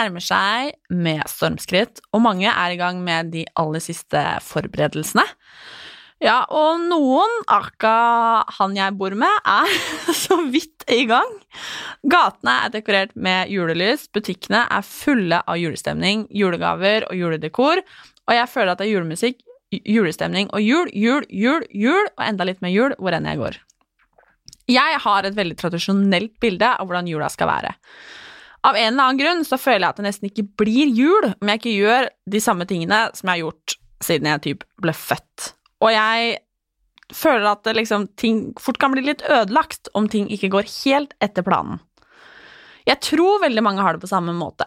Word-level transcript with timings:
nærmer 0.00 0.24
seg 0.24 0.74
med 0.92 1.22
stormskritt, 1.28 2.00
og 2.14 2.24
mange 2.24 2.48
er 2.48 2.72
i 2.72 2.80
gang 2.80 3.02
med 3.04 3.32
de 3.34 3.44
aller 3.60 3.82
siste 3.84 4.20
forberedelsene. 4.46 5.26
Ja, 6.20 6.42
og 6.52 6.82
noen, 6.84 7.30
aka 7.48 8.44
han 8.58 8.74
jeg 8.76 8.92
bor 9.00 9.14
med, 9.16 9.38
er 9.48 9.70
så 10.24 10.36
vidt 10.52 10.84
i 10.92 11.06
gang. 11.08 11.30
Gatene 12.12 12.58
er 12.66 12.74
dekorert 12.74 13.14
med 13.16 13.48
julelys, 13.52 14.04
butikkene 14.12 14.66
er 14.68 14.84
fulle 14.84 15.40
av 15.40 15.60
julestemning, 15.60 16.26
julegaver 16.28 17.08
og 17.08 17.16
juledekor, 17.16 17.80
og 18.28 18.36
jeg 18.36 18.52
føler 18.52 18.74
at 18.74 18.82
det 18.82 18.90
er 18.90 18.94
julemusikk, 18.94 19.40
julestemning 19.70 20.50
og 20.52 20.60
jul, 20.64 20.90
jul, 20.92 21.24
jul, 21.30 21.64
jul, 21.72 22.06
og 22.18 22.24
enda 22.26 22.46
litt 22.48 22.60
mer 22.64 22.72
jul 22.74 22.96
hvor 22.98 23.16
enn 23.16 23.28
jeg 23.30 23.40
går. 23.40 23.60
Jeg 24.70 24.98
har 25.02 25.26
et 25.26 25.36
veldig 25.36 25.56
tradisjonelt 25.58 26.34
bilde 26.42 26.68
av 26.68 26.86
hvordan 26.86 27.08
jula 27.10 27.30
skal 27.32 27.48
være. 27.50 27.72
Av 28.66 28.76
en 28.76 28.92
eller 28.92 29.04
annen 29.04 29.20
grunn 29.20 29.44
så 29.48 29.56
føler 29.60 29.86
jeg 29.86 29.94
at 29.94 30.00
det 30.00 30.06
nesten 30.08 30.28
ikke 30.28 30.46
blir 30.60 30.90
jul 30.92 31.30
om 31.30 31.50
jeg 31.50 31.62
ikke 31.62 31.76
gjør 31.78 32.08
de 32.34 32.42
samme 32.44 32.66
tingene 32.68 33.06
som 33.16 33.30
jeg 33.30 33.38
har 33.38 33.44
gjort 33.46 33.76
siden 34.04 34.28
jeg 34.28 34.42
typ 34.44 34.66
ble 34.84 34.94
født. 34.96 35.52
Og 35.80 35.92
jeg 35.94 36.34
føler 37.16 37.46
at 37.50 37.64
det 37.66 37.76
liksom, 37.78 38.06
ting 38.20 38.42
fort 38.60 38.78
kan 38.80 38.92
bli 38.94 39.04
litt 39.06 39.24
ødelagt 39.26 39.90
om 39.98 40.08
ting 40.12 40.28
ikke 40.32 40.52
går 40.52 40.68
helt 40.82 41.16
etter 41.24 41.44
planen. 41.46 41.80
Jeg 42.88 43.00
tror 43.04 43.42
veldig 43.42 43.64
mange 43.64 43.84
har 43.84 43.96
det 43.96 44.02
på 44.04 44.10
samme 44.10 44.34
måte. 44.36 44.66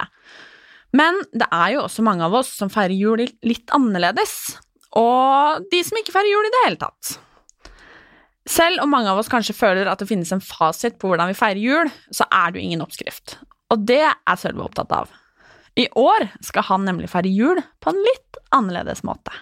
Men 0.93 1.17
det 1.33 1.47
er 1.49 1.75
jo 1.75 1.85
også 1.85 2.05
mange 2.05 2.25
av 2.25 2.35
oss 2.37 2.51
som 2.59 2.71
feirer 2.73 2.93
jul 2.93 3.23
litt 3.23 3.73
annerledes. 3.73 4.57
Og 4.97 5.65
de 5.71 5.79
som 5.85 5.97
ikke 5.97 6.13
feirer 6.13 6.29
jul 6.29 6.49
i 6.49 6.53
det 6.53 6.65
hele 6.65 6.81
tatt. 6.81 7.15
Selv 8.49 8.83
om 8.83 8.91
mange 8.91 9.09
av 9.09 9.21
oss 9.21 9.31
kanskje 9.31 9.55
føler 9.55 9.89
at 9.89 10.01
det 10.01 10.09
finnes 10.09 10.29
en 10.35 10.43
fasit 10.43 10.99
på 11.01 11.09
hvordan 11.09 11.31
vi 11.31 11.37
feirer 11.37 11.61
jul, 11.61 11.91
så 12.13 12.27
er 12.27 12.51
det 12.51 12.59
jo 12.59 12.67
ingen 12.67 12.83
oppskrift. 12.85 13.37
Og 13.73 13.85
det 13.89 14.03
er 14.05 14.37
Sølve 14.37 14.67
opptatt 14.67 14.93
av. 14.93 15.09
I 15.73 15.87
år 15.97 16.27
skal 16.45 16.67
han 16.67 16.85
nemlig 16.85 17.09
feire 17.09 17.31
jul 17.33 17.61
på 17.81 17.89
en 17.89 18.01
litt 18.05 18.37
annerledes 18.53 19.01
måte. 19.07 19.33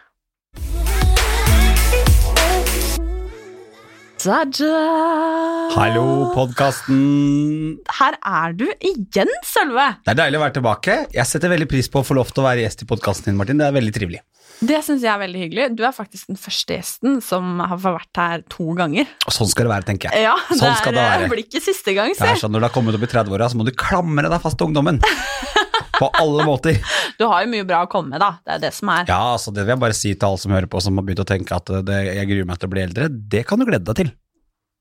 Ta-da! 4.22 5.72
Hallo, 5.74 6.04
podkasten. 6.36 7.80
Her 7.98 8.18
er 8.22 8.54
du 8.54 8.68
igjen, 8.70 9.32
Sølve. 9.50 9.88
Det 10.06 10.14
er 10.14 10.20
deilig 10.20 10.38
å 10.38 10.44
være 10.44 10.56
tilbake. 10.60 10.98
Jeg 11.16 11.26
setter 11.26 11.50
veldig 11.50 11.66
pris 11.72 11.90
på 11.90 12.04
å 12.04 12.06
få 12.06 12.20
lov 12.20 12.30
til 12.30 12.44
å 12.44 12.46
være 12.46 12.62
gjest 12.62 12.84
i 12.86 12.88
podkasten 12.92 13.32
din, 13.32 13.40
Martin. 13.40 13.58
Det 13.58 13.66
er 13.66 13.74
veldig 13.80 13.96
trivelig. 13.96 14.22
Det 14.62 14.78
syns 14.86 15.02
jeg 15.02 15.10
er 15.10 15.18
veldig 15.24 15.42
hyggelig. 15.42 15.66
Du 15.74 15.82
er 15.88 15.96
faktisk 15.96 16.30
den 16.30 16.38
første 16.38 16.78
gjesten 16.78 17.18
som 17.26 17.64
har 17.66 17.82
vært 17.82 18.22
her 18.22 18.46
to 18.54 18.76
ganger. 18.78 19.10
Og 19.26 19.34
sånn 19.34 19.50
skal 19.50 19.66
det 19.66 19.74
være, 19.74 19.88
tenker 19.90 20.14
jeg. 20.14 20.28
Ja, 20.28 20.36
sånn 20.52 20.68
det, 20.68 20.76
skal 20.84 20.94
det 21.00 21.02
er, 21.02 21.16
være. 21.16 21.32
blir 21.34 21.44
ikke 21.48 21.64
siste 21.72 21.98
gang, 21.98 22.14
Det 22.14 22.30
er 22.30 22.38
sånn 22.44 22.54
Når 22.54 22.62
du 22.62 22.70
har 22.70 22.76
kommet 22.78 23.00
opp 23.00 23.08
i 23.08 23.10
30-åra, 23.16 23.50
så 23.50 23.58
må 23.58 23.66
du 23.66 23.74
klamre 23.74 24.30
deg 24.30 24.46
fast 24.46 24.62
til 24.62 24.70
ungdommen. 24.70 25.02
På 26.02 26.10
alle 26.22 26.48
måter. 26.48 26.82
Du 27.22 27.28
har 27.30 27.44
jo 27.44 27.52
mye 27.52 27.66
bra 27.68 27.84
å 27.86 27.90
komme 27.92 28.16
med, 28.16 28.22
da. 28.24 28.32
Det 28.42 28.56
er 28.56 28.62
det 28.64 28.72
som 28.74 28.90
er. 28.90 29.06
Ja, 29.06 29.20
altså 29.36 29.52
Det 29.54 29.62
vil 29.62 29.76
jeg 29.76 29.82
bare 29.84 29.98
si 29.98 30.16
til 30.16 30.26
alle 30.26 30.42
som 30.42 30.54
hører 30.56 30.70
på, 30.72 30.80
som 30.82 30.98
har 30.98 31.06
begynt 31.06 31.22
å 31.22 31.28
tenke 31.30 31.54
at 31.54 31.70
det, 31.86 32.00
jeg 32.08 32.30
gruer 32.32 32.48
meg 32.50 32.58
til 32.58 32.70
å 32.70 32.74
bli 32.74 32.82
eldre. 32.88 33.10
Det 33.36 33.44
kan 33.46 33.62
du 33.62 33.68
glede 33.68 33.86
deg 33.92 34.00
til. 34.00 34.10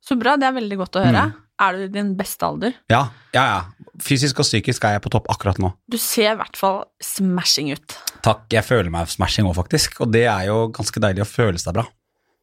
Så 0.01 0.17
bra, 0.17 0.39
det 0.41 0.49
er 0.49 0.57
veldig 0.57 0.79
godt 0.81 0.97
å 0.97 1.05
høre. 1.05 1.27
Mm. 1.29 1.39
Er 1.61 1.77
du 1.77 1.83
i 1.85 1.91
din 1.93 2.15
beste 2.17 2.47
alder? 2.49 2.73
Ja, 2.89 3.03
ja, 3.37 3.43
ja. 3.45 3.91
Fysisk 4.01 4.41
og 4.41 4.47
psykisk 4.49 4.87
er 4.89 4.97
jeg 4.97 5.05
på 5.05 5.13
topp 5.13 5.29
akkurat 5.29 5.61
nå. 5.61 5.75
Du 5.93 5.99
ser 6.01 6.33
i 6.33 6.39
hvert 6.41 6.57
fall 6.57 6.79
smashing 7.05 7.75
ut. 7.77 7.97
Takk, 8.25 8.47
jeg 8.55 8.65
føler 8.65 8.89
meg 8.93 9.11
smashing 9.13 9.49
òg, 9.51 9.59
faktisk. 9.59 10.01
Og 10.01 10.09
det 10.15 10.25
er 10.33 10.49
jo 10.49 10.71
ganske 10.73 11.03
deilig 11.05 11.27
å 11.27 11.29
føle 11.29 11.61
seg 11.61 11.77
bra. 11.77 11.85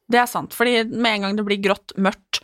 Det 0.07 0.19
er 0.22 0.29
sant, 0.31 0.56
fordi 0.56 0.85
med 0.88 1.18
en 1.18 1.25
gang 1.25 1.38
det 1.38 1.45
blir 1.47 1.59
grått, 1.63 1.95
mørkt 2.00 2.41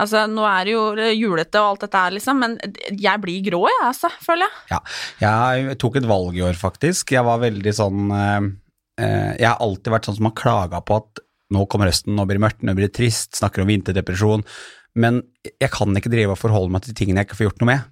Altså, 0.00 0.22
nå 0.30 0.44
er 0.48 0.64
det 0.64 0.72
jo 0.72 0.82
julete 1.12 1.60
og 1.60 1.74
alt 1.74 1.82
dette 1.84 2.02
her, 2.02 2.14
liksom, 2.14 2.38
men 2.40 2.54
jeg 2.96 3.20
blir 3.20 3.42
grå, 3.50 3.62
jeg, 3.68 3.80
altså, 3.84 4.08
føler 4.24 4.46
jeg. 4.46 4.62
Ja, 4.72 4.78
jeg 5.20 5.76
tok 5.82 5.98
et 6.00 6.08
valg 6.08 6.38
i 6.38 6.44
år, 6.46 6.56
faktisk. 6.56 7.12
Jeg 7.12 7.26
var 7.26 7.42
veldig 7.42 7.74
sånn 7.76 8.14
eh, 8.16 8.48
eh, 9.02 9.32
Jeg 9.42 9.48
har 9.50 9.60
alltid 9.60 9.92
vært 9.92 10.08
sånn 10.08 10.16
som 10.20 10.30
har 10.30 10.38
klaga 10.40 10.80
på 10.86 11.02
at 11.02 11.22
nå 11.52 11.66
kommer 11.68 11.90
høsten, 11.90 12.14
nå 12.16 12.24
blir 12.24 12.38
det 12.38 12.46
mørkt, 12.46 12.64
nå 12.64 12.76
blir 12.78 12.88
det 12.88 12.96
trist, 12.96 13.34
snakker 13.36 13.64
om 13.64 13.68
vinterdepresjon. 13.68 14.46
Men 15.00 15.20
jeg 15.50 15.70
kan 15.74 15.92
ikke 15.98 16.12
drive 16.12 16.34
og 16.34 16.40
forholde 16.40 16.72
meg 16.72 16.86
til 16.86 16.96
tingene 16.96 17.22
jeg 17.22 17.30
ikke 17.30 17.42
får 17.42 17.50
gjort 17.50 17.64
noe 17.64 17.72
med. 17.74 17.88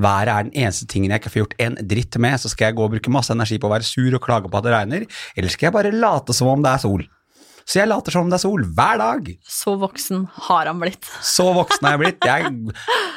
Været 0.00 0.32
er 0.32 0.46
den 0.46 0.56
eneste 0.62 0.86
tingen 0.88 1.12
jeg 1.12 1.20
ikke 1.20 1.32
får 1.34 1.42
gjort 1.42 1.56
en 1.60 1.76
dritt 1.90 2.16
med, 2.22 2.40
så 2.40 2.48
skal 2.48 2.70
jeg 2.70 2.78
gå 2.78 2.86
og 2.86 2.94
bruke 2.94 3.12
masse 3.12 3.34
energi 3.34 3.58
på 3.60 3.68
å 3.68 3.74
være 3.74 3.84
sur 3.84 4.16
og 4.16 4.22
klage 4.24 4.48
på 4.48 4.56
at 4.56 4.64
det 4.64 4.72
regner, 4.72 5.08
eller 5.36 5.52
skal 5.52 5.68
jeg 5.68 5.76
bare 5.76 5.92
late 5.92 6.36
som 6.36 6.48
om 6.48 6.64
det 6.64 6.72
er 6.72 6.80
sol? 6.86 7.04
Så 7.70 7.78
jeg 7.78 7.86
later 7.90 8.10
som 8.14 8.24
om 8.26 8.30
det 8.32 8.40
er 8.40 8.42
sol 8.42 8.64
hver 8.74 8.98
dag. 8.98 9.28
Så 9.46 9.76
voksen 9.78 10.24
har 10.48 10.66
han 10.66 10.80
blitt. 10.82 11.06
Så 11.22 11.44
voksen 11.54 11.86
er 11.86 11.94
jeg 11.94 12.00
blitt. 12.02 12.26
Jeg 12.26 12.50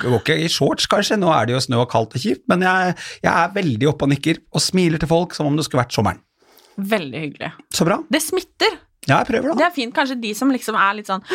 går 0.03 0.19
ikke 0.19 0.36
i 0.44 0.50
shorts, 0.53 0.86
kanskje, 0.91 1.18
nå 1.18 1.31
er 1.34 1.50
det 1.50 1.56
jo 1.56 1.62
snø 1.66 1.80
og 1.81 1.90
kaldt 1.90 2.14
og 2.14 2.22
kjipt, 2.22 2.44
men 2.52 2.62
jeg, 2.68 2.94
jeg 3.24 3.31
er 3.34 3.56
veldig 3.56 3.90
oppe 3.90 4.06
og 4.06 4.12
nikker 4.13 4.44
og 4.53 4.62
smiler 4.62 5.02
til 5.02 5.09
folk 5.09 5.34
som 5.34 5.50
om 5.50 5.58
det 5.58 5.66
skulle 5.66 5.81
vært 5.81 5.96
sommeren. 5.97 6.22
Veldig 6.78 7.19
hyggelig. 7.25 7.50
Så 7.74 7.86
bra. 7.90 7.97
Det 8.13 8.22
smitter. 8.22 8.78
Ja, 9.03 9.18
jeg 9.19 9.28
prøver, 9.34 9.52
Det 9.52 9.59
da. 9.59 9.68
er 9.68 9.75
fint. 9.75 9.94
Kanskje 9.97 10.16
de 10.22 10.30
som 10.38 10.52
liksom 10.53 10.78
er 10.80 10.94
litt 11.00 11.09
sånn 11.09 11.25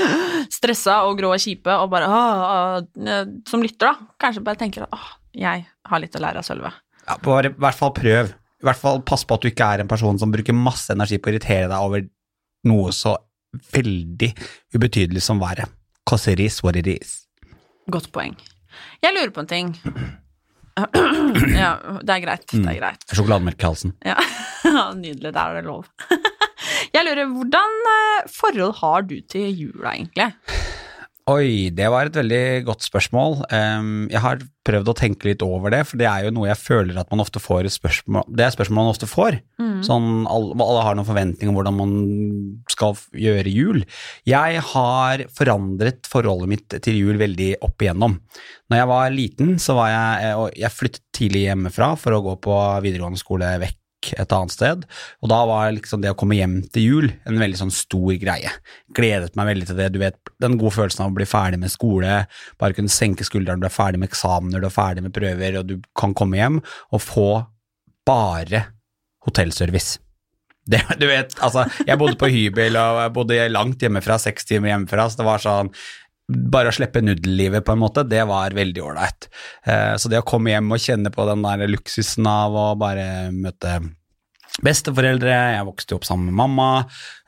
stressa 0.54 1.02
og 1.08 1.18
grå 1.20 1.34
og 1.34 1.42
kjipe 1.42 1.74
og 1.82 1.90
bare 1.92 2.06
åh, 2.08 2.44
åh, 2.48 3.32
Som 3.50 3.62
lytter, 3.66 3.90
da. 3.90 4.12
Kanskje 4.22 4.44
bare 4.46 4.56
tenker 4.62 4.86
at 4.86 4.94
åh, 4.96 5.08
jeg 5.36 5.66
har 5.90 6.00
litt 6.02 6.16
å 6.16 6.22
lære 6.22 6.40
av 6.40 6.46
Sølve. 6.46 6.70
Ja, 7.04 7.18
bare, 7.24 7.50
I 7.52 7.60
hvert 7.66 7.76
fall 7.78 7.92
prøv. 7.96 8.30
I 8.58 8.66
hvert 8.66 8.80
fall 8.80 9.02
Pass 9.06 9.22
på 9.28 9.36
at 9.36 9.44
du 9.44 9.50
ikke 9.52 9.68
er 9.74 9.82
en 9.84 9.90
person 9.90 10.16
som 10.18 10.32
bruker 10.34 10.56
masse 10.56 10.90
energi 10.94 11.18
på 11.20 11.28
å 11.30 11.34
irritere 11.34 11.68
deg 11.70 11.78
over 11.78 12.06
noe 12.64 12.92
så 12.92 13.16
veldig 13.72 14.32
ubetydelig 14.76 15.22
som 15.24 15.40
været. 15.40 15.68
Cause 16.08 16.32
it 16.32 16.40
is 16.40 16.62
what 16.64 16.76
it 16.76 16.86
is. 16.86 17.26
Godt 17.90 18.10
poeng. 18.12 18.36
Jeg 19.02 19.14
lurer 19.16 19.30
på 19.34 19.44
en 19.44 19.50
ting. 19.50 19.74
Ja, 20.78 21.72
det 22.04 22.12
er 22.14 22.22
greit. 22.22 22.44
Det 22.52 22.62
er 22.62 22.78
greit. 22.78 23.04
Sjokolademelk 23.10 23.62
i 23.62 23.66
halsen. 23.66 23.94
Ja, 24.06 24.14
Nydelig. 25.02 25.32
Der 25.34 25.40
er 25.40 25.58
det 25.58 25.64
lov. 25.66 25.86
Jeg 26.94 27.04
lurer, 27.04 27.26
hvordan 27.32 27.74
eh, 27.90 28.28
forhold 28.32 28.74
har 28.80 29.02
du 29.08 29.16
til 29.30 29.50
jula, 29.58 29.92
egentlig? 29.96 30.28
Oi, 31.28 31.68
det 31.76 31.84
var 31.92 32.08
et 32.08 32.14
veldig 32.16 32.64
godt 32.64 32.86
spørsmål. 32.86 33.42
Jeg 33.52 34.20
har 34.24 34.40
prøvd 34.64 34.88
å 34.88 34.94
tenke 34.96 35.28
litt 35.28 35.42
over 35.44 35.74
det, 35.74 35.82
for 35.90 36.00
det 36.00 36.06
er 36.08 36.24
jo 36.24 36.32
noe 36.32 36.48
jeg 36.48 36.60
føler 36.60 36.96
at 37.00 37.10
man 37.12 37.20
ofte 37.20 37.40
får 37.42 37.68
et 37.68 37.74
spørsmål 37.74 38.24
Det 38.32 38.46
er 38.46 38.54
spørsmål 38.54 38.78
man 38.80 38.92
ofte 38.94 39.08
får. 39.10 39.36
Sånn, 39.84 40.24
alle, 40.30 40.56
alle 40.64 40.84
har 40.86 40.96
noen 40.96 41.08
forventninger 41.08 41.52
om 41.52 41.58
hvordan 41.58 41.76
man 41.76 41.92
skal 42.72 42.96
gjøre 43.12 43.52
jul. 43.52 43.82
Jeg 44.28 44.62
har 44.70 45.26
forandret 45.36 46.08
forholdet 46.08 46.52
mitt 46.54 46.78
til 46.86 46.96
jul 46.96 47.20
veldig 47.20 47.50
opp 47.66 47.84
igjennom. 47.84 48.16
Når 48.72 48.80
jeg 48.80 48.90
var 48.94 49.12
liten, 49.12 49.52
så 49.60 49.76
var 49.76 49.92
jeg 49.92 50.32
og 50.38 50.56
Jeg 50.56 50.76
flyttet 50.78 51.04
tidlig 51.18 51.44
hjemmefra 51.44 51.92
for 52.00 52.16
å 52.16 52.22
gå 52.24 52.38
på 52.48 52.56
videregående 52.86 53.20
skole 53.20 53.52
vekk 53.66 53.76
et 54.14 54.32
annet 54.34 54.54
sted, 54.54 54.84
og 55.22 55.30
da 55.32 55.38
var 55.48 55.72
liksom 55.74 56.02
det 56.02 56.12
å 56.12 56.16
komme 56.18 56.38
hjem 56.38 56.60
til 56.72 56.84
jul 56.84 57.08
en 57.28 57.40
veldig 57.40 57.60
sånn 57.60 57.74
stor 57.74 58.14
greie. 58.20 58.52
Gledet 58.94 59.36
meg 59.38 59.50
veldig 59.50 59.68
til 59.70 59.80
det, 59.80 59.88
du 59.94 60.00
vet, 60.02 60.18
den 60.42 60.58
gode 60.60 60.76
følelsen 60.76 61.04
av 61.04 61.12
å 61.12 61.18
bli 61.18 61.26
ferdig 61.28 61.60
med 61.62 61.72
skole, 61.72 62.20
bare 62.60 62.76
kunne 62.76 62.92
senke 62.92 63.26
skuldrene, 63.26 63.60
du 63.62 63.68
er 63.68 63.74
ferdig 63.74 64.00
med 64.02 64.12
eksamener, 64.12 64.62
du 64.62 64.68
er 64.70 64.74
ferdig 64.74 65.04
med 65.06 65.14
prøver, 65.16 65.60
og 65.60 65.70
du 65.70 65.78
kan 65.98 66.14
komme 66.16 66.40
hjem 66.40 66.60
og 66.62 67.04
få 67.04 67.30
bare 68.08 68.66
hotellservice. 69.26 69.98
Det, 70.68 70.82
du 71.00 71.06
vet, 71.08 71.32
altså, 71.40 71.62
jeg 71.88 71.96
bodde 71.96 72.18
på 72.20 72.28
hybel, 72.28 72.76
og 72.76 72.98
jeg 73.00 73.12
bodde 73.16 73.36
langt 73.48 73.80
hjemmefra, 73.80 74.18
seks 74.20 74.44
timer 74.44 74.74
hjemmefra, 74.74 75.06
så 75.08 75.22
det 75.22 75.24
var 75.24 75.40
sånn 75.40 75.70
bare 76.28 76.68
å 76.68 76.76
slippe 76.76 77.00
nudellivet, 77.04 77.64
på 77.64 77.72
en 77.72 77.80
måte, 77.80 78.04
det 78.04 78.24
var 78.28 78.56
veldig 78.56 78.82
ålreit. 78.84 79.30
Eh, 79.64 79.94
så 79.96 80.10
det 80.12 80.20
å 80.20 80.26
komme 80.28 80.52
hjem 80.52 80.74
og 80.74 80.82
kjenne 80.82 81.12
på 81.14 81.24
den 81.28 81.44
der 81.46 81.64
luksusen 81.70 82.28
av 82.28 82.56
å 82.56 82.66
bare 82.78 83.30
møte 83.32 83.78
besteforeldre, 84.64 85.34
jeg 85.54 85.66
vokste 85.68 85.96
opp 85.96 86.06
sammen 86.06 86.30
med 86.30 86.38
mamma, 86.40 86.70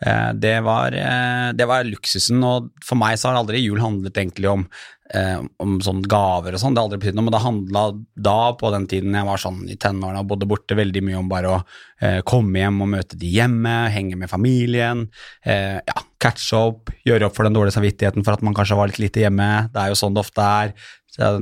eh, 0.03 0.31
det 0.35 0.57
var, 0.67 0.93
eh, 0.93 1.53
det 1.57 1.67
var 1.69 1.87
luksusen, 1.87 2.43
og 2.45 2.71
for 2.85 2.99
meg 3.01 3.19
så 3.19 3.31
har 3.31 3.41
aldri 3.41 3.63
jul 3.63 3.81
handlet 3.81 4.19
egentlig 4.19 4.51
om, 4.51 4.67
eh, 5.15 5.41
om 5.63 5.79
sånn 5.85 6.03
gaver 6.07 6.55
og 6.55 6.63
sånn, 6.63 6.77
det 6.77 6.83
har 6.83 6.89
aldri 6.89 7.01
betydd 7.03 7.19
noe, 7.19 7.27
men 7.27 7.35
det 7.35 7.43
handla 7.45 7.85
da, 8.29 8.37
på 8.61 8.73
den 8.75 8.87
tiden 8.91 9.17
jeg 9.17 9.29
var 9.29 9.43
sånn 9.43 9.63
i 9.71 9.79
tenårene 9.81 10.23
og 10.23 10.31
bodde 10.33 10.49
borte, 10.51 10.79
veldig 10.79 11.03
mye 11.07 11.19
om 11.21 11.31
bare 11.31 11.55
å 11.55 11.59
eh, 11.61 12.21
komme 12.27 12.63
hjem 12.63 12.83
og 12.85 12.93
møte 12.97 13.19
de 13.21 13.33
hjemme, 13.35 13.77
henge 13.95 14.19
med 14.21 14.33
familien, 14.33 15.07
eh, 15.45 15.79
ja, 15.81 16.05
catche 16.21 16.61
opp, 16.71 16.93
gjøre 17.07 17.31
opp 17.31 17.39
for 17.39 17.49
den 17.49 17.57
dårlige 17.57 17.79
samvittigheten 17.79 18.27
for 18.27 18.37
at 18.37 18.45
man 18.47 18.57
kanskje 18.57 18.79
var 18.79 18.93
litt 18.93 19.03
lite 19.03 19.25
hjemme, 19.25 19.51
det 19.75 19.83
er 19.83 19.93
jo 19.93 19.99
sånn 19.99 20.17
det 20.17 20.25
ofte 20.25 20.47
er, 20.47 20.77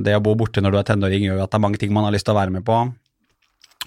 det 0.01 0.17
å 0.17 0.23
bo 0.23 0.33
borte 0.35 0.63
når 0.63 0.73
du 0.73 0.79
er 0.81 0.87
tenåring 0.87 1.27
gjør 1.27 1.39
jo 1.39 1.45
at 1.45 1.53
det 1.53 1.59
er 1.59 1.67
mange 1.67 1.79
ting 1.81 1.93
man 1.93 2.07
har 2.07 2.15
lyst 2.15 2.25
til 2.27 2.33
å 2.33 2.39
være 2.39 2.55
med 2.55 2.65
på, 2.67 2.81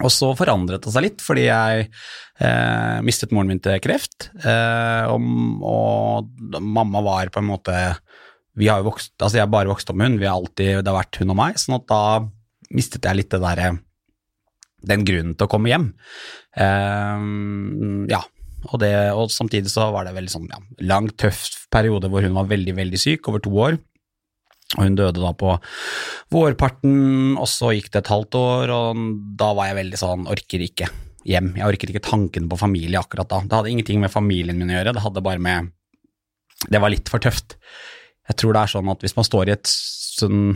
og 0.00 0.10
så 0.10 0.30
forandret 0.36 0.82
det 0.82 0.92
seg 0.94 1.04
litt, 1.04 1.22
fordi 1.22 1.44
jeg 1.46 1.84
eh, 1.84 2.98
mistet 3.04 3.32
moren 3.34 3.50
min 3.52 3.60
til 3.62 3.76
kreft, 3.84 4.30
eh, 4.40 5.10
og, 5.12 5.26
og 5.68 6.60
mamma 6.64 7.02
var 7.04 7.32
på 7.32 7.42
en 7.42 7.50
måte 7.50 7.76
vi 8.58 8.68
har 8.68 8.82
jo 8.82 8.90
vokst, 8.90 9.14
altså 9.18 9.38
Jeg 9.38 9.46
har 9.46 9.52
bare 9.52 9.70
vokst 9.70 9.88
opp 9.88 9.96
med 9.96 10.12
hun, 10.12 10.20
vi 10.20 10.28
har 10.28 10.36
alltid, 10.36 10.82
det 10.82 10.90
har 10.90 10.98
vært 10.98 11.18
hun 11.22 11.32
og 11.32 11.38
meg, 11.38 11.58
sånn 11.60 11.78
at 11.78 11.88
da 11.88 12.02
mistet 12.72 13.08
jeg 13.08 13.18
litt 13.18 13.32
det 13.32 13.40
derre 13.42 13.72
den 14.82 15.04
grunnen 15.06 15.34
til 15.38 15.46
å 15.46 15.50
komme 15.50 15.70
hjem. 15.70 15.88
Eh, 16.58 17.26
ja, 18.10 18.20
og, 18.68 18.76
det, 18.82 18.92
og 19.14 19.30
samtidig 19.32 19.70
så 19.72 19.88
var 19.94 20.06
det 20.06 20.16
veldig 20.16 20.32
sånn 20.32 20.50
ja, 20.50 20.60
lang, 20.90 21.08
tøff 21.18 21.66
periode 21.72 22.10
hvor 22.12 22.24
hun 22.26 22.36
var 22.36 22.50
veldig, 22.50 22.74
veldig 22.78 23.00
syk, 23.00 23.30
over 23.30 23.42
to 23.42 23.54
år. 23.54 23.78
Og 24.72 24.86
hun 24.86 24.96
døde 24.96 25.20
da 25.20 25.32
på 25.36 25.54
vårparten, 26.32 27.36
og 27.36 27.48
så 27.50 27.74
gikk 27.76 27.90
det 27.92 28.02
et 28.02 28.12
halvt 28.12 28.38
år, 28.40 28.72
og 28.72 29.00
da 29.38 29.50
var 29.56 29.68
jeg 29.68 29.80
veldig 29.82 30.00
sånn 30.00 30.28
orker 30.32 30.64
ikke 30.64 30.88
hjem. 31.28 31.52
Jeg 31.58 31.66
orket 31.68 31.92
ikke 31.92 32.06
tanken 32.06 32.48
på 32.50 32.58
familie 32.60 33.00
akkurat 33.00 33.28
da. 33.30 33.42
Det 33.44 33.58
hadde 33.58 33.72
ingenting 33.74 34.00
med 34.02 34.12
familien 34.14 34.58
min 34.58 34.72
å 34.72 34.78
gjøre, 34.78 34.94
det 34.96 35.04
hadde 35.04 35.24
bare 35.24 35.42
med 35.42 35.72
Det 36.70 36.78
var 36.78 36.92
litt 36.94 37.10
for 37.10 37.18
tøft. 37.18 37.56
Jeg 38.32 38.40
tror 38.40 38.56
det 38.56 38.62
er 38.62 38.72
sånn 38.72 38.88
at 38.92 39.04
hvis 39.04 39.18
man 39.18 39.28
står 39.28 39.50
i 39.50 39.54
et 39.54 39.68
sånn 39.68 40.54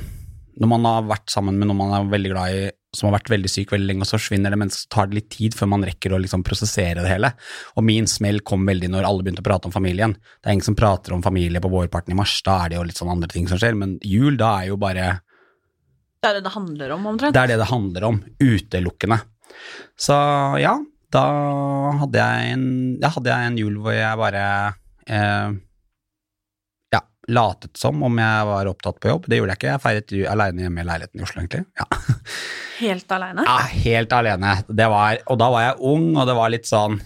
Når 0.56 0.70
man 0.70 0.88
har 0.88 1.08
vært 1.10 1.28
sammen 1.32 1.58
med 1.60 1.68
noen 1.68 1.82
man 1.82 1.92
er 1.92 2.06
veldig 2.08 2.30
glad 2.32 2.54
i, 2.56 2.60
som 2.96 3.10
har 3.10 3.18
vært 3.18 3.28
veldig 3.34 3.50
syk 3.52 3.74
veldig 3.74 3.90
lenge, 3.90 4.06
og 4.06 4.08
så 4.08 4.16
forsvinner 4.16 4.54
det, 4.54 4.58
men 4.62 4.70
så 4.72 4.86
tar 4.88 5.10
det 5.10 5.18
litt 5.18 5.28
tid 5.34 5.52
før 5.52 5.68
man 5.68 5.84
rekker 5.84 6.14
å 6.16 6.20
liksom 6.22 6.40
prosessere 6.46 7.02
det 7.04 7.10
hele. 7.10 7.28
Og 7.76 7.84
min 7.84 8.08
smell 8.08 8.40
kom 8.40 8.64
veldig 8.64 8.88
når 8.94 9.04
alle 9.04 9.26
begynte 9.26 9.44
å 9.44 9.48
prate 9.50 9.68
om 9.68 9.74
familien. 9.74 10.14
Det 10.16 10.48
er 10.48 10.56
ingen 10.56 10.64
som 10.64 10.78
prater 10.78 11.12
om 11.12 11.20
familie 11.26 11.60
på 11.60 11.68
vårparten 11.74 12.14
i 12.14 12.16
mars, 12.16 12.38
da 12.46 12.54
er 12.62 12.72
det 12.72 12.78
jo 12.78 12.86
litt 12.88 13.02
sånn 13.02 13.12
andre 13.12 13.28
ting 13.34 13.50
som 13.50 13.60
skjer, 13.60 13.76
men 13.76 13.98
jul, 14.00 14.40
da 14.40 14.54
er 14.62 14.70
jo 14.70 14.80
bare 14.80 15.10
Det 16.24 16.30
er 16.30 16.38
det 16.38 16.46
det 16.48 16.54
handler 16.56 16.96
om, 16.96 17.10
omtrent. 17.12 17.36
Det 17.36 17.42
er 17.42 17.52
det 17.52 17.60
det 17.60 17.68
handler 17.74 18.08
om, 18.08 18.22
utelukkende. 18.40 19.20
Så 20.08 20.16
ja, 20.64 20.72
da 21.12 21.26
hadde 22.00 22.24
jeg 22.24 22.56
en, 22.56 22.66
ja, 23.04 23.12
hadde 23.12 23.32
jeg 23.34 23.52
en 23.52 23.60
jul 23.60 23.76
hvor 23.84 23.92
jeg 23.92 24.24
bare 24.24 24.48
eh, 25.04 25.52
latet 27.28 27.76
som 27.78 28.02
om 28.06 28.18
jeg 28.20 28.46
var 28.48 28.68
opptatt 28.70 29.00
på 29.02 29.10
jobb. 29.10 29.26
Det 29.26 29.40
gjorde 29.40 29.54
jeg 29.54 29.60
ikke, 29.60 29.72
jeg 29.72 29.82
feiret 29.82 30.14
jul 30.14 30.28
alene 30.30 30.66
hjemme 30.66 30.82
i 30.82 30.86
leiligheten 30.86 31.20
i 31.20 31.26
Oslo, 31.26 31.42
egentlig. 31.42 31.64
Ja. 31.78 31.86
Helt 32.84 33.12
aleine? 33.16 33.44
Ja, 33.46 33.56
helt 33.72 34.12
alene. 34.12 34.50
Det 34.68 34.86
var, 34.92 35.22
og 35.32 35.38
da 35.40 35.46
var 35.48 35.62
jeg 35.64 35.78
ung, 35.88 36.10
og 36.12 36.26
det 36.28 36.34
var 36.36 36.50
litt 36.52 36.68
sånn 36.68 36.98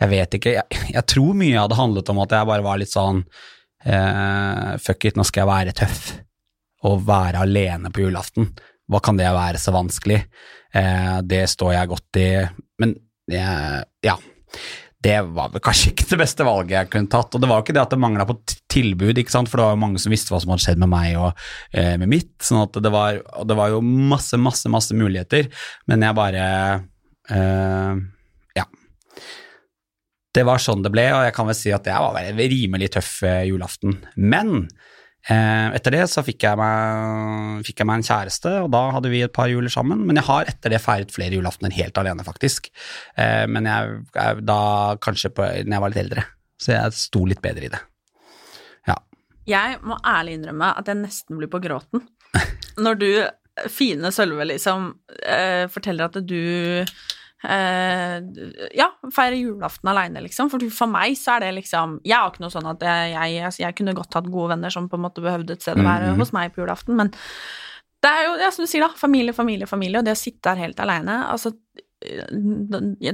Jeg 0.00 0.08
vet 0.10 0.34
ikke, 0.34 0.54
jeg, 0.56 0.80
jeg 0.96 1.04
tror 1.12 1.36
mye 1.38 1.60
hadde 1.62 1.78
handlet 1.78 2.10
om 2.10 2.20
at 2.24 2.34
jeg 2.34 2.48
bare 2.50 2.64
var 2.66 2.80
litt 2.82 2.90
sånn 2.90 3.20
eh, 3.86 4.72
Fuck 4.82 5.06
it, 5.06 5.14
nå 5.14 5.22
skal 5.28 5.44
jeg 5.44 5.50
være 5.52 5.76
tøff. 5.78 6.02
Og 6.90 7.06
være 7.06 7.44
alene 7.46 7.92
på 7.94 8.02
julaften. 8.02 8.50
Hva 8.90 8.98
kan 9.04 9.20
det 9.20 9.30
være 9.30 9.62
så 9.62 9.76
vanskelig? 9.76 10.18
Eh, 10.74 11.16
det 11.22 11.44
står 11.54 11.76
jeg 11.76 11.92
godt 11.94 12.18
i. 12.18 12.28
Men 12.82 12.96
jeg, 13.30 13.86
ja. 14.02 14.18
Det 15.02 15.18
var 15.34 15.50
vel 15.50 15.62
kanskje 15.64 15.90
ikke 15.90 16.06
det 16.12 16.18
beste 16.20 16.44
valget 16.46 16.76
jeg 16.76 16.90
kunne 16.92 17.10
tatt. 17.10 17.34
Og 17.34 17.42
det 17.42 17.48
var 17.50 17.58
jo 17.58 17.64
ikke 17.66 17.74
det 17.74 17.82
at 17.82 17.94
det 17.94 17.98
mangla 18.02 18.26
på 18.28 18.36
tilbud, 18.70 19.18
ikke 19.18 19.34
sant? 19.34 19.50
for 19.50 19.58
det 19.58 19.66
var 19.66 19.76
jo 19.76 19.82
mange 19.82 20.02
som 20.02 20.14
visste 20.14 20.34
hva 20.34 20.40
som 20.42 20.52
hadde 20.52 20.64
skjedd 20.66 20.82
med 20.82 20.92
meg 20.92 21.16
og 21.18 21.30
eh, 21.74 21.96
med 22.00 22.10
mitt. 22.12 22.34
sånn 22.44 22.62
at 22.62 22.78
det 22.84 22.92
var, 22.94 23.18
det 23.48 23.58
var 23.58 23.74
jo 23.74 23.82
masse, 23.82 24.38
masse, 24.38 24.70
masse 24.72 24.96
muligheter, 24.96 25.50
men 25.90 26.06
jeg 26.06 26.18
bare 26.18 26.44
eh, 27.30 28.02
Ja. 28.60 28.68
Det 30.32 30.46
var 30.48 30.62
sånn 30.62 30.84
det 30.84 30.92
ble, 30.94 31.08
og 31.16 31.26
jeg 31.26 31.36
kan 31.36 31.50
vel 31.50 31.58
si 31.58 31.74
at 31.74 31.88
jeg 31.90 32.06
var 32.06 32.22
en 32.22 32.42
rimelig 32.54 32.92
tøff 32.94 33.14
eh, 33.26 33.42
julaften. 33.50 33.98
Men 34.16 34.68
etter 35.30 35.94
det 35.94 36.06
så 36.10 36.24
fikk 36.26 36.48
jeg, 36.48 36.58
meg, 36.58 37.60
fikk 37.66 37.82
jeg 37.82 37.88
meg 37.88 38.00
en 38.00 38.06
kjæreste, 38.08 38.54
og 38.64 38.72
da 38.74 38.82
hadde 38.96 39.12
vi 39.12 39.20
et 39.22 39.34
par 39.34 39.50
juler 39.52 39.70
sammen. 39.70 40.02
Men 40.08 40.18
jeg 40.18 40.26
har 40.26 40.50
etter 40.50 40.74
det 40.74 40.82
feiret 40.82 41.14
flere 41.14 41.38
julaftener 41.38 41.74
helt 41.76 42.00
alene, 42.02 42.26
faktisk. 42.26 42.72
Eh, 43.14 43.44
men 43.46 43.68
jeg, 43.70 44.00
jeg 44.16 44.46
da 44.48 44.62
kanskje 45.02 45.30
på, 45.36 45.46
når 45.46 45.76
jeg 45.76 45.84
var 45.84 45.94
litt 45.94 46.02
eldre, 46.02 46.26
så 46.62 46.74
jeg 46.74 46.98
sto 46.98 47.22
litt 47.30 47.42
bedre 47.44 47.68
i 47.68 47.72
det. 47.72 47.82
Ja. 48.90 48.98
Jeg 49.50 49.78
må 49.86 50.00
ærlig 50.06 50.40
innrømme 50.40 50.72
at 50.78 50.90
jeg 50.90 51.02
nesten 51.04 51.38
blir 51.38 51.50
på 51.52 51.62
gråten 51.62 52.02
når 52.82 53.00
du, 53.00 53.08
fine 53.68 54.10
Sølve, 54.14 54.46
liksom 54.48 54.92
eh, 55.28 55.66
forteller 55.70 56.08
at 56.08 56.16
du 56.24 56.38
eh, 56.82 56.94
ja, 57.42 58.86
feire 59.12 59.36
julaften 59.40 59.88
aleine, 59.90 60.20
liksom. 60.22 60.48
For, 60.52 60.62
for 60.70 60.86
meg 60.92 61.16
så 61.18 61.36
er 61.36 61.40
det 61.46 61.54
liksom 61.56 61.96
Jeg 62.06 62.14
har 62.16 62.30
ikke 62.30 62.44
noe 62.44 62.54
sånn 62.54 62.68
at 62.70 62.80
jeg, 62.86 63.12
jeg, 63.16 63.44
altså, 63.48 63.62
jeg 63.64 63.74
kunne 63.80 63.94
godt 63.98 64.14
hatt 64.14 64.30
gode 64.30 64.52
venner 64.54 64.70
som 64.70 64.88
på 64.88 64.94
en 64.98 65.02
måte 65.08 65.24
behøvde 65.24 65.56
et 65.56 65.62
sted 65.64 65.80
å 65.80 65.82
være 65.86 66.12
Mhm. 66.12 66.18
hos 66.22 66.32
meg 66.32 66.54
på 66.54 66.62
julaften, 66.62 66.94
men 66.96 67.10
det 68.02 68.10
er 68.10 68.24
jo, 68.26 68.32
ja, 68.42 68.50
som 68.50 68.64
du 68.64 68.70
sier, 68.70 68.82
da, 68.82 68.88
familie, 68.98 69.32
familie, 69.34 69.66
familie, 69.66 69.98
og 70.00 70.04
det 70.06 70.14
å 70.16 70.18
sitte 70.18 70.42
der 70.50 70.62
helt 70.64 70.80
aleine, 70.82 71.20
altså 71.30 71.52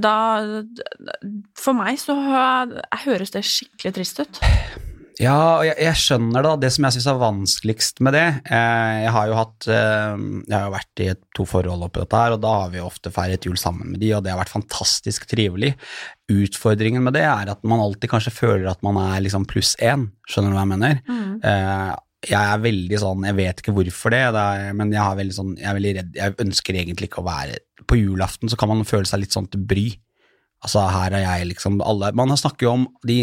da 0.01 0.15
For 1.61 1.75
meg 1.77 1.99
så 2.01 2.15
hø- 2.17 2.81
høres 3.05 3.31
det 3.35 3.43
skikkelig 3.45 3.93
trist 3.99 4.21
ut. 4.25 4.41
Ja, 5.19 5.65
jeg, 5.67 5.75
jeg 5.83 5.99
skjønner 5.99 6.45
det. 6.47 6.53
Det 6.63 6.71
som 6.75 6.87
jeg 6.87 6.95
syns 6.95 7.09
er 7.11 7.19
vanskeligst 7.19 8.03
med 8.07 8.15
det 8.15 8.27
eh, 8.55 8.99
Jeg 9.03 9.13
har 9.17 9.27
jo 9.27 9.39
hatt 9.39 9.67
eh, 9.67 10.21
Jeg 10.47 10.55
har 10.55 10.67
jo 10.69 10.75
vært 10.77 11.03
i 11.03 11.09
to 11.35 11.47
forhold 11.49 11.87
oppi 11.89 12.05
dette 12.05 12.21
her, 12.23 12.37
og 12.37 12.43
da 12.45 12.53
har 12.63 12.71
vi 12.75 12.83
ofte 12.85 13.11
feiret 13.15 13.49
jul 13.49 13.59
sammen 13.59 13.91
med 13.93 14.03
de, 14.03 14.13
og 14.15 14.23
det 14.23 14.31
har 14.31 14.39
vært 14.39 14.55
fantastisk 14.55 15.27
trivelig. 15.31 15.73
Utfordringen 16.31 17.03
med 17.03 17.17
det 17.19 17.25
er 17.27 17.51
at 17.51 17.67
man 17.67 17.83
alltid 17.83 18.13
kanskje 18.13 18.35
føler 18.35 18.69
at 18.71 18.85
man 18.87 19.01
er 19.09 19.25
liksom 19.25 19.49
pluss 19.51 19.75
én. 19.83 20.07
Skjønner 20.31 20.55
du 20.55 20.59
hva 20.59 20.67
jeg 20.67 20.73
mener? 20.77 21.03
Eh, 21.43 21.93
jeg 22.29 22.39
er 22.39 22.63
veldig 22.63 22.99
sånn, 22.99 23.27
jeg 23.29 23.39
vet 23.39 23.61
ikke 23.63 23.75
hvorfor 23.77 24.15
det, 24.15 24.25
men 24.75 24.91
jeg, 24.91 25.03
er 25.03 25.19
veldig 25.21 25.35
sånn, 25.37 25.53
jeg 25.59 25.69
er 25.71 25.77
veldig 25.77 25.93
redd 26.01 26.17
Jeg 26.19 26.35
ønsker 26.43 26.79
egentlig 26.81 27.07
ikke 27.07 27.21
å 27.23 27.29
være 27.29 27.61
På 27.87 27.95
julaften 27.95 28.51
så 28.51 28.59
kan 28.59 28.73
man 28.73 28.83
føle 28.89 29.07
seg 29.07 29.23
litt 29.23 29.37
sånn 29.37 29.47
til 29.53 29.63
bry. 29.71 29.85
Altså, 30.67 30.83
her 30.91 31.15
er 31.15 31.23
jeg 31.23 31.53
liksom 31.53 31.79
alle 31.87 32.11
Man 32.19 32.35
snakker 32.35 32.67
jo 32.67 32.73
om 32.75 32.89
de 33.07 33.21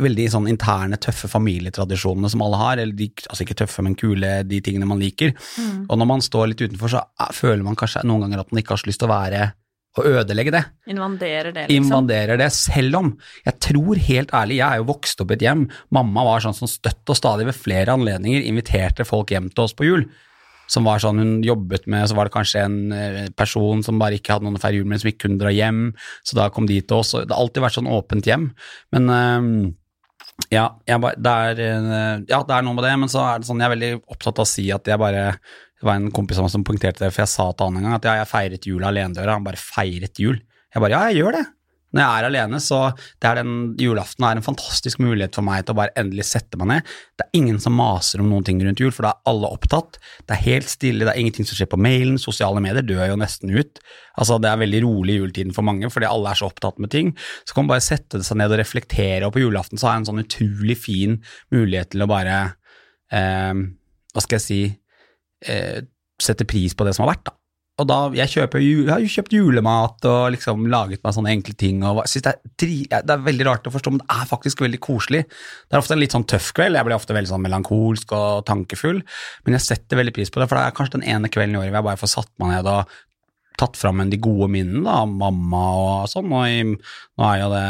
veldig 0.00 0.28
sånn 0.32 0.48
interne, 0.48 0.96
tøffe 1.00 1.28
familietradisjonene 1.28 2.30
som 2.32 2.44
alle 2.44 2.60
har, 2.60 2.80
eller 2.80 2.96
de, 2.96 3.10
altså 3.28 3.44
ikke 3.44 3.58
tøffe, 3.60 3.84
men 3.84 3.96
kule, 3.98 4.38
de 4.48 4.60
tingene 4.64 4.88
man 4.88 5.02
liker. 5.02 5.34
Og 5.88 5.98
når 6.00 6.08
man 6.08 6.24
står 6.24 6.52
litt 6.52 6.64
utenfor, 6.64 6.94
så 6.94 7.02
eh, 7.02 7.34
føler 7.36 7.66
man 7.66 7.76
kanskje 7.78 8.06
noen 8.08 8.26
ganger 8.26 8.44
at 8.44 8.54
man 8.54 8.62
ikke 8.62 8.76
har 8.76 8.82
så 8.82 8.88
lyst 8.88 9.02
til 9.04 9.10
å 9.10 9.14
være 9.14 9.50
og 10.00 10.06
ødelegge 10.08 10.52
det. 10.54 10.62
Invanderer 10.88 11.52
det, 11.52 11.66
liksom. 11.68 11.84
Invanderer 11.84 12.38
det, 12.40 12.48
selv 12.56 12.96
om 12.96 13.10
jeg 13.44 13.58
tror 13.60 14.00
helt 14.00 14.30
ærlig, 14.32 14.60
jeg 14.62 14.68
er 14.68 14.80
jo 14.80 14.88
vokst 14.88 15.20
opp 15.20 15.32
i 15.34 15.36
et 15.36 15.44
hjem, 15.44 15.66
mamma 15.92 16.24
var 16.30 16.44
sånn 16.44 16.56
som 16.56 16.70
støtt 16.70 17.12
og 17.12 17.18
stadig 17.18 17.48
ved 17.50 17.58
flere 17.58 17.92
anledninger 17.92 18.46
inviterte 18.48 19.04
folk 19.04 19.34
hjem 19.34 19.50
til 19.52 19.66
oss 19.66 19.76
på 19.76 19.88
jul. 19.90 20.06
Som 20.72 20.86
var 20.88 21.02
sånn 21.02 21.20
hun 21.20 21.32
jobbet 21.44 21.84
med, 21.90 22.06
så 22.08 22.16
var 22.16 22.24
det 22.30 22.32
kanskje 22.32 22.64
en 22.64 22.78
eh, 22.96 23.28
person 23.36 23.82
som 23.84 24.00
bare 24.00 24.16
ikke 24.16 24.32
hadde 24.32 24.46
noen 24.46 24.56
å 24.56 24.62
feire 24.62 24.80
jul 24.80 24.88
med, 24.88 25.02
som 25.02 25.10
ikke 25.10 25.26
kunne 25.26 25.42
dra 25.42 25.52
hjem, 25.52 25.82
så 26.24 26.38
da 26.38 26.48
kom 26.54 26.64
de 26.70 26.78
til 26.80 27.02
oss. 27.02 27.12
Det 27.12 27.28
har 27.28 27.42
alltid 27.42 27.66
vært 27.66 27.76
sånn 27.76 27.92
åpent 27.92 28.30
hjem. 28.30 28.48
Men 28.96 29.12
eh, 29.12 29.50
ja, 30.52 30.66
bare, 31.00 31.16
det 31.20 31.32
er, 31.32 31.60
eh, 31.62 32.22
ja, 32.28 32.40
det 32.46 32.54
er 32.56 32.64
noe 32.64 32.76
med 32.76 32.84
det, 32.86 32.92
men 33.00 33.10
så 33.12 33.22
er 33.24 33.40
det 33.40 33.48
sånn, 33.48 33.60
jeg 33.62 33.68
er 33.68 33.74
veldig 33.74 33.92
opptatt 34.14 34.40
av 34.40 34.46
å 34.46 34.52
si 34.52 34.66
at 34.74 34.88
jeg 34.88 35.00
bare 35.00 35.26
Det 35.82 35.88
var 35.88 35.98
en 35.98 36.12
kompis 36.14 36.38
av 36.38 36.46
meg 36.46 36.52
som 36.54 36.64
punkterte 36.66 37.02
det, 37.02 37.10
for 37.10 37.24
jeg 37.24 37.32
sa 37.32 37.48
til 37.50 37.66
han 37.66 37.78
en 37.80 37.86
gang 37.88 37.96
at 37.96 38.04
ja, 38.06 38.12
jeg 38.20 38.30
feiret 38.30 38.66
jul 38.70 38.84
alene. 38.86 39.24
Han 39.26 39.42
bare 39.42 39.58
feiret 39.58 40.20
jul. 40.22 40.36
Jeg 40.70 40.82
bare 40.84 40.94
ja, 40.94 41.00
jeg 41.10 41.18
gjør 41.18 41.34
det. 41.40 41.42
Når 41.92 42.00
jeg 42.00 42.18
er 42.22 42.26
alene, 42.28 42.58
så 42.64 42.78
det 43.20 43.28
er 43.28 43.38
den 43.42 43.56
julaften 43.80 44.24
er 44.24 44.38
en 44.38 44.44
fantastisk 44.44 45.00
mulighet 45.02 45.36
for 45.36 45.44
meg 45.44 45.66
til 45.66 45.74
å 45.74 45.78
bare 45.82 45.92
endelig 46.00 46.24
sette 46.30 46.56
meg 46.60 46.70
ned. 46.70 46.92
Det 47.20 47.26
er 47.26 47.38
ingen 47.38 47.58
som 47.60 47.76
maser 47.76 48.22
om 48.22 48.30
noen 48.30 48.46
ting 48.48 48.62
rundt 48.64 48.80
jul, 48.80 48.92
for 48.96 49.04
da 49.04 49.12
er 49.12 49.32
alle 49.32 49.50
opptatt. 49.52 49.98
Det 50.24 50.36
er 50.36 50.44
helt 50.46 50.72
stille, 50.72 51.04
det 51.04 51.12
er 51.12 51.20
ingenting 51.20 51.48
som 51.48 51.58
skjer 51.58 51.68
på 51.72 51.80
mailen, 51.80 52.16
sosiale 52.20 52.62
medier 52.64 52.86
dør 52.86 53.04
jo 53.10 53.18
nesten 53.20 53.52
ut. 53.52 53.82
Altså, 54.16 54.40
det 54.40 54.48
er 54.48 54.62
veldig 54.64 54.82
rolig 54.86 55.16
i 55.16 55.20
juletiden 55.20 55.56
for 55.56 55.68
mange, 55.68 55.92
fordi 55.92 56.08
alle 56.08 56.32
er 56.32 56.40
så 56.40 56.48
opptatt 56.48 56.80
med 56.82 56.92
ting. 56.94 57.12
Så 57.44 57.52
kan 57.52 57.66
man 57.66 57.74
bare 57.74 57.84
sette 57.84 58.22
seg 58.24 58.40
ned 58.40 58.56
og 58.56 58.62
reflektere, 58.62 59.28
og 59.28 59.36
på 59.36 59.44
julaften 59.44 59.80
så 59.80 59.90
har 59.90 59.98
jeg 59.98 60.04
en 60.04 60.10
sånn 60.12 60.24
utrolig 60.24 60.78
fin 60.80 61.20
mulighet 61.52 61.92
til 61.92 62.06
å 62.06 62.10
bare 62.10 62.40
eh, 63.12 63.52
Hva 64.12 64.24
skal 64.24 64.38
jeg 64.38 64.46
si 64.48 64.62
eh, 65.48 65.84
Sette 66.22 66.46
pris 66.46 66.74
på 66.76 66.84
det 66.86 66.92
som 66.94 67.02
har 67.02 67.16
vært, 67.16 67.24
da. 67.26 67.36
Og 67.80 67.86
da, 67.88 67.96
jeg, 68.12 68.28
kjøper, 68.34 68.60
jeg 68.60 68.88
har 68.90 69.00
jo 69.00 69.10
kjøpt 69.14 69.32
julemat 69.32 70.04
og 70.08 70.34
liksom 70.34 70.66
laget 70.70 71.00
meg 71.00 71.14
sånne 71.16 71.30
enkle 71.32 71.54
ting. 71.56 71.80
og 71.88 72.02
synes 72.04 72.26
det, 72.26 72.34
er 72.92 73.06
det 73.08 73.14
er 73.14 73.24
veldig 73.24 73.46
rart 73.48 73.68
å 73.68 73.72
forstå, 73.72 73.94
men 73.94 74.02
det 74.02 74.18
er 74.18 74.28
faktisk 74.28 74.60
veldig 74.60 74.80
koselig. 74.84 75.22
Det 75.24 75.78
er 75.78 75.80
ofte 75.80 75.96
en 75.96 76.02
litt 76.02 76.12
sånn 76.12 76.28
tøff 76.28 76.50
kveld, 76.56 76.76
jeg 76.76 76.88
blir 76.88 76.98
ofte 76.98 77.16
veldig 77.16 77.32
sånn 77.32 77.44
melankolsk 77.46 78.12
og 78.18 78.44
tankefull, 78.48 79.00
men 79.46 79.56
jeg 79.56 79.66
setter 79.70 80.02
veldig 80.02 80.14
pris 80.18 80.30
på 80.32 80.42
det, 80.42 80.50
for 80.50 80.60
det 80.60 80.66
er 80.66 80.76
kanskje 80.76 80.98
den 80.98 81.08
ene 81.14 81.32
kvelden 81.32 81.56
i 81.56 81.62
året 81.62 81.72
hvor 81.72 81.80
jeg 81.80 81.88
bare 81.88 82.02
får 82.02 82.12
satt 82.12 82.32
meg 82.42 82.52
ned 82.52 82.70
og 82.74 82.92
tatt 83.62 83.78
fram 83.78 84.02
en 84.02 84.10
de 84.10 84.18
gode 84.22 84.48
minnene 84.52 84.82
da, 84.84 85.02
mamma 85.06 85.62
og 85.78 86.10
sånn. 86.10 86.30
Og 86.34 86.44
i, 86.50 86.62
nå 86.66 87.28
er 87.28 87.40
jo 87.40 87.48
det, 87.52 87.64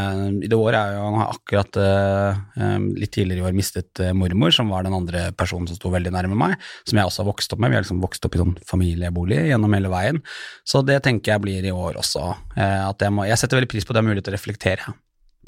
I 0.47 0.51
det 0.51 0.59
året 0.59 0.79
er 0.81 0.97
jo 0.97 1.05
han 1.05 1.19
har 1.21 1.35
akkurat 1.37 1.81
eh, 1.83 2.43
eh, 2.59 2.77
litt 3.03 3.13
tidligere 3.15 3.45
i 3.45 3.47
år 3.51 3.57
mistet 3.59 4.03
eh, 4.03 4.15
mormor, 4.17 4.55
som 4.57 4.73
var 4.73 4.87
den 4.87 4.97
andre 4.97 5.29
personen 5.39 5.69
som 5.71 5.79
sto 5.79 5.93
veldig 5.93 6.15
nærme 6.15 6.39
meg, 6.39 6.57
som 6.89 7.01
jeg 7.01 7.11
også 7.11 7.23
har 7.25 7.31
vokst 7.31 7.55
opp 7.55 7.63
med. 7.63 7.73
Vi 7.73 7.79
har 7.79 7.87
liksom 7.87 8.03
vokst 8.03 8.29
opp 8.29 8.39
i 8.39 8.43
sånn 8.43 8.57
familiebolig 8.69 9.43
gjennom 9.51 9.77
hele 9.77 9.93
veien. 9.93 10.23
Så 10.69 10.85
det 10.87 11.03
tenker 11.07 11.35
jeg 11.35 11.45
blir 11.45 11.69
i 11.69 11.75
år 11.75 12.01
også. 12.01 12.33
eh, 12.57 12.81
at 12.89 13.05
jeg, 13.05 13.15
må, 13.15 13.29
jeg 13.29 13.41
setter 13.41 13.61
veldig 13.61 13.73
pris 13.75 13.87
på 13.87 13.93
at 13.93 14.01
jeg 14.01 14.05
har 14.05 14.11
mulighet 14.11 14.29
til 14.31 14.35
å 14.35 14.39
reflektere 14.41 14.97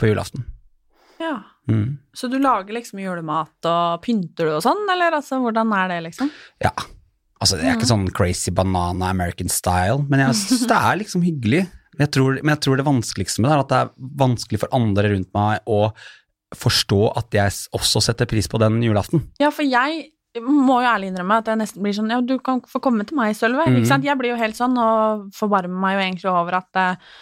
på 0.00 0.10
julaften. 0.10 0.44
Ja. 1.22 1.38
Mm. 1.70 1.96
Så 2.12 2.28
du 2.28 2.36
lager 2.38 2.76
liksom 2.76 3.00
julemat 3.00 3.68
og 3.70 4.02
pynter 4.04 4.50
du 4.50 4.56
og 4.58 4.64
sånn, 4.64 4.82
eller 4.92 5.16
altså, 5.16 5.38
hvordan 5.40 5.72
er 5.78 5.94
det, 5.94 6.00
liksom? 6.10 6.30
Ja. 6.62 6.74
Altså, 7.44 7.58
det 7.60 7.68
er 7.68 7.76
ikke 7.76 7.90
sånn 7.90 8.06
crazy 8.16 8.52
banana 8.56 9.10
American 9.12 9.50
style, 9.52 10.00
men 10.08 10.22
jeg 10.22 10.36
synes 10.40 10.62
det 10.70 10.76
er 10.80 11.00
liksom 11.02 11.24
hyggelig. 11.26 11.66
Men 11.94 12.06
jeg, 12.06 12.12
tror, 12.16 12.38
men 12.40 12.54
jeg 12.54 12.62
tror 12.64 12.80
det 12.80 12.86
vanskeligste 12.88 13.42
med 13.42 13.50
det 13.50 13.54
er 13.54 13.62
at 13.62 13.70
det 13.70 13.80
er 13.82 13.90
vanskelig 14.24 14.60
for 14.64 14.72
andre 14.74 15.10
rundt 15.12 15.28
meg 15.36 15.68
å 15.70 15.82
forstå 16.56 17.00
at 17.20 17.36
jeg 17.36 17.52
også 17.76 18.02
setter 18.08 18.28
pris 18.30 18.48
på 18.50 18.58
den 18.62 18.80
julaften. 18.82 19.26
Ja, 19.42 19.50
for 19.54 19.66
jeg 19.66 20.08
må 20.42 20.80
jo 20.82 20.90
ærlig 20.90 21.12
innrømme 21.12 21.38
at 21.42 21.50
jeg 21.50 21.60
nesten 21.60 21.84
blir 21.84 21.94
sånn 21.94 22.10
Ja, 22.10 22.18
du 22.24 22.34
kan 22.42 22.62
få 22.66 22.80
komme 22.82 23.06
til 23.06 23.18
meg, 23.18 23.36
Sølve. 23.38 23.68
Mm. 23.68 23.78
Ikke 23.78 23.92
sant? 23.92 24.06
Jeg 24.06 24.18
blir 24.18 24.32
jo 24.32 24.40
helt 24.40 24.58
sånn 24.58 24.74
og 24.80 25.28
forbarmer 25.36 25.84
meg 25.84 25.94
jo 25.94 26.02
egentlig 26.06 26.32
over 26.32 26.58
at 26.58 26.80
uh, 26.80 27.12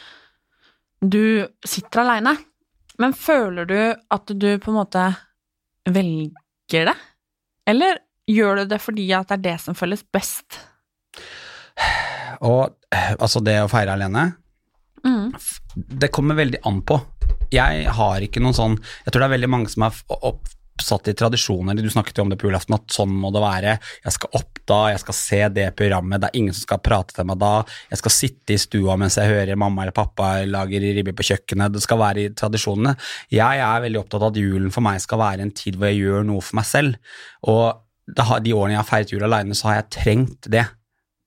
du 1.02 1.44
sitter 1.66 2.04
aleine. 2.04 2.36
Men 3.02 3.16
føler 3.16 3.68
du 3.68 3.78
at 3.92 4.32
du 4.32 4.48
på 4.62 4.72
en 4.72 4.78
måte 4.78 5.04
velger 5.90 6.92
det? 6.92 6.96
Eller 7.68 8.00
Gjør 8.32 8.62
du 8.62 8.70
det 8.72 8.80
fordi 8.82 9.08
at 9.16 9.28
det 9.30 9.40
er 9.40 9.44
det 9.50 9.56
som 9.64 9.76
føles 9.78 10.04
best? 10.14 10.60
Og 12.42 12.72
altså, 13.18 13.42
det 13.44 13.60
å 13.62 13.70
feire 13.72 13.98
alene 13.98 14.32
Mm. 15.02 15.32
Det 15.74 16.12
kommer 16.14 16.36
veldig 16.38 16.60
an 16.62 16.76
på. 16.86 16.94
Jeg 17.50 17.88
har 17.90 18.22
ikke 18.22 18.38
noen 18.38 18.54
sånn 18.54 18.76
Jeg 18.78 19.08
tror 19.10 19.24
det 19.24 19.26
er 19.26 19.32
veldig 19.32 19.48
mange 19.50 19.72
som 19.72 19.82
er 19.88 19.96
opp 20.14 20.52
oppsatt 20.82 21.08
i 21.08 21.14
tradisjoner. 21.14 21.74
Du 21.74 21.90
snakket 21.90 22.18
jo 22.18 22.24
om 22.24 22.30
det 22.32 22.38
på 22.40 22.48
julaften, 22.48 22.74
at 22.74 22.92
sånn 22.92 23.12
må 23.12 23.30
det 23.34 23.42
være. 23.42 23.76
Jeg 24.04 24.14
skal 24.16 24.38
opp 24.38 24.60
da, 24.68 24.78
jeg 24.92 25.02
skal 25.02 25.16
se 25.18 25.40
det 25.54 25.68
programmet, 25.78 26.22
det 26.22 26.30
er 26.30 26.38
ingen 26.40 26.56
som 26.56 26.64
skal 26.64 26.82
prate 26.82 27.14
til 27.16 27.28
meg 27.28 27.38
da. 27.42 27.52
Jeg 27.92 28.00
skal 28.00 28.14
sitte 28.14 28.54
i 28.54 28.60
stua 28.60 28.96
mens 29.00 29.18
jeg 29.20 29.30
hører 29.30 29.60
mamma 29.60 29.84
eller 29.84 29.96
pappa 29.96 30.32
lager 30.48 30.82
ribbe 30.82 31.14
på 31.18 31.28
kjøkkenet. 31.28 31.76
Det 31.76 31.84
skal 31.84 32.00
være 32.02 32.24
i 32.24 32.32
tradisjonene. 32.38 32.96
Jeg 33.32 33.62
er 33.62 33.86
veldig 33.86 34.02
opptatt 34.02 34.22
av 34.22 34.32
at 34.32 34.42
julen 34.42 34.74
for 34.74 34.86
meg 34.88 35.02
skal 35.04 35.22
være 35.22 35.46
en 35.46 35.54
tid 35.62 35.78
hvor 35.78 35.92
jeg 35.92 36.02
gjør 36.02 36.28
noe 36.32 36.44
for 36.44 36.58
meg 36.58 36.68
selv. 36.68 37.16
Og 37.52 37.64
de 38.06 38.54
årene 38.54 38.74
jeg 38.74 38.80
har 38.80 38.88
feiret 38.88 39.12
jul 39.14 39.26
alene, 39.26 39.56
så 39.56 39.70
har 39.70 39.80
jeg 39.80 39.90
trengt 39.98 40.50
det. 40.50 40.64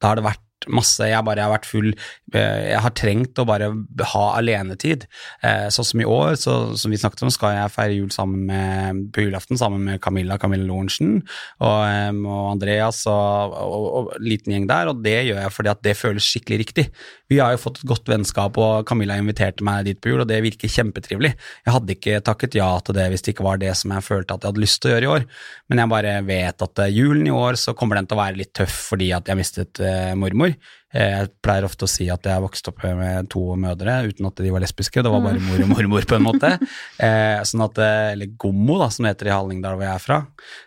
Da 0.02 0.12
har 0.12 0.20
det 0.20 0.26
vært 0.28 0.45
masse, 0.72 1.08
jeg 1.10 1.26
bare 1.28 1.46
har 1.46 1.54
vært 1.54 1.68
full 1.70 1.92
eh, 1.92 2.62
Jeg 2.72 2.82
har 2.86 2.94
trengt 2.98 3.42
å 3.42 3.48
bare 3.48 3.72
ha 4.14 4.26
alenetid. 4.40 5.06
Eh, 5.44 5.68
Sånn 5.74 5.88
som 5.88 6.02
i 6.02 6.08
år, 6.08 6.36
så, 6.40 6.56
som 6.80 6.94
vi 6.94 7.00
snakket 7.02 7.26
om, 7.28 7.34
skal 7.34 7.56
jeg 7.58 7.74
feire 7.74 7.98
jul 7.98 8.12
sammen 8.14 8.46
med, 8.50 9.04
på 9.16 9.26
julaften 9.26 9.60
sammen 9.60 9.84
med 9.88 10.02
Camilla 10.04 10.38
Camilla 10.42 10.66
Lorentzen 10.68 11.18
og, 11.60 11.82
og 12.26 12.52
Andreas 12.54 13.04
og, 13.12 13.56
og, 13.56 13.86
og 13.86 14.14
en 14.18 14.26
liten 14.26 14.56
gjeng 14.56 14.68
der, 14.70 14.92
og 14.92 15.04
det 15.06 15.18
gjør 15.28 15.42
jeg 15.44 15.54
fordi 15.56 15.72
at 15.74 15.84
det 15.86 15.98
føles 16.00 16.30
skikkelig 16.30 16.62
riktig. 16.64 16.88
Vi 17.32 17.40
har 17.42 17.56
jo 17.56 17.62
fått 17.62 17.82
et 17.82 17.90
godt 17.90 18.10
vennskap, 18.10 18.58
og 18.62 18.86
Camilla 18.90 19.18
inviterte 19.20 19.66
meg 19.66 19.88
dit 19.88 20.00
på 20.02 20.12
jul, 20.12 20.24
og 20.24 20.30
det 20.30 20.42
virker 20.46 20.72
kjempetrivelig. 20.72 21.34
Jeg 21.66 21.74
hadde 21.76 21.96
ikke 21.96 22.22
takket 22.26 22.58
ja 22.60 22.70
til 22.86 22.98
det 22.98 23.08
hvis 23.12 23.26
det 23.26 23.36
ikke 23.36 23.48
var 23.48 23.62
det 23.62 23.74
som 23.78 23.94
jeg 23.96 24.06
følte 24.06 24.36
at 24.36 24.46
jeg 24.46 24.54
hadde 24.54 24.64
lyst 24.64 24.82
til 24.84 24.92
å 24.92 24.96
gjøre 24.96 25.08
i 25.08 25.14
år, 25.16 25.28
men 25.70 25.82
jeg 25.82 25.94
bare 25.96 26.16
vet 26.28 26.66
at 26.68 26.84
eh, 26.86 26.94
julen 26.96 27.30
i 27.30 27.34
år 27.36 27.60
så 27.60 27.76
kommer 27.78 28.00
den 28.00 28.10
til 28.10 28.18
å 28.18 28.24
være 28.24 28.40
litt 28.42 28.54
tøff 28.58 28.76
fordi 28.92 29.12
at 29.16 29.30
jeg 29.30 29.40
mistet 29.40 29.82
eh, 29.84 30.14
mormor. 30.20 30.55
Eh, 30.94 31.12
Jeg 31.16 31.32
pleier 31.44 31.68
ofte 31.68 31.88
å 31.88 31.92
si 31.92 32.08
at 32.12 32.26
jeg 32.28 32.44
vokste 32.44 32.72
opp 32.72 32.84
med 32.98 33.30
to 33.34 33.44
mødre 33.60 33.98
uten 34.10 34.30
at 34.30 34.42
de 34.42 34.54
var 34.54 34.64
lesbiske, 34.64 35.04
det 35.04 35.12
var 35.12 35.24
bare 35.24 35.42
mor 35.44 35.64
og 35.66 35.72
mormor 35.74 36.08
på 36.08 36.18
en 36.20 36.28
måte. 36.28 36.56
Eh, 37.06 37.42
sånn 37.46 37.64
at, 37.66 37.78
eh, 37.84 38.14
eller 38.14 38.32
gommo, 38.40 38.78
da, 38.80 38.88
som 38.94 39.04
det 39.04 39.12
heter 39.14 39.30
i 39.30 39.34
Hallingdal 39.36 39.76
hvor 39.76 39.86
jeg 39.86 39.94
er 39.94 40.04
fra. 40.04 40.18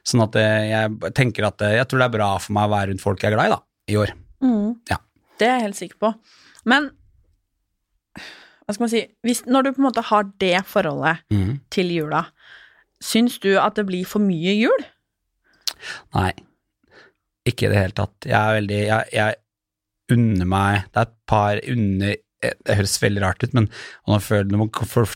Sånn 0.07 0.23
at 0.23 0.37
jeg 0.38 1.12
tenker 1.16 1.47
at 1.49 1.64
jeg 1.73 1.88
tror 1.88 2.02
det 2.02 2.09
er 2.09 2.16
bra 2.18 2.28
for 2.42 2.54
meg 2.57 2.68
å 2.68 2.73
være 2.75 2.90
rundt 2.92 3.02
folk 3.02 3.23
jeg 3.25 3.33
er 3.33 3.37
glad 3.37 3.49
i, 3.49 3.54
da, 3.54 3.61
i 3.88 3.99
år. 3.99 4.12
Mm. 4.45 4.68
Ja. 4.90 4.99
Det 5.40 5.49
er 5.49 5.57
jeg 5.57 5.66
helt 5.68 5.78
sikker 5.80 6.00
på. 6.04 6.12
Men 6.68 6.90
hva 8.68 8.75
skal 8.76 8.85
man 8.85 8.92
si 8.92 9.00
hvis, 9.25 9.47
Når 9.49 9.64
du 9.64 9.71
på 9.73 9.80
en 9.80 9.87
måte 9.88 10.04
har 10.11 10.28
det 10.42 10.59
forholdet 10.68 11.25
mm. 11.33 11.52
til 11.73 11.92
jula, 11.95 12.26
syns 13.00 13.38
du 13.40 13.54
at 13.57 13.78
det 13.78 13.87
blir 13.88 14.04
for 14.09 14.21
mye 14.21 14.52
jul? 14.59 14.87
Nei, 16.12 16.33
ikke 17.49 17.68
i 17.68 17.73
det 17.73 17.80
hele 17.80 17.97
tatt. 17.97 18.28
Jeg 18.28 18.37
er 18.37 18.59
veldig 18.59 18.80
Jeg, 18.83 19.12
jeg 19.14 19.38
unner 20.12 20.49
meg 20.49 20.88
Det 20.88 21.03
er 21.03 21.07
et 21.07 21.15
par 21.29 21.61
under 21.73 22.11
eh, 22.15 22.55
Det 22.65 22.77
høres 22.79 22.97
veldig 23.03 23.23
rart 23.25 23.45
ut, 23.45 23.55
men 23.57 23.69
og 23.69 24.15
nå 24.15 24.19
føler, 24.25 24.49
nå 24.53 24.69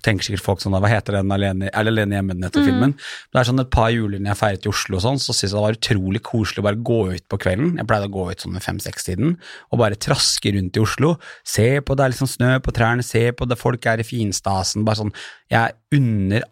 tenker 0.04 0.26
sikkert 0.26 0.44
folk 0.44 0.62
sånn 0.62 0.76
Hva 0.76 0.90
heter 0.90 1.18
den 1.18 1.34
alene, 1.34 1.70
eller 1.72 1.94
Alene 1.94 2.18
hjemme 2.18 2.36
den 2.36 2.46
heter 2.48 2.66
filmen? 2.66 2.94
Det 3.32 3.40
er 3.40 3.48
sånn 3.48 3.62
et 3.62 3.72
par 3.74 3.90
juler 3.94 4.20
når 4.20 4.32
jeg 4.32 4.40
feiret 4.42 4.66
i 4.68 4.72
Oslo 4.72 4.98
og 4.98 5.04
sånn, 5.06 5.20
så 5.22 5.30
syntes 5.30 5.50
jeg 5.50 5.56
det 5.56 5.66
var 5.66 5.78
utrolig 5.78 6.24
koselig 6.28 6.62
å 6.62 6.66
bare 6.68 6.82
gå 6.92 7.00
ut 7.12 7.26
på 7.32 7.40
kvelden. 7.44 7.76
Jeg 7.80 7.90
pleide 7.90 8.10
å 8.10 8.14
gå 8.18 8.28
ut 8.30 8.46
sånn 8.46 8.58
ved 8.58 8.66
fem-seks-tiden 8.66 9.36
og 9.70 9.82
bare 9.84 10.00
traske 10.08 10.54
rundt 10.56 10.80
i 10.80 10.82
Oslo. 10.82 11.14
Se 11.56 11.68
på 11.80 11.98
det 11.98 12.06
er 12.06 12.14
liksom 12.14 12.32
snø 12.32 12.56
på 12.64 12.74
trærne, 12.76 13.06
se 13.06 13.28
på 13.36 13.48
det 13.48 13.60
folk 13.60 13.86
er 13.92 14.02
i 14.02 14.08
finstasen. 14.08 14.84
Bare 14.88 15.04
sånn 15.04 15.14
Jeg 15.52 15.78
unner 15.96 16.44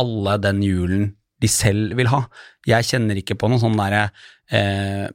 alle 0.00 0.40
den 0.42 0.64
julen 0.64 1.12
de 1.42 1.50
selv 1.50 1.94
vil 1.98 2.08
ha. 2.12 2.24
Jeg 2.68 2.86
kjenner 2.88 3.18
ikke 3.20 3.36
på 3.38 3.50
noen 3.50 3.62
sånn 3.62 3.78
derre 3.78 4.08
eh, 4.50 5.06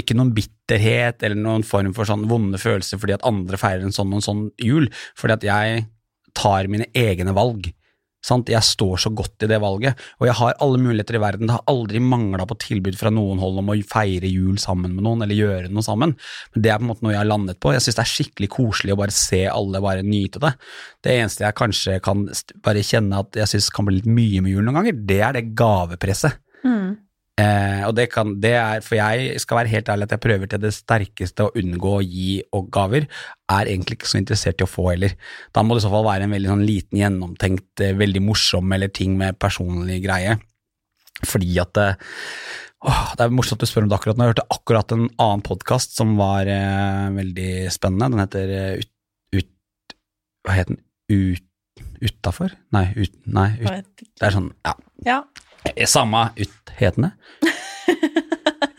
Ikke 0.00 0.16
noen 0.16 0.34
bitterhet 0.36 1.22
eller 1.22 1.38
noen 1.38 1.66
form 1.66 1.94
for 1.96 2.08
sånn 2.08 2.28
vonde 2.30 2.60
følelser 2.62 3.00
fordi 3.02 3.16
at 3.16 3.26
andre 3.28 3.60
feirer 3.60 3.86
en 3.86 3.94
sånn 3.94 4.12
og 4.12 4.20
en 4.20 4.28
sånn 4.28 4.46
jul, 4.62 4.88
fordi 5.18 5.36
at 5.36 5.48
jeg 5.50 5.84
tar 6.36 6.68
mine 6.70 6.88
egne 6.96 7.34
valg. 7.36 7.70
Sant? 8.26 8.50
Jeg 8.50 8.64
står 8.66 8.98
så 8.98 9.10
godt 9.14 9.44
i 9.44 9.48
det 9.50 9.58
valget, 9.62 10.00
og 10.18 10.26
jeg 10.26 10.34
har 10.40 10.56
alle 10.64 10.80
muligheter 10.82 11.18
i 11.18 11.20
verden. 11.22 11.46
Det 11.46 11.54
har 11.54 11.70
aldri 11.70 12.00
mangla 12.02 12.46
på 12.48 12.56
tilbud 12.58 12.98
fra 12.98 13.12
noen 13.14 13.38
hold 13.38 13.60
om 13.62 13.70
å 13.70 13.76
feire 13.86 14.26
jul 14.26 14.56
sammen 14.58 14.96
med 14.96 15.06
noen, 15.06 15.22
eller 15.22 15.38
gjøre 15.38 15.70
noe 15.70 15.86
sammen. 15.86 16.16
Men 16.54 16.64
det 16.64 16.72
er 16.72 16.80
på 16.80 16.86
en 16.86 16.90
måte 16.90 17.06
noe 17.06 17.14
jeg 17.14 17.22
har 17.22 17.30
landet 17.30 17.60
på. 17.62 17.70
Jeg 17.76 17.84
syns 17.86 18.00
det 18.00 18.02
er 18.02 18.12
skikkelig 18.16 18.50
koselig 18.56 18.96
å 18.96 18.98
bare 18.98 19.14
se 19.14 19.44
alle 19.46 19.82
bare 19.84 20.02
nyte 20.06 20.42
det. 20.42 20.52
Det 21.06 21.14
eneste 21.14 21.46
jeg 21.46 21.58
kanskje 21.62 21.98
kan 22.02 22.26
bare 22.66 22.86
kjenne 22.90 23.22
at 23.22 23.38
jeg 23.44 23.54
syns 23.54 23.70
kan 23.78 23.86
bli 23.86 24.00
litt 24.00 24.10
mye 24.10 24.42
med 24.42 24.56
jul 24.56 24.66
noen 24.66 24.80
ganger, 24.80 25.02
det 25.06 25.22
er 25.22 25.38
det 25.38 25.48
gavepresset. 25.58 26.40
Eh, 27.36 27.82
og 27.84 27.92
det 27.98 28.06
kan, 28.14 28.30
det 28.40 28.54
er, 28.56 28.80
for 28.80 28.96
jeg 28.96 29.40
skal 29.42 29.58
være 29.58 29.72
helt 29.74 29.88
ærlig 29.92 30.06
at 30.06 30.14
jeg 30.14 30.22
prøver 30.24 30.48
til 30.48 30.60
det 30.62 30.72
sterkeste 30.72 31.44
å 31.44 31.52
unngå 31.60 31.90
å 31.98 32.04
gi 32.04 32.38
og 32.56 32.70
gaver, 32.72 33.04
er 33.52 33.68
egentlig 33.68 33.98
ikke 33.98 34.08
så 34.08 34.20
interessert 34.22 34.62
i 34.62 34.64
å 34.64 34.70
få 34.70 34.86
heller. 34.94 35.12
Da 35.52 35.64
må 35.64 35.76
det 35.76 35.82
i 35.82 35.86
så 35.86 35.92
fall 35.92 36.06
være 36.08 36.24
en 36.24 36.32
veldig 36.32 36.52
sånn 36.54 36.64
liten 36.64 37.00
gjennomtenkt, 37.02 37.68
eh, 37.84 37.96
veldig 37.98 38.22
morsom 38.24 38.72
eller 38.72 38.88
ting 38.88 39.18
med 39.20 39.36
personlig 39.42 40.00
greie. 40.06 40.38
Fordi 41.28 41.58
at 41.60 41.80
eh, 41.80 42.00
åh, 42.88 43.04
Det 43.16 43.24
er 43.24 43.36
morsomt 43.36 43.60
at 43.60 43.68
du 43.68 43.70
spør 43.70 43.84
om 43.84 43.92
det 43.92 43.98
akkurat 43.98 44.16
nå. 44.16 44.24
Jeg 44.26 44.34
hørte 44.34 44.48
akkurat 44.56 44.96
en 44.96 45.06
annen 45.10 45.44
podkast 45.44 45.96
som 45.96 46.16
var 46.20 46.48
eh, 46.48 47.06
veldig 47.16 47.50
spennende. 47.72 48.14
Den 48.16 48.24
heter 48.24 48.54
eh, 48.56 48.80
ut, 48.80 48.92
ut, 49.36 49.96
Hva 50.44 50.56
het 50.56 50.72
den? 50.72 50.80
Ut, 51.12 51.44
Utafor? 52.00 52.52
Nei, 52.72 52.86
ut, 52.96 53.12
nei 53.28 53.50
ut, 53.60 54.02
det 54.02 54.24
er 54.26 54.32
sånn, 54.34 54.50
ja. 54.66 54.72
Ja. 55.06 55.18
Eh, 55.74 55.86
Samme 55.90 56.28
uthetene. 56.36 57.12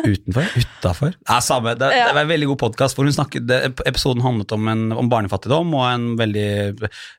Utenfor? 0.08 0.44
Utafor? 0.56 1.14
Ja, 1.28 1.42
samme. 1.42 1.74
Det, 1.76 1.90
det 1.90 2.14
var 2.14 2.22
en 2.22 2.30
veldig 2.30 2.48
god 2.52 2.60
podkast 2.60 2.98
hvor 2.98 3.08
hun 3.08 3.16
snakket 3.16 3.48
det, 3.50 3.58
Episoden 3.90 4.24
handlet 4.24 4.52
om, 4.56 4.68
en, 4.72 4.86
om 4.96 5.10
barnefattigdom 5.12 5.74
og 5.76 5.84
en 5.90 6.08
veldig 6.20 6.50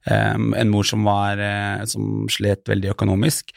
um, 0.08 0.54
En 0.56 0.72
mor 0.72 0.86
som 0.88 1.04
var 1.06 1.42
eh, 1.42 1.84
som 1.90 2.24
slet 2.32 2.68
veldig 2.70 2.92
økonomisk 2.94 3.52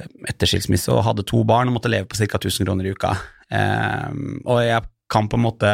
eh, 0.00 0.10
etter 0.28 0.50
skilsmisse 0.50 0.92
og 0.92 1.04
hadde 1.06 1.26
to 1.28 1.42
barn 1.48 1.70
og 1.70 1.78
måtte 1.78 1.92
leve 1.92 2.08
på 2.10 2.18
ca. 2.20 2.40
1000 2.42 2.68
kroner 2.68 2.88
i 2.88 2.94
uka. 2.96 3.14
Um, 3.48 4.40
og 4.44 4.62
jeg 4.66 4.84
kan 5.12 5.28
på 5.30 5.38
en 5.38 5.44
måte 5.46 5.72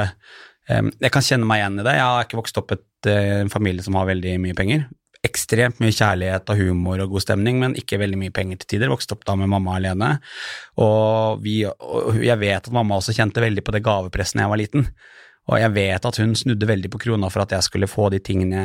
um, 0.68 0.90
Jeg 1.00 1.12
kan 1.14 1.24
kjenne 1.24 1.48
meg 1.48 1.62
igjen 1.62 1.80
i 1.80 1.86
det. 1.88 1.96
Jeg 1.98 2.08
har 2.08 2.26
ikke 2.26 2.42
vokst 2.42 2.60
opp 2.60 2.74
i 2.76 2.82
en 3.10 3.50
familie 3.52 3.82
som 3.82 3.96
har 3.98 4.10
veldig 4.12 4.36
mye 4.44 4.58
penger 4.58 4.86
ekstremt 5.22 5.78
mye 5.82 5.94
kjærlighet 5.94 6.50
og 6.50 6.58
humor 6.58 7.02
og 7.04 7.14
god 7.14 7.24
stemning, 7.24 7.60
men 7.62 7.76
ikke 7.78 8.00
veldig 8.00 8.18
mye 8.18 8.34
penger 8.34 8.58
til 8.60 8.74
tider. 8.74 8.90
Vokste 8.90 9.14
opp 9.14 9.24
da 9.28 9.36
med 9.38 9.50
mamma 9.52 9.76
alene. 9.78 10.10
Og, 10.82 11.42
vi, 11.44 11.60
og 11.66 12.18
jeg 12.22 12.38
vet 12.42 12.66
at 12.66 12.74
mamma 12.74 12.98
også 12.98 13.14
kjente 13.16 13.44
veldig 13.44 13.62
på 13.64 13.74
det 13.76 13.84
gavepresset 13.86 14.40
da 14.40 14.46
jeg 14.46 14.54
var 14.54 14.62
liten. 14.62 14.88
Og 15.50 15.58
jeg 15.58 15.74
vet 15.74 16.10
at 16.10 16.18
hun 16.22 16.34
snudde 16.38 16.68
veldig 16.70 16.90
på 16.90 17.00
krona 17.02 17.30
for 17.30 17.44
at 17.44 17.54
jeg 17.54 17.66
skulle 17.66 17.90
få 17.90 18.08
de 18.14 18.22
tingene 18.22 18.62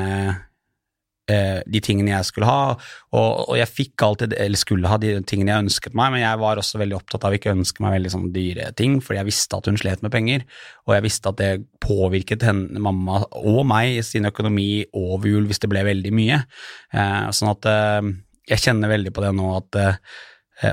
eh, 1.31 1.59
de 1.67 1.81
tingene 1.83 2.13
jeg 2.13 2.27
skulle 2.29 2.49
ha, 2.49 2.75
og, 3.13 3.31
og 3.47 3.55
jeg 3.59 3.69
fikk 3.71 4.05
alltid, 4.07 4.35
eller 4.39 4.59
skulle 4.59 4.91
ha 4.91 4.99
de 5.01 5.13
tingene 5.27 5.53
jeg 5.53 5.65
ønsket 5.67 5.97
meg, 5.97 6.13
men 6.13 6.23
jeg 6.23 6.41
var 6.41 6.61
også 6.61 6.81
veldig 6.81 6.97
opptatt 6.99 7.27
av 7.27 7.35
ikke 7.37 7.51
å 7.51 7.57
ønske 7.57 7.83
meg 7.83 7.97
veldig 7.97 8.13
sånn 8.13 8.29
dyre 8.35 8.69
ting, 8.79 8.99
fordi 9.03 9.21
jeg 9.21 9.29
visste 9.29 9.59
at 9.59 9.69
hun 9.69 9.79
slet 9.79 10.05
med 10.05 10.13
penger, 10.13 10.45
og 10.87 10.95
jeg 10.97 11.07
visste 11.07 11.33
at 11.33 11.41
det 11.41 11.51
påvirket 11.83 12.47
henne, 12.47 12.81
mamma 12.83 13.23
og 13.39 13.61
meg 13.69 13.97
i 13.97 14.05
sin 14.05 14.29
økonomi 14.29 14.85
over 14.97 15.29
jul 15.31 15.49
hvis 15.49 15.63
det 15.63 15.71
ble 15.71 15.83
veldig 15.87 16.13
mye. 16.15 16.41
Eh, 16.93 17.27
sånn 17.35 17.53
at 17.53 17.69
eh, 17.71 18.13
jeg 18.47 18.63
kjenner 18.63 18.91
veldig 18.91 19.13
på 19.15 19.23
det 19.25 19.33
nå 19.35 19.51
at 19.57 19.77
eh, 19.81 19.97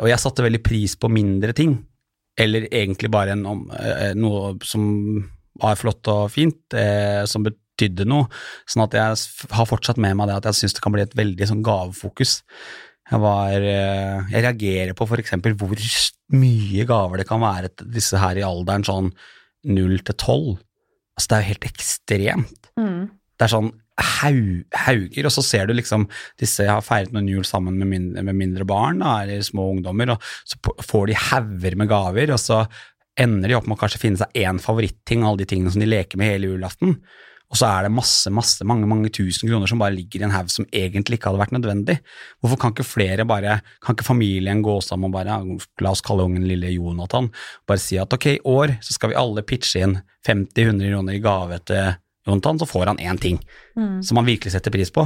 Og 0.01 0.09
jeg 0.09 0.23
satte 0.23 0.45
veldig 0.47 0.63
pris 0.65 0.95
på 0.97 1.11
mindre 1.13 1.53
ting, 1.57 1.75
eller 2.41 2.69
egentlig 2.71 3.11
bare 3.13 3.35
en, 3.35 3.45
eh, 3.79 4.13
noe 4.19 4.55
som 4.65 4.85
var 5.61 5.77
flott 5.79 6.09
og 6.11 6.31
fint, 6.35 6.75
eh, 6.75 7.23
som 7.31 7.45
betydde 7.75 8.07
noe. 8.09 8.31
Sånn 8.71 8.87
at 8.87 8.97
jeg 8.97 9.53
har 9.55 9.69
fortsatt 9.69 10.01
med 10.01 10.17
meg 10.19 10.31
det 10.31 10.41
at 10.41 10.51
jeg 10.51 10.63
syns 10.63 10.77
det 10.77 10.85
kan 10.85 10.95
bli 10.95 11.05
et 11.05 11.17
veldig 11.19 11.51
sånn 11.51 11.65
gavefokus. 11.67 12.41
Jeg, 13.11 13.21
var, 13.21 13.61
eh, 13.61 14.31
jeg 14.33 14.45
reagerer 14.47 14.97
på 14.97 15.09
eksempel 15.19 15.57
hvor 15.61 15.77
mye 16.35 16.87
gaver 16.89 17.21
det 17.21 17.29
kan 17.29 17.43
være 17.43 17.75
til 17.75 17.91
disse 17.93 18.21
her 18.21 18.41
i 18.41 18.47
alderen 18.47 18.87
sånn 18.87 19.11
0 19.69 19.99
til 20.07 20.15
12. 20.17 20.55
Altså 21.15 21.31
det 21.31 21.37
er 21.37 21.43
jo 21.43 21.51
helt 21.53 21.69
ekstremt. 21.69 22.71
Mm. 22.81 23.03
Det 23.35 23.47
er 23.47 23.53
sånn 23.53 23.73
haug, 23.95 24.65
hauger, 24.75 25.29
og 25.29 25.35
så 25.35 25.45
ser 25.47 25.69
du 25.69 25.75
liksom 25.77 26.09
disse 26.41 26.65
har 26.67 26.83
feiret 26.83 27.13
noen 27.15 27.29
jul 27.31 27.45
sammen 27.47 27.77
med, 27.79 27.91
mindre, 27.93 28.25
med 28.27 28.39
mindre 28.41 28.67
barn, 28.67 28.99
da, 29.05 29.21
eller 29.23 29.45
små 29.47 29.69
ungdommer, 29.77 30.17
og 30.17 30.25
så 30.49 30.59
får 30.83 31.11
de 31.11 31.21
hauger 31.29 31.77
med 31.79 31.91
gaver, 31.93 32.33
og 32.35 32.41
så 32.43 32.65
ender 33.21 33.53
de 33.53 33.59
opp 33.59 33.69
med 33.71 33.77
å 33.77 33.83
kanskje 33.85 34.01
finne 34.03 34.19
seg 34.19 34.41
én 34.43 34.59
favoritting 34.63 35.23
av 35.23 35.33
alle 35.33 35.45
de 35.45 35.51
tingene 35.53 35.71
som 35.71 35.85
de 35.85 35.91
leker 35.91 36.19
med 36.19 36.33
hele 36.33 36.51
julaften. 36.51 36.97
Og 37.55 37.59
så 37.61 37.69
er 37.71 37.85
det 37.87 37.93
masse, 37.95 38.31
masse, 38.35 38.65
mange 38.67 38.89
mange 38.91 39.13
tusen 39.15 39.47
kroner 39.47 39.71
som 39.71 39.79
bare 39.79 39.95
ligger 39.95 40.25
i 40.25 40.27
en 40.27 40.33
haug 40.35 40.49
som 40.51 40.67
egentlig 40.75 41.21
ikke 41.21 41.31
hadde 41.31 41.39
vært 41.39 41.53
nødvendig. 41.55 41.95
Hvorfor 42.43 42.59
kan 42.59 42.73
ikke 42.75 42.87
flere 42.89 43.27
bare, 43.31 43.61
kan 43.85 43.95
ikke 43.95 44.07
familien 44.09 44.63
gå 44.67 44.75
sammen 44.83 45.07
og 45.07 45.15
bare, 45.15 45.37
la 45.85 45.93
oss 45.95 46.03
kalle 46.03 46.27
ungen 46.27 46.49
lille 46.51 46.73
Jonathan, 46.75 47.29
bare 47.71 47.79
si 47.79 48.01
at 48.03 48.11
ok, 48.17 48.27
i 48.33 48.41
år 48.51 48.75
så 48.83 48.97
skal 48.97 49.13
vi 49.13 49.19
alle 49.21 49.47
pitche 49.47 49.85
inn 49.87 50.01
50-100 50.27 50.91
kroner 50.91 51.15
i 51.15 51.23
gave 51.23 51.61
til 51.71 51.95
Jonathan, 52.27 52.59
så 52.59 52.67
får 52.67 52.91
han 52.91 52.99
én 53.05 53.21
ting 53.23 53.39
Mm. 53.77 54.03
som 54.03 54.17
han 54.17 54.27
virkelig 54.27 54.53
setter 54.53 54.71
pris 54.71 54.91
på. 54.95 55.03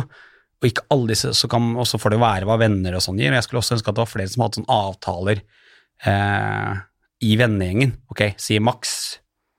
Og 0.61 0.67
ikke 0.69 0.83
alle 0.91 1.13
disse, 1.13 1.31
så 1.35 1.49
kan, 1.49 1.77
og 1.77 1.87
så 1.87 1.99
får 2.01 2.11
det 2.11 2.19
være 2.21 2.45
hva 2.49 2.59
venner 2.61 2.97
og 2.97 3.01
sånn 3.05 3.17
gir. 3.21 3.31
Og 3.31 3.39
jeg 3.39 3.45
skulle 3.47 3.61
også 3.63 3.77
ønske 3.77 3.89
at 3.89 3.97
det 3.97 4.03
var 4.03 4.11
flere 4.11 4.29
som 4.29 4.43
hadde 4.45 4.59
sånne 4.59 4.75
avtaler 4.75 5.41
eh, 6.05 6.75
i 7.25 7.37
vennegjengen, 7.41 7.95
ok, 8.13 8.23
si 8.39 8.59
maks 8.59 8.93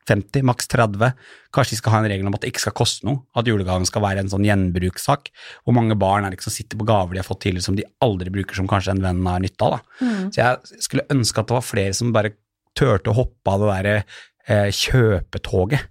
50, 0.10 0.46
maks 0.50 0.70
30, 0.72 1.14
kanskje 1.56 1.76
de 1.76 1.80
skal 1.80 1.94
ha 1.94 2.02
en 2.02 2.10
regel 2.12 2.28
om 2.30 2.36
at 2.36 2.44
det 2.44 2.52
ikke 2.52 2.64
skal 2.66 2.76
koste 2.78 3.08
noe, 3.08 3.24
at 3.38 3.48
julegaven 3.50 3.88
skal 3.88 4.04
være 4.04 4.24
en 4.24 4.32
sånn 4.32 4.48
gjenbrukssak. 4.48 5.32
Hvor 5.64 5.78
mange 5.78 5.98
barn 6.00 6.26
er 6.26 6.34
det 6.34 6.40
ikke 6.40 6.50
som 6.50 6.56
sitter 6.56 6.80
på 6.80 6.88
gaver 6.90 7.16
de 7.16 7.22
har 7.22 7.28
fått 7.28 7.44
tidligere 7.46 7.68
som 7.70 7.78
de 7.78 7.88
aldri 8.06 8.34
bruker, 8.34 8.58
som 8.58 8.70
kanskje 8.70 8.96
en 8.96 9.04
venn 9.06 9.22
har 9.30 9.44
nytte 9.44 9.70
av. 9.70 9.80
Mm. 10.02 10.30
Så 10.34 10.42
jeg 10.42 10.84
skulle 10.88 11.08
ønske 11.14 11.42
at 11.42 11.52
det 11.52 11.58
var 11.60 11.68
flere 11.70 11.98
som 11.98 12.14
bare 12.16 12.34
turte 12.78 13.12
å 13.12 13.18
hoppe 13.18 13.54
av 13.54 13.64
det 13.64 13.72
derre 13.74 13.96
eh, 14.00 14.70
kjøpetoget 14.76 15.90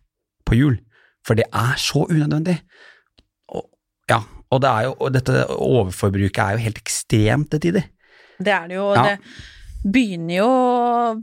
på 0.49 0.57
jul, 0.59 0.81
for 1.27 1.39
det 1.39 1.47
er 1.49 1.77
så 1.81 2.07
unødvendig. 2.09 2.57
Og, 3.55 3.69
ja, 4.11 4.23
og, 4.49 4.63
det 4.65 4.73
er 4.73 4.89
jo, 4.89 4.97
og 4.97 5.15
dette 5.15 5.45
overforbruket 5.59 6.43
er 6.45 6.57
jo 6.57 6.67
helt 6.67 6.83
ekstremt 6.83 7.51
til 7.53 7.65
tider. 7.69 7.89
Det 8.39 8.55
er 8.55 8.69
det 8.71 8.79
jo. 8.79 8.91
og 8.91 8.99
Ja. 8.99 9.15
Det 9.15 9.93
begynner 9.93 10.41
jo 10.41 10.49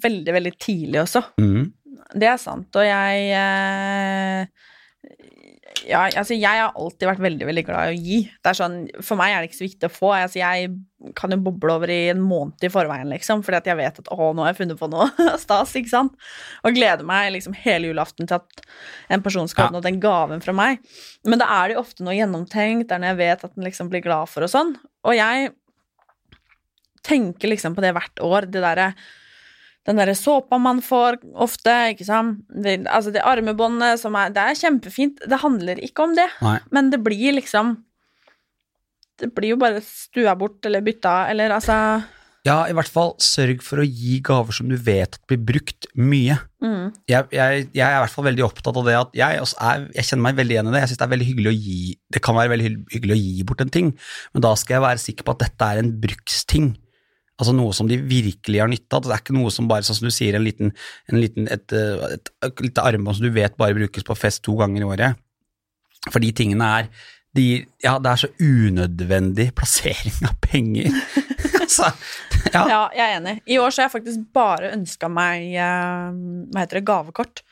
veldig, 0.03 0.33
veldig 0.37 0.53
tidlig 0.61 1.01
også. 1.01 1.21
Mm. 1.41 1.65
Det 2.15 2.27
er 2.31 2.39
sant, 2.39 2.69
og 2.79 2.85
jeg 2.87 3.29
eh, 3.35 4.47
Ja, 5.85 6.05
altså, 6.07 6.33
jeg 6.33 6.61
har 6.61 6.71
alltid 6.79 7.05
vært 7.09 7.19
veldig, 7.21 7.45
veldig 7.49 7.63
glad 7.67 7.89
i 7.91 7.93
å 7.93 7.97
gi. 7.99 8.19
Det 8.41 8.49
er 8.49 8.57
sånn, 8.57 8.77
For 9.05 9.19
meg 9.19 9.33
er 9.35 9.43
det 9.43 9.49
ikke 9.51 9.57
så 9.59 9.65
viktig 9.67 9.89
å 9.89 9.93
få. 9.93 10.11
Altså, 10.15 10.39
jeg 10.39 10.69
kan 11.19 11.35
jo 11.35 11.37
boble 11.45 11.75
over 11.75 11.91
i 11.93 11.97
en 12.13 12.23
måned 12.25 12.63
i 12.65 12.69
forveien, 12.73 13.11
liksom, 13.11 13.43
fordi 13.45 13.59
at 13.59 13.67
jeg 13.69 13.77
vet 13.77 13.99
at 14.01 14.07
å, 14.15 14.29
nå 14.33 14.41
har 14.45 14.53
jeg 14.53 14.61
funnet 14.63 14.79
på 14.79 14.87
noe 14.89 15.05
stas, 15.43 15.75
ikke 15.77 15.91
sant? 15.91 16.15
Og 16.65 16.73
gleder 16.79 17.05
meg 17.05 17.27
liksom 17.35 17.53
hele 17.65 17.91
julaften 17.91 18.25
til 18.31 18.39
at 18.39 18.63
en 19.13 19.21
person 19.27 19.51
skal 19.51 19.65
Ja. 19.65 19.67
oppnå 19.69 19.83
den 19.85 19.99
gaven 20.01 20.41
fra 20.41 20.55
meg. 20.57 20.79
Men 21.27 21.43
da 21.43 21.51
er 21.59 21.67
det 21.67 21.77
jo 21.77 21.83
ofte 21.83 22.07
noe 22.07 22.15
gjennomtenkt, 22.17 22.87
det 22.89 22.95
er 22.97 23.03
når 23.03 23.11
jeg 23.13 23.21
vet 23.21 23.45
at 23.49 23.53
den 23.59 23.67
liksom 23.67 23.91
blir 23.93 24.01
glad 24.07 24.31
for 24.31 24.47
og 24.47 24.53
sånn. 24.55 24.73
Og 25.05 25.13
jeg 25.19 25.51
tenker 27.05 27.51
liksom 27.51 27.75
på 27.77 27.83
det 27.85 27.93
hvert 27.93 28.23
år, 28.25 28.47
det 28.49 28.63
derre 28.65 28.89
den 29.85 29.99
derre 30.01 30.15
såpa 30.17 30.57
man 30.57 30.79
får 30.81 31.19
ofte, 31.45 31.73
ikke 31.93 32.07
sant. 32.07 32.39
Det, 32.49 32.79
altså 32.89 33.11
det 33.13 33.21
armebåndet 33.21 33.99
som 34.01 34.15
er 34.17 34.31
Det 34.33 34.41
er 34.41 34.57
kjempefint, 34.57 35.21
det 35.29 35.41
handler 35.43 35.81
ikke 35.85 36.07
om 36.07 36.15
det, 36.17 36.25
Nei. 36.41 36.57
men 36.73 36.89
det 36.93 37.03
blir 37.05 37.35
liksom 37.37 37.75
Det 39.21 39.29
blir 39.35 39.53
jo 39.53 39.59
bare 39.61 39.83
stua 39.85 40.33
bort 40.35 40.65
eller 40.65 40.81
bytta, 40.83 41.27
eller 41.31 41.53
altså 41.55 41.77
Ja, 42.45 42.63
i 42.69 42.73
hvert 42.77 42.89
fall 42.91 43.13
sørg 43.21 43.61
for 43.65 43.81
å 43.81 43.85
gi 43.85 44.19
gaver 44.25 44.53
som 44.53 44.67
du 44.69 44.75
vet 44.77 45.15
at 45.17 45.23
blir 45.29 45.39
brukt 45.41 45.87
mye. 45.97 46.35
mm, 46.61 46.91
Jeg, 47.09 47.25
jeg, 47.33 47.67
jeg 47.73 47.85
er 47.85 47.95
i 47.95 48.01
hvert 48.03 48.13
fall 48.13 48.27
veldig 48.27 48.45
opptatt 48.45 48.77
av 48.77 48.85
det 48.85 48.97
at 48.99 49.15
jeg, 49.17 49.39
også 49.41 49.57
er, 49.65 49.85
jeg 49.95 50.09
kjenner 50.09 50.25
meg 50.27 50.37
veldig 50.41 50.53
igjen 50.57 50.69
i 50.69 50.73
det. 50.75 50.81
Jeg 50.83 50.91
synes 50.91 51.01
det 51.01 51.07
er 51.07 51.13
veldig 51.15 51.29
hyggelig 51.29 51.49
å 51.53 51.55
gi 51.57 51.77
Det 52.13 52.21
kan 52.25 52.37
være 52.37 52.53
veldig 52.53 52.71
hyggelig 52.93 53.15
å 53.15 53.21
gi 53.21 53.45
bort 53.49 53.61
en 53.65 53.73
ting, 53.73 53.93
men 54.33 54.45
da 54.45 54.51
skal 54.61 54.77
jeg 54.79 54.85
være 54.85 55.01
sikker 55.05 55.25
på 55.29 55.33
at 55.37 55.45
dette 55.45 55.69
er 55.71 55.81
en 55.81 55.93
bruksting. 56.03 56.73
Altså 57.35 57.51
noe 57.51 57.73
som 57.75 57.89
de 57.89 57.97
virkelig 57.99 58.61
har 58.63 58.69
nytte 58.71 58.95
av. 58.95 59.03
Det 59.03 59.11
er 59.11 59.23
ikke 59.23 59.35
noe 59.35 59.51
som 59.51 59.67
bare, 59.67 59.83
sånn 59.83 59.97
som 59.97 60.07
du 60.07 60.13
sier, 60.15 60.37
en 60.37 60.45
liten, 60.45 60.71
en 61.11 61.19
liten 61.19 61.49
et, 61.51 61.73
et, 61.75 62.31
et 62.47 62.63
lite 62.63 62.85
armbånd 62.85 63.17
som 63.17 63.27
du 63.27 63.33
vet 63.35 63.57
bare 63.59 63.75
brukes 63.75 64.07
på 64.07 64.15
fest 64.15 64.45
to 64.45 64.55
ganger 64.61 64.85
i 64.85 64.87
året. 64.87 65.19
For 66.07 66.23
de 66.23 66.31
tingene 66.37 66.69
er 66.79 66.89
de, 67.35 67.65
Ja, 67.83 67.97
det 67.99 68.11
er 68.11 68.21
så 68.21 68.29
unødvendig 68.39 69.49
plassering 69.57 70.29
av 70.29 70.37
penger. 70.43 70.93
altså, 71.65 71.89
ja. 72.53 72.63
Ja, 72.69 72.81
jeg 72.95 73.05
er 73.05 73.17
enig. 73.19 73.35
I 73.51 73.59
år 73.59 73.73
så 73.73 73.83
har 73.83 73.89
jeg 73.89 73.97
faktisk 73.97 74.27
bare 74.35 74.71
ønska 74.75 75.09
meg 75.11 75.51
eh, 75.59 76.07
Hva 76.53 76.63
heter 76.63 76.79
det, 76.79 76.85
gavekort. 76.87 77.43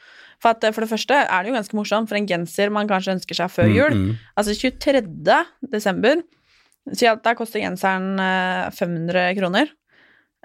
For, 0.43 0.51
at, 0.51 0.65
for 0.75 0.83
det 0.83 0.91
første 0.91 1.17
er 1.23 1.43
det 1.43 1.51
jo 1.51 1.57
ganske 1.57 1.77
morsomt, 1.79 2.09
for 2.11 2.19
en 2.19 2.27
genser 2.27 2.71
man 2.73 2.89
kanskje 2.89 3.17
ønsker 3.17 3.37
seg 3.39 3.51
før 3.51 3.69
jul 3.71 3.93
Mm, 3.93 4.07
mm. 4.09 4.15
Altså 4.39 4.55
23. 4.59 5.03
desember 5.71 6.23
Si 6.91 7.07
at 7.07 7.21
der 7.23 7.35
koster 7.39 7.61
genseren 7.63 8.17
eh, 8.19 8.69
500 8.75 9.29
kroner. 9.37 9.69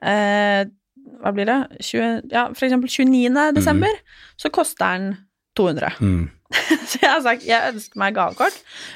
Eh, 0.03 0.65
hva 1.19 1.33
blir 1.35 1.49
det? 1.49 1.57
20, 1.83 2.29
ja, 2.31 2.45
for 2.55 2.67
eksempel 2.69 2.91
29. 2.93 3.53
desember, 3.57 3.95
så 4.39 4.51
koster 4.55 4.93
den 4.95 5.09
200. 5.59 5.97
Mm. 6.01 6.29
Så 6.89 6.97
jeg 7.03 7.11
har 7.11 7.21
sagt 7.27 7.43
jeg 7.45 7.73
ønsker 7.75 7.99
meg 8.01 8.15
gavekort 8.17 8.55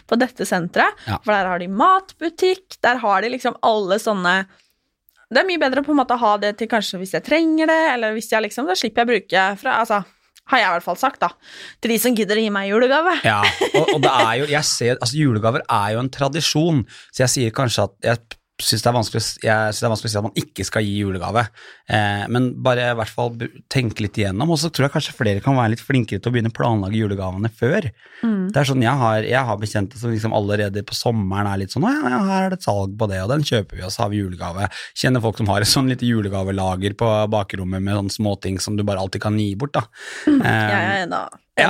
på 0.08 0.16
dette 0.16 0.46
senteret, 0.48 0.94
Ja. 1.04 1.18
for 1.20 1.34
der 1.34 1.50
har 1.50 1.58
de 1.60 1.66
matbutikk, 1.68 2.78
der 2.80 2.96
har 3.02 3.20
de 3.20 3.28
liksom 3.34 3.58
alle 3.66 3.98
sånne 4.00 4.46
Det 5.28 5.40
er 5.42 5.48
mye 5.50 5.60
bedre 5.60 5.82
på 5.84 5.92
en 5.92 5.98
måte 5.98 6.14
å 6.16 6.20
ha 6.22 6.30
det 6.40 6.54
til 6.60 6.68
kanskje 6.72 7.00
hvis 7.02 7.12
jeg 7.12 7.24
trenger 7.26 7.68
det, 7.68 7.80
eller 7.94 8.14
hvis 8.16 8.30
jeg 8.32 8.46
liksom 8.46 8.66
Da 8.70 8.76
slipper 8.78 9.02
jeg 9.02 9.08
å 9.08 9.12
bruke 9.12 9.44
fra 9.60 9.74
Altså, 9.82 9.98
har 10.52 10.62
jeg 10.62 10.68
i 10.68 10.76
hvert 10.76 10.86
fall 10.86 11.00
sagt, 11.00 11.22
da. 11.24 11.32
Til 11.82 11.94
de 11.94 11.98
som 12.02 12.16
gidder 12.16 12.38
å 12.38 12.44
gi 12.44 12.52
meg 12.54 12.70
julegave. 12.70 13.16
Ja, 13.26 13.40
og, 13.72 13.96
og 13.96 13.98
det 14.04 14.12
er 14.12 14.34
jo, 14.42 14.46
jeg 14.52 14.68
ser, 14.68 14.94
altså 14.98 15.18
julegaver 15.18 15.66
er 15.66 15.96
jo 15.96 16.04
en 16.04 16.12
tradisjon, 16.12 16.84
så 17.10 17.24
jeg 17.26 17.34
sier 17.36 17.56
kanskje 17.56 17.88
at 17.88 17.98
jeg 18.10 18.38
syns 18.64 18.84
det, 18.84 18.88
er 18.90 18.96
vanskelig 18.96 19.20
jeg 19.22 19.42
synes 19.42 19.80
det 19.80 19.86
er 19.86 19.92
vanskelig 19.92 20.10
å 20.10 20.12
si 20.12 20.20
at 20.20 20.26
man 20.26 20.40
ikke 20.42 20.66
skal 20.68 20.86
gi 20.86 20.94
julegave, 21.02 21.44
eh, 21.88 22.24
men 22.32 22.48
bare 22.64 22.90
i 22.92 22.96
hvert 22.98 23.12
fall 23.12 23.30
tenke 23.72 24.04
litt 24.06 24.18
igjennom, 24.20 24.52
og 24.54 24.60
så 24.62 24.70
tror 24.70 24.86
jeg 24.88 24.94
kanskje 24.96 25.16
flere 25.18 25.44
kan 25.44 25.58
være 25.58 25.74
litt 25.74 25.84
flinkere 25.84 26.22
til 26.22 26.32
å 26.32 26.34
begynne 26.36 26.52
å 26.52 26.56
planlegge 26.56 27.00
julegavene 27.00 27.50
før. 27.58 27.90
Mm. 28.22 28.50
Det 28.54 28.62
er 28.62 28.68
sånn, 28.70 28.82
Jeg 28.86 28.98
har, 29.02 29.26
jeg 29.26 29.48
har 29.48 29.58
bekjente 29.58 29.98
som 29.98 30.12
liksom 30.14 30.34
allerede 30.36 30.84
på 30.86 30.94
sommeren 30.94 31.50
er 31.50 31.62
litt 31.64 31.74
sånn 31.74 31.86
ja, 31.88 31.98
ja, 32.06 32.22
her 32.28 32.46
er 32.46 32.54
det 32.54 32.60
et 32.60 32.66
salg 32.68 32.96
på 32.98 33.08
det, 33.10 33.22
og 33.24 33.32
den 33.34 33.46
kjøper 33.46 33.78
vi, 33.78 33.84
og 33.86 33.92
så 33.94 34.04
har 34.04 34.12
vi 34.12 34.22
julegave. 34.22 34.68
Kjenner 34.94 35.24
folk 35.24 35.40
som 35.40 35.50
har 35.50 35.64
et 35.64 35.70
sånn 35.70 35.90
lite 35.90 36.06
julegavelager 36.06 36.94
på 36.98 37.10
bakrommet 37.32 37.82
med 37.82 37.98
sånne 37.98 38.16
småting 38.16 38.60
som 38.62 38.78
du 38.78 38.84
bare 38.86 39.02
alltid 39.02 39.22
kan 39.24 39.38
gi 39.40 39.52
bort. 39.58 39.74
da. 39.78 39.86
Mm, 40.32 40.42
Eh, 40.42 40.72
er 40.72 41.02
en 41.02 41.12
av, 41.12 41.28
en 41.28 41.51
Ja. 41.60 41.68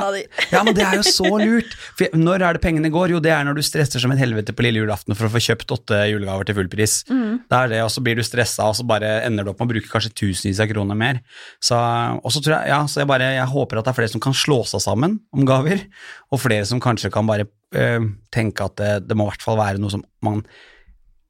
ja, 0.53 0.61
men 0.62 0.77
det 0.77 0.85
er 0.87 1.01
jo 1.01 1.03
så 1.03 1.27
lurt. 1.40 1.73
For 1.99 2.12
når 2.14 2.45
er 2.47 2.55
det 2.55 2.62
pengene 2.62 2.90
går? 2.92 3.16
Jo, 3.16 3.21
det 3.23 3.33
er 3.35 3.42
når 3.42 3.57
du 3.59 3.64
stresser 3.66 3.99
som 3.99 4.12
en 4.14 4.21
helvete 4.21 4.55
på 4.55 4.62
lille 4.62 4.79
julaften 4.79 5.16
for 5.18 5.27
å 5.27 5.33
få 5.33 5.42
kjøpt 5.42 5.75
åtte 5.75 5.99
julegaver 6.07 6.47
til 6.47 6.57
full 6.61 6.71
pris. 6.71 7.01
Mm. 7.11 7.40
Det 7.51 7.59
er 7.59 7.73
det, 7.73 7.81
og 7.83 7.90
så 7.90 8.03
blir 8.07 8.18
du 8.18 8.23
stressa, 8.27 8.68
og 8.71 8.79
så 8.79 8.87
bare 8.87 9.11
ender 9.27 9.42
du 9.42 9.51
opp 9.51 9.59
med 9.59 9.66
å 9.66 9.73
bruke 9.75 9.90
kanskje 9.90 10.12
tusenvis 10.23 10.62
av 10.62 10.71
kroner 10.71 10.99
mer. 10.99 11.18
Så, 11.59 11.75
og 11.75 12.31
så 12.31 12.45
tror 12.45 12.61
jeg, 12.61 12.71
ja, 12.71 12.79
så 12.87 13.03
jeg 13.03 13.11
bare, 13.11 13.33
jeg 13.35 13.51
håper 13.57 13.81
at 13.81 13.88
det 13.88 13.95
er 13.95 13.99
flere 13.99 14.14
som 14.14 14.23
kan 14.23 14.38
slå 14.38 14.61
seg 14.71 14.87
sammen 14.87 15.18
om 15.35 15.47
gaver, 15.51 15.83
og 16.31 16.45
flere 16.45 16.68
som 16.71 16.83
kanskje 16.83 17.11
kan 17.14 17.27
bare 17.27 17.51
øh, 17.51 18.11
tenke 18.35 18.71
at 18.71 18.79
det, 18.79 18.95
det 19.09 19.18
må 19.18 19.27
i 19.27 19.35
hvert 19.35 19.51
fall 19.51 19.59
være 19.59 19.83
noe 19.83 19.90
som 19.90 20.07
man 20.23 20.45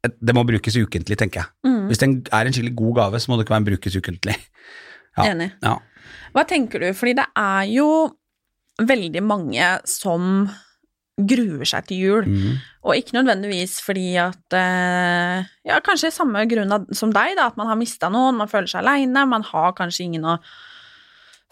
det 0.03 0.35
må 0.35 0.43
brukes 0.43 0.75
ukentlig, 0.75 1.15
tenker 1.15 1.45
jeg. 1.45 1.51
Mm. 1.63 1.85
Hvis 1.87 2.01
det 2.03 2.09
er 2.35 2.49
en 2.49 2.55
skikkelig 2.55 2.75
god 2.75 2.97
gave, 2.97 3.21
så 3.23 3.31
må 3.31 3.37
det 3.39 3.45
ikke 3.47 3.55
være 3.55 3.63
en 3.63 3.69
brukes 3.69 3.97
ukentlig. 3.97 4.35
Ja. 5.15 5.29
Enig. 5.29 5.53
Ja. 5.63 5.77
Hva 6.35 6.43
tenker 6.49 6.83
du? 6.83 6.89
Fordi 6.97 7.15
det 7.21 7.27
er 7.39 7.69
jo 7.71 7.87
veldig 8.81 9.23
mange 9.25 9.67
som 9.89 10.47
gruer 11.29 11.69
seg 11.69 11.89
til 11.89 12.03
jul. 12.03 12.29
Mm. 12.29 12.61
Og 12.89 12.99
ikke 12.99 13.17
nødvendigvis 13.19 13.79
fordi 13.85 14.15
at 14.21 14.57
eh, 14.57 15.49
Ja, 15.69 15.79
kanskje 15.85 16.13
samme 16.15 16.45
grunn 16.51 16.73
som 16.97 17.13
deg, 17.15 17.37
da, 17.39 17.51
at 17.51 17.59
man 17.61 17.69
har 17.71 17.79
mista 17.79 18.11
noen, 18.13 18.39
man 18.41 18.51
føler 18.51 18.71
seg 18.71 18.83
aleine, 18.83 19.27
man 19.29 19.45
har 19.47 19.75
kanskje 19.79 20.07
ingen 20.09 20.27
å 20.27 20.39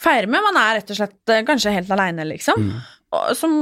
feire 0.01 0.31
med, 0.31 0.41
man 0.47 0.57
er 0.57 0.79
rett 0.79 0.95
og 0.95 0.99
slett 0.99 1.33
eh, 1.33 1.45
kanskje 1.47 1.75
helt 1.77 1.93
aleine, 1.93 2.25
liksom. 2.29 2.71
Mm. 2.71 2.81
Og 3.19 3.31
som 3.37 3.61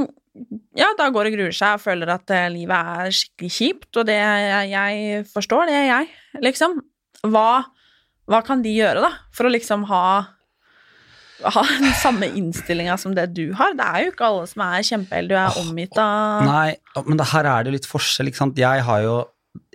ja, 0.77 0.87
da 0.95 1.09
går 1.11 1.27
og 1.27 1.35
gruer 1.35 1.55
seg 1.55 1.75
og 1.75 1.83
føler 1.83 2.13
at 2.13 2.31
eh, 2.31 2.47
livet 2.53 2.93
er 3.03 3.15
skikkelig 3.15 3.51
kjipt, 3.57 3.91
og 3.99 4.07
det 4.07 4.17
jeg, 4.17 4.71
jeg 4.71 5.23
forstår, 5.33 5.67
det 5.67 5.77
er 5.81 5.87
jeg, 5.89 6.09
liksom. 6.45 6.79
Hva, 7.27 7.65
hva 8.31 8.39
kan 8.47 8.63
de 8.63 8.71
gjøre, 8.71 9.03
da, 9.03 9.11
for 9.35 9.49
å 9.49 9.51
liksom 9.51 9.83
ha 9.89 10.03
ha 11.43 11.63
den 11.79 11.93
samme 12.01 12.27
innstillinga 12.35 12.97
som 12.99 13.13
det 13.15 13.27
du 13.37 13.53
har? 13.57 13.73
Det 13.77 13.85
er 13.85 14.05
jo 14.05 14.11
ikke 14.13 14.27
alle 14.27 14.45
som 14.51 14.63
er 14.65 14.85
kjempeheldige, 14.89 15.29
du 15.29 15.35
er 15.39 15.59
omgitt 15.63 15.97
av 16.01 16.45
Nei, 16.47 16.69
men 17.07 17.17
det, 17.21 17.27
her 17.31 17.49
er 17.53 17.63
det 17.67 17.75
litt 17.77 17.87
forskjell, 17.89 18.27
ikke 18.31 18.41
sant. 18.43 18.59
Jeg 18.59 18.83
har 18.87 19.03
jo, 19.05 19.17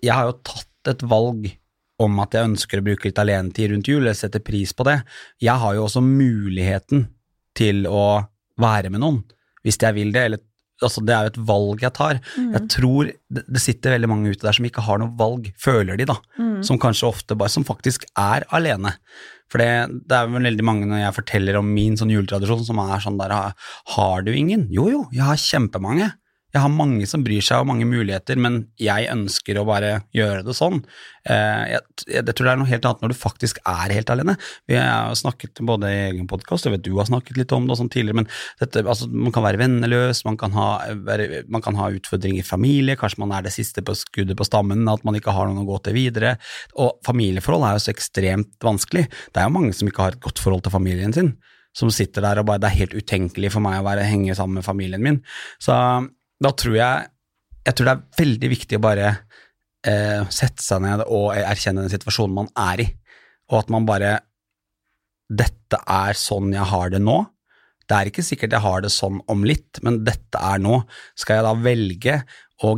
jeg 0.05 0.13
har 0.15 0.29
jo 0.31 0.39
tatt 0.45 0.93
et 0.95 1.05
valg 1.09 1.49
om 2.05 2.19
at 2.21 2.35
jeg 2.35 2.49
ønsker 2.51 2.81
å 2.81 2.85
bruke 2.85 3.07
litt 3.09 3.21
alenetid 3.23 3.71
rundt 3.71 3.89
jul, 3.89 4.05
jeg 4.11 4.19
setter 4.19 4.43
pris 4.45 4.73
på 4.77 4.85
det. 4.89 4.99
Jeg 5.41 5.55
har 5.63 5.77
jo 5.79 5.85
også 5.87 6.03
muligheten 6.05 7.07
til 7.57 7.85
å 7.87 8.03
være 8.61 8.91
med 8.93 9.01
noen, 9.05 9.23
hvis 9.65 9.79
jeg 9.81 9.95
vil 9.97 10.11
det, 10.15 10.25
eller 10.29 10.43
altså 10.85 11.01
det 11.07 11.15
er 11.15 11.29
jo 11.29 11.31
et 11.33 11.39
valg 11.49 11.85
jeg 11.87 11.95
tar. 11.97 12.19
Mm. 12.37 12.49
Jeg 12.57 12.69
tror 12.75 13.09
det, 13.09 13.45
det 13.47 13.63
sitter 13.63 13.95
veldig 13.95 14.11
mange 14.11 14.33
ute 14.35 14.43
der 14.45 14.57
som 14.59 14.67
ikke 14.67 14.83
har 14.85 14.99
noe 15.01 15.15
valg, 15.17 15.47
føler 15.63 15.97
de 16.01 16.09
da, 16.11 16.19
Mm. 16.35 16.63
som 16.67 16.79
kanskje 16.83 17.07
ofte 17.09 17.37
bare, 17.39 17.49
som 17.51 17.65
faktisk 17.67 18.05
er 18.19 18.43
alene. 18.55 18.91
For 19.53 19.63
det, 19.63 19.71
det 20.09 20.17
er 20.17 20.31
vel 20.33 20.49
veldig 20.49 20.67
mange 20.67 20.89
når 20.91 21.03
jeg 21.03 21.17
forteller 21.19 21.59
om 21.61 21.69
min 21.77 21.99
sånn 22.01 22.13
juletradisjon 22.15 22.65
som 22.67 22.81
er 22.83 23.03
sånn 23.05 23.21
der, 23.21 23.35
har 23.95 24.27
du 24.27 24.33
ingen? 24.35 24.67
Jo 24.73 24.89
jo, 24.91 25.03
jeg 25.15 25.27
har 25.29 25.41
kjempemange. 25.41 26.11
Jeg 26.55 26.63
har 26.63 26.71
mange 26.71 27.07
som 27.11 27.25
bryr 27.27 27.43
seg 27.43 27.65
og 27.65 27.67
mange 27.67 27.87
muligheter, 27.89 28.39
men 28.39 28.61
jeg 28.79 29.09
ønsker 29.11 29.59
å 29.59 29.65
bare 29.67 29.97
gjøre 30.15 30.45
det 30.47 30.55
sånn. 30.55 30.85
Eh, 31.27 31.63
jeg, 31.73 31.81
jeg, 32.07 32.21
jeg 32.21 32.31
tror 32.31 32.47
det 32.47 32.53
er 32.53 32.61
noe 32.61 32.71
helt 32.71 32.85
annet 32.87 33.03
når 33.03 33.11
du 33.11 33.17
faktisk 33.19 33.59
er 33.67 33.95
helt 33.97 34.13
alene. 34.15 34.37
Vi 34.71 34.79
har 34.79 35.17
snakket 35.19 35.65
både 35.67 35.91
i 35.91 36.03
egen 36.13 36.29
podkast, 36.31 36.69
jeg 36.69 36.77
vet 36.77 36.85
du 36.87 36.93
har 36.95 37.09
snakket 37.09 37.41
litt 37.41 37.55
om 37.57 37.67
det 37.67 37.75
og 37.75 37.81
sånn 37.81 37.91
tidligere, 37.91 38.21
men 38.21 38.31
dette, 38.63 38.85
altså, 38.85 39.09
man 39.11 39.35
kan 39.35 39.47
være 39.49 39.61
venneløs, 39.65 40.23
man 40.29 40.39
kan, 40.39 40.55
ha, 40.55 40.69
man 41.51 41.65
kan 41.65 41.81
ha 41.81 41.91
utfordringer 41.97 42.45
i 42.45 42.47
familie, 42.47 42.99
kanskje 43.01 43.25
man 43.25 43.35
er 43.35 43.49
det 43.49 43.55
siste 43.57 43.83
på 43.83 43.97
skuddet 43.99 44.39
på 44.39 44.47
stammen, 44.47 44.87
at 44.93 45.03
man 45.09 45.19
ikke 45.19 45.35
har 45.35 45.51
noen 45.51 45.65
å 45.65 45.69
gå 45.73 45.81
til 45.89 45.99
videre. 45.99 46.37
Og 46.79 47.03
familieforhold 47.09 47.67
er 47.67 47.75
jo 47.75 47.83
så 47.89 47.95
ekstremt 47.97 48.55
vanskelig. 48.63 49.09
Det 49.35 49.43
er 49.43 49.51
jo 49.51 49.57
mange 49.59 49.75
som 49.75 49.91
ikke 49.91 50.07
har 50.07 50.15
et 50.15 50.23
godt 50.23 50.39
forhold 50.43 50.63
til 50.63 50.77
familien 50.77 51.17
sin 51.17 51.35
som 51.75 51.91
sitter 51.91 52.23
der 52.23 52.39
og 52.39 52.47
bare 52.47 52.63
Det 52.63 52.69
er 52.69 52.81
helt 52.85 52.93
utenkelig 52.95 53.49
for 53.55 53.65
meg 53.65 53.81
å 53.81 53.87
være 53.89 54.07
henge 54.07 54.35
sammen 54.39 54.61
med 54.61 54.67
familien 54.67 55.03
min. 55.03 55.17
Så 55.63 55.75
da 56.43 56.51
tror 56.53 56.79
jeg 56.79 57.11
Jeg 57.65 57.77
tror 57.77 57.87
det 57.89 57.93
er 57.95 58.19
veldig 58.19 58.49
viktig 58.53 58.77
å 58.77 58.83
bare 58.85 59.07
eh, 59.89 60.25
sette 60.29 60.61
seg 60.61 60.83
ned 60.85 61.01
og 61.07 61.31
erkjenne 61.33 61.81
den 61.81 61.93
situasjonen 61.93 62.35
man 62.37 62.51
er 62.61 62.83
i, 62.85 62.87
og 63.49 63.63
at 63.63 63.71
man 63.73 63.87
bare 63.89 64.19
dette 65.33 65.79
er 65.89 66.19
sånn 66.19 66.53
jeg 66.53 66.67
har 66.69 66.93
det 66.93 67.01
nå. 67.01 67.23
Det 67.89 67.97
er 67.97 68.11
ikke 68.11 68.25
sikkert 68.25 68.53
jeg 68.53 68.65
har 68.65 68.85
det 68.85 68.91
sånn 68.93 69.23
om 69.33 69.47
litt, 69.49 69.81
men 69.81 70.03
dette 70.05 70.41
er 70.41 70.61
nå. 70.61 70.83
Skal 71.17 71.41
jeg 71.41 71.47
da 71.47 71.55
velge 71.57 72.19
å 72.65 72.75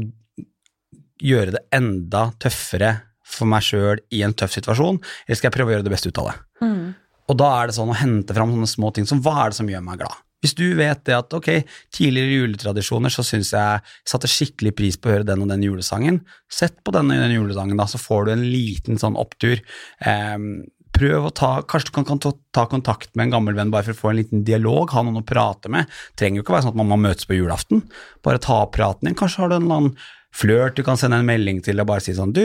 gjøre 1.22 1.56
det 1.56 1.64
enda 1.74 2.28
tøffere 2.42 2.92
for 3.26 3.50
meg 3.50 3.66
sjøl 3.66 4.02
i 4.14 4.22
en 4.22 4.34
tøff 4.38 4.54
situasjon, 4.54 5.00
eller 5.26 5.38
skal 5.38 5.50
jeg 5.50 5.56
prøve 5.56 5.72
å 5.72 5.76
gjøre 5.76 5.88
det 5.88 5.94
beste 5.94 6.12
ut 6.12 6.22
av 6.22 6.30
det? 6.30 6.36
Mm. 6.62 6.86
Og 7.26 7.38
da 7.42 7.50
er 7.58 7.68
det 7.68 7.76
sånn 7.78 7.90
å 7.90 7.98
hente 7.98 8.36
fram 8.36 8.54
sånne 8.54 8.70
små 8.70 8.92
ting 8.94 9.08
som 9.08 9.22
hva 9.24 9.34
er 9.42 9.50
det 9.50 9.58
som 9.58 9.70
gjør 9.70 9.82
meg 9.86 10.02
glad? 10.02 10.22
Hvis 10.46 10.54
du 10.54 10.68
vet 10.78 11.02
det 11.08 11.16
at 11.16 11.34
ok, 11.34 11.50
tidligere 11.94 12.38
juletradisjoner 12.44 13.10
så 13.10 13.24
syns 13.26 13.50
jeg 13.56 13.82
satte 14.06 14.30
skikkelig 14.30 14.72
pris 14.78 14.98
på 14.98 15.10
å 15.10 15.16
høre 15.16 15.26
den 15.26 15.42
og 15.42 15.50
den 15.50 15.66
julesangen, 15.66 16.22
sett 16.46 16.78
på 16.86 16.94
den 16.94 17.10
og 17.10 17.24
den 17.24 17.34
julesangen, 17.34 17.78
da, 17.80 17.88
så 17.90 17.98
får 17.98 18.28
du 18.28 18.32
en 18.36 18.46
liten 18.46 19.02
sånn 19.02 19.18
opptur. 19.18 19.58
Um, 20.06 20.62
prøv 20.96 21.26
å 21.28 21.32
ta 21.34 21.50
Kanskje 21.68 21.90
du 21.90 21.94
kan, 21.98 22.06
kan 22.08 22.20
ta, 22.22 22.32
ta, 22.54 22.66
kontakt 22.70 23.10
med 23.14 23.26
en 23.26 23.34
gammel 23.36 23.58
venn 23.58 23.72
bare 23.74 23.88
for 23.88 23.96
å 23.96 24.02
få 24.04 24.12
en 24.12 24.20
liten 24.20 24.46
dialog, 24.46 24.94
ha 24.94 25.02
noen 25.04 25.20
å 25.20 25.26
prate 25.26 25.72
med. 25.72 25.90
Trenger 26.18 26.40
jo 26.40 26.46
ikke 26.46 26.56
være 26.56 26.68
sånn 26.68 26.76
at 26.76 26.80
man 26.80 26.92
må 26.92 27.00
møtes 27.08 27.28
på 27.28 27.36
julaften. 27.36 27.82
Bare 28.26 28.42
ta 28.42 28.62
opp 28.64 28.76
praten 28.78 29.10
din. 29.10 29.18
Kanskje 29.18 29.42
har 29.42 29.52
du 29.52 29.58
en 29.58 29.66
eller 29.66 29.82
annen 29.82 29.98
flørt 30.36 30.78
du 30.78 30.84
kan 30.86 31.00
sende 31.00 31.20
en 31.20 31.28
melding 31.28 31.62
til 31.64 31.82
og 31.82 31.88
bare 31.90 32.04
si 32.04 32.14
sånn 32.16 32.34
Du, 32.36 32.44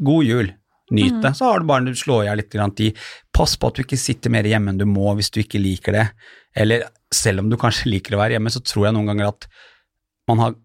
god 0.00 0.26
jul. 0.26 0.52
Nyt 0.92 1.22
det. 1.22 1.32
Mm. 1.32 1.36
Så 1.38 1.48
har 1.48 1.62
du 1.62 1.68
bare 1.70 1.86
du 1.86 1.96
slår 1.96 2.26
i 2.28 2.34
litt 2.36 2.52
tid. 2.76 2.98
Pass 3.32 3.54
på 3.56 3.70
at 3.70 3.78
du 3.78 3.84
ikke 3.84 4.00
sitter 4.00 4.32
mer 4.34 4.44
hjemme 4.44 4.72
enn 4.72 4.80
du 4.80 4.84
må 4.88 5.14
hvis 5.16 5.30
du 5.32 5.40
ikke 5.40 5.62
liker 5.62 5.96
det. 5.96 6.08
Eller 6.52 6.84
selv 7.14 7.44
om 7.44 7.50
du 7.52 7.58
kanskje 7.60 7.90
liker 7.92 8.16
å 8.16 8.22
være 8.22 8.36
hjemme, 8.36 8.52
så 8.52 8.62
tror 8.64 8.88
jeg 8.88 8.96
noen 8.96 9.12
ganger 9.12 9.30
at 9.32 9.48
man 10.30 10.42
har 10.42 10.58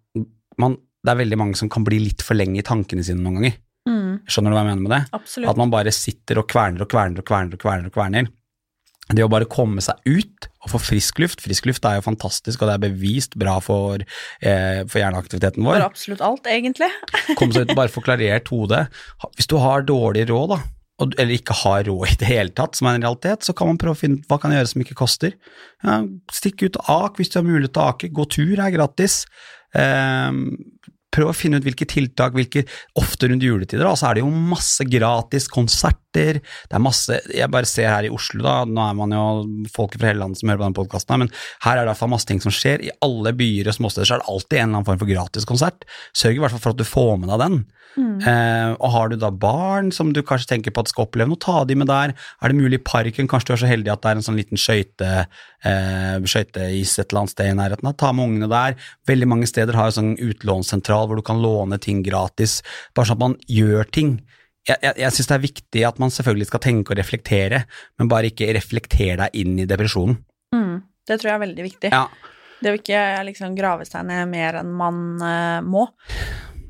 man, 0.58 0.78
Det 1.06 1.14
er 1.14 1.22
veldig 1.22 1.38
mange 1.40 1.56
som 1.60 1.70
kan 1.72 1.86
bli 1.86 2.00
litt 2.02 2.24
for 2.26 2.36
lenge 2.36 2.60
i 2.60 2.66
tankene 2.66 3.04
sine 3.06 3.22
noen 3.22 3.38
ganger. 3.38 3.60
Mm. 3.88 4.16
Skjønner 4.28 4.52
du 4.52 4.58
hva 4.58 4.64
jeg 4.64 4.70
mener 4.72 4.84
med 4.84 4.94
det? 4.96 5.04
Absolutt. 5.16 5.50
At 5.52 5.60
man 5.62 5.72
bare 5.72 5.94
sitter 5.96 6.42
og 6.42 6.50
kverner 6.50 6.84
og 6.84 6.90
kverner 6.92 7.22
og 7.22 7.28
kverner 7.30 7.56
og 7.56 7.62
kverner. 7.62 7.88
og 7.88 7.96
kverner. 7.96 8.32
Det 9.08 9.24
å 9.24 9.30
bare 9.32 9.48
komme 9.48 9.80
seg 9.84 10.02
ut 10.04 10.48
og 10.66 10.72
få 10.74 10.82
frisk 10.84 11.22
luft 11.24 11.40
Frisk 11.46 11.70
luft 11.70 11.86
er 11.88 12.00
jo 12.00 12.04
fantastisk, 12.04 12.60
og 12.60 12.68
det 12.68 12.74
er 12.76 12.84
bevist 12.90 13.38
bra 13.40 13.56
for, 13.64 14.04
eh, 14.42 14.82
for 14.84 15.00
hjerneaktiviteten 15.00 15.64
vår. 15.64 15.80
For 15.80 15.88
absolutt 15.88 16.24
alt, 16.28 16.50
egentlig. 16.52 16.90
komme 17.40 17.56
seg 17.56 17.70
ut, 17.70 17.78
bare 17.78 17.94
få 17.94 18.04
klarert 18.04 18.52
hodet. 18.52 18.88
Hvis 19.38 19.48
du 19.48 19.56
har 19.64 19.88
dårlig 19.88 20.28
råd, 20.28 20.58
da, 20.58 20.60
eller 21.06 21.36
ikke 21.36 21.56
har 21.64 21.86
råd 21.86 22.10
i 22.10 22.18
det 22.22 22.30
hele 22.30 22.54
tatt, 22.58 22.78
som 22.78 22.90
er 22.90 22.98
en 22.98 23.06
realitet, 23.06 23.46
så 23.46 23.54
kan 23.58 23.70
man 23.70 23.78
prøve 23.82 23.94
å 23.98 24.00
finne 24.00 24.24
hva 24.30 24.40
kan 24.42 24.54
jeg 24.54 24.64
gjøre 24.64 24.72
som 24.72 24.84
ikke 24.86 24.98
koster. 24.98 25.36
Ja, 25.86 26.00
stikk 26.34 26.66
ut 26.66 26.80
og 26.82 26.90
ak 26.96 27.20
hvis 27.22 27.34
du 27.34 27.40
har 27.40 27.46
mulighet 27.46 27.76
til 27.76 27.84
å 27.84 27.92
ake. 27.94 28.12
Gå 28.18 28.26
tur 28.34 28.64
er 28.64 28.74
gratis. 28.74 29.20
Eh, 29.78 30.32
prøv 31.14 31.32
å 31.32 31.36
finne 31.36 31.60
ut 31.60 31.66
hvilke 31.66 31.88
tiltak, 31.90 32.36
hvilke 32.36 32.66
Ofte 33.00 33.30
rundt 33.30 33.46
juletider 33.46 33.86
da, 33.86 33.94
så 33.98 34.10
er 34.10 34.18
det 34.18 34.24
jo 34.24 34.32
masse 34.32 34.86
gratis 34.90 35.48
konserter. 35.52 36.40
Det 36.42 36.76
er 36.78 36.84
masse 36.84 37.20
Jeg 37.34 37.52
bare 37.54 37.70
ser 37.70 37.90
her 37.92 38.08
i 38.08 38.12
Oslo, 38.14 38.42
da, 38.46 38.58
nå 38.66 38.84
er 38.84 38.98
man 38.98 39.16
jo 39.16 39.24
folk 39.74 39.98
fra 39.98 40.12
hele 40.12 40.24
landet 40.24 40.42
som 40.42 40.52
hører 40.52 40.62
på 40.62 40.68
denne 40.68 40.80
podkasten, 40.80 41.24
men 41.24 41.32
her 41.66 41.76
er 41.76 41.84
det 41.84 41.88
i 41.88 41.92
hvert 41.92 42.02
fall 42.02 42.14
masse 42.14 42.30
ting 42.30 42.44
som 42.44 42.54
skjer. 42.54 42.84
I 42.84 42.94
alle 43.06 43.34
byer 43.38 43.72
og 43.72 43.78
småsteder 43.80 44.10
så 44.10 44.18
er 44.18 44.24
det 44.24 44.32
alltid 44.34 44.60
en 44.60 44.64
eller 44.64 44.80
annen 44.80 44.90
form 44.92 45.02
for 45.04 45.14
gratis 45.14 45.50
konsert. 45.50 45.88
Sørg 46.18 46.40
i 46.40 46.44
hvert 46.44 46.56
fall 46.56 46.66
for 46.66 46.76
at 46.76 46.82
du 46.82 46.88
får 46.88 47.18
med 47.22 47.34
deg 47.34 47.44
den. 47.46 47.60
Mm. 47.98 48.20
Eh, 48.22 48.72
og 48.78 48.92
har 48.94 49.10
du 49.10 49.18
da 49.18 49.30
barn 49.34 49.90
som 49.96 50.12
du 50.14 50.22
kanskje 50.26 50.52
tenker 50.52 50.74
på 50.74 50.84
at 50.84 50.92
skal 50.92 51.08
oppleve 51.08 51.32
noe, 51.32 51.42
ta 51.42 51.64
de 51.68 51.78
med 51.80 51.90
der. 51.90 52.14
Er 52.14 52.54
det 52.54 52.60
mulig 52.60 52.80
i 52.80 52.86
parken, 52.86 53.30
kanskje 53.30 53.50
du 53.50 53.54
er 53.56 53.62
så 53.64 53.72
heldig 53.72 53.94
at 53.94 54.04
det 54.04 54.12
er 54.12 54.20
en 54.20 54.28
sånn 54.28 54.38
liten 54.38 54.62
skøyte, 54.62 55.14
eh, 55.66 56.16
skøyteis 56.22 56.94
et 56.98 57.08
eller 57.08 57.24
annet 57.24 57.34
sted 57.34 57.52
i 57.52 57.58
nærheten, 57.58 57.92
ta 57.98 58.12
med 58.14 58.30
ungene 58.30 58.52
der. 58.52 58.78
Veldig 59.10 59.30
mange 59.34 59.50
steder 59.50 59.78
har 59.78 59.90
jo 59.90 59.98
sånn 59.98 60.14
utlånssentral 60.22 61.07
hvor 61.10 61.20
du 61.20 61.26
kan 61.26 61.42
låne 61.44 61.80
ting 61.84 62.04
gratis, 62.06 62.60
bare 62.96 63.10
sånn 63.10 63.20
at 63.20 63.26
man 63.26 63.38
gjør 63.52 63.90
ting. 63.94 64.18
Jeg, 64.68 64.82
jeg, 64.84 64.98
jeg 65.00 65.16
syns 65.16 65.30
det 65.30 65.36
er 65.38 65.46
viktig 65.46 65.84
at 65.88 66.02
man 66.04 66.12
selvfølgelig 66.14 66.50
skal 66.50 66.64
tenke 66.64 66.94
og 66.94 67.00
reflektere, 67.00 67.64
men 68.00 68.12
bare 68.12 68.32
ikke 68.32 68.50
reflektere 68.58 69.20
deg 69.24 69.38
inn 69.40 69.56
i 69.64 69.68
depresjonen. 69.70 70.20
Mm, 70.56 70.82
det 71.08 71.20
tror 71.20 71.32
jeg 71.32 71.38
er 71.38 71.46
veldig 71.46 71.68
viktig. 71.70 71.94
Ja. 71.96 72.08
Det 72.58 72.74
å 72.74 72.78
ikke 72.80 73.02
liksom 73.28 73.56
grave 73.58 73.86
seg 73.86 74.08
ned 74.10 74.28
mer 74.32 74.60
enn 74.64 74.70
man 74.76 75.02
uh, 75.22 75.60
må. 75.64 75.88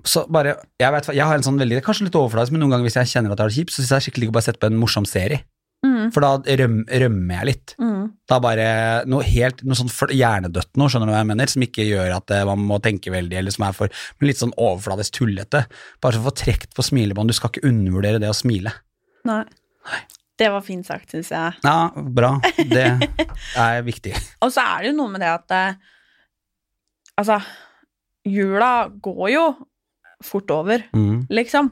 Så 0.07 0.23
bare, 0.31 0.55
jeg, 0.79 0.91
vet, 0.93 1.09
jeg 1.15 1.27
har 1.27 1.35
en 1.35 1.45
sånn 1.45 1.59
veldig, 1.59 1.81
kanskje 1.83 2.07
litt 2.07 2.15
overfladisk, 2.15 2.53
men 2.53 2.63
noen 2.63 2.75
ganger 2.75 2.87
hvis 2.87 2.99
jeg 2.99 3.11
kjenner 3.11 3.33
at 3.33 3.39
jeg 3.39 3.43
har 3.43 3.51
det 3.51 3.59
kjipt, 3.59 3.73
så 3.73 3.81
syns 3.81 3.89
jeg 3.89 3.93
det 3.93 3.99
er 3.99 4.05
skikkelig 4.05 4.29
å 4.29 4.35
bare 4.37 4.47
sette 4.47 4.61
på 4.61 4.69
en 4.69 4.79
morsom 4.79 5.07
serie. 5.09 5.41
Mm. 5.85 6.09
For 6.13 6.23
da 6.23 6.57
røm, 6.61 6.79
rømmer 6.89 7.35
jeg 7.37 7.47
litt. 7.51 7.73
Mm. 7.81 8.09
Da 8.29 8.39
bare 8.43 8.67
noe 9.09 9.25
helt, 9.27 9.61
noe 9.67 9.77
sånn 9.77 9.91
hjernedødt 10.13 10.79
noe, 10.79 10.89
skjønner 10.89 11.09
du 11.09 11.13
hva 11.13 11.21
jeg 11.21 11.29
mener, 11.29 11.51
som 11.51 11.65
ikke 11.67 11.85
gjør 11.85 12.15
at 12.17 12.33
eh, 12.33 12.45
man 12.49 12.65
må 12.69 12.79
tenke 12.83 13.13
veldig, 13.13 13.37
eller 13.39 13.53
som 13.53 13.67
er 13.67 13.77
for 13.77 13.93
men 14.17 14.31
litt 14.31 14.41
sånn 14.41 14.55
overfladisk 14.55 15.19
tullete. 15.19 15.63
Bare 16.03 16.23
få 16.23 16.33
trukket 16.41 16.73
på 16.77 16.85
smilebånd. 16.85 17.29
Du 17.29 17.37
skal 17.37 17.53
ikke 17.53 17.67
undervurdere 17.69 18.21
det 18.23 18.31
å 18.31 18.37
smile. 18.37 18.73
Nei. 19.29 19.43
Det 20.37 20.51
var 20.53 20.61
fint 20.61 20.85
sagt, 20.85 21.09
syns 21.13 21.31
jeg. 21.33 21.53
Ja, 21.65 21.77
bra. 21.93 22.35
Det 22.57 22.89
er 23.67 23.79
viktig. 23.85 24.13
Og 24.45 24.53
så 24.53 24.65
er 24.65 24.83
det 24.83 24.91
jo 24.91 24.97
noe 24.99 25.13
med 25.13 25.25
det 25.25 25.33
at 25.33 25.55
eh, 25.57 25.93
Altså, 27.17 27.39
jula 28.29 28.91
går 29.01 29.29
jo 29.33 29.45
fort 30.21 30.51
over, 30.53 30.83
mm. 30.93 31.23
liksom. 31.33 31.71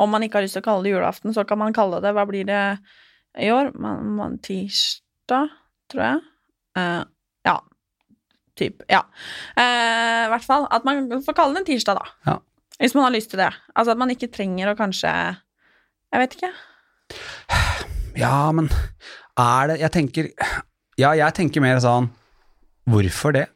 Om 0.00 0.08
man 0.08 0.24
ikke 0.24 0.38
har 0.38 0.46
lyst 0.46 0.56
til 0.56 0.62
å 0.64 0.64
kalle 0.64 0.86
det 0.86 0.94
julaften, 0.94 1.34
så 1.36 1.44
kan 1.48 1.60
man 1.60 1.76
kalle 1.76 2.00
det 2.04 2.14
Hva 2.16 2.24
blir 2.28 2.48
det 2.48 2.62
i 3.40 3.50
år? 3.52 3.72
men, 3.74 4.16
men 4.16 4.38
tirsdag, 4.44 5.52
tror 5.92 6.04
jeg. 6.04 6.24
Uh, 6.78 7.02
ja. 7.46 7.56
Typ. 8.56 8.84
Ja. 8.88 9.02
Uh, 9.56 10.26
I 10.26 10.30
hvert 10.32 10.46
fall. 10.46 10.68
At 10.72 10.86
man 10.88 11.08
får 11.24 11.36
kalle 11.36 11.56
det 11.56 11.64
en 11.64 11.70
tirsdag, 11.70 12.00
da. 12.00 12.14
Ja. 12.30 12.38
Hvis 12.80 12.94
man 12.96 13.06
har 13.06 13.14
lyst 13.14 13.32
til 13.32 13.40
det. 13.40 13.50
Altså 13.74 13.94
at 13.94 14.00
man 14.00 14.12
ikke 14.12 14.30
trenger 14.32 14.72
å 14.72 14.78
kanskje 14.78 15.10
Jeg 15.12 16.22
vet 16.22 16.38
ikke. 16.38 16.54
Ja, 18.16 18.48
men 18.56 18.70
er 19.36 19.68
det 19.68 19.74
Jeg 19.82 19.92
tenker 19.92 20.28
Ja, 20.96 21.10
jeg 21.16 21.34
tenker 21.36 21.60
mer 21.60 21.80
sånn 21.84 22.08
Hvorfor 22.88 23.34
det? 23.36 23.46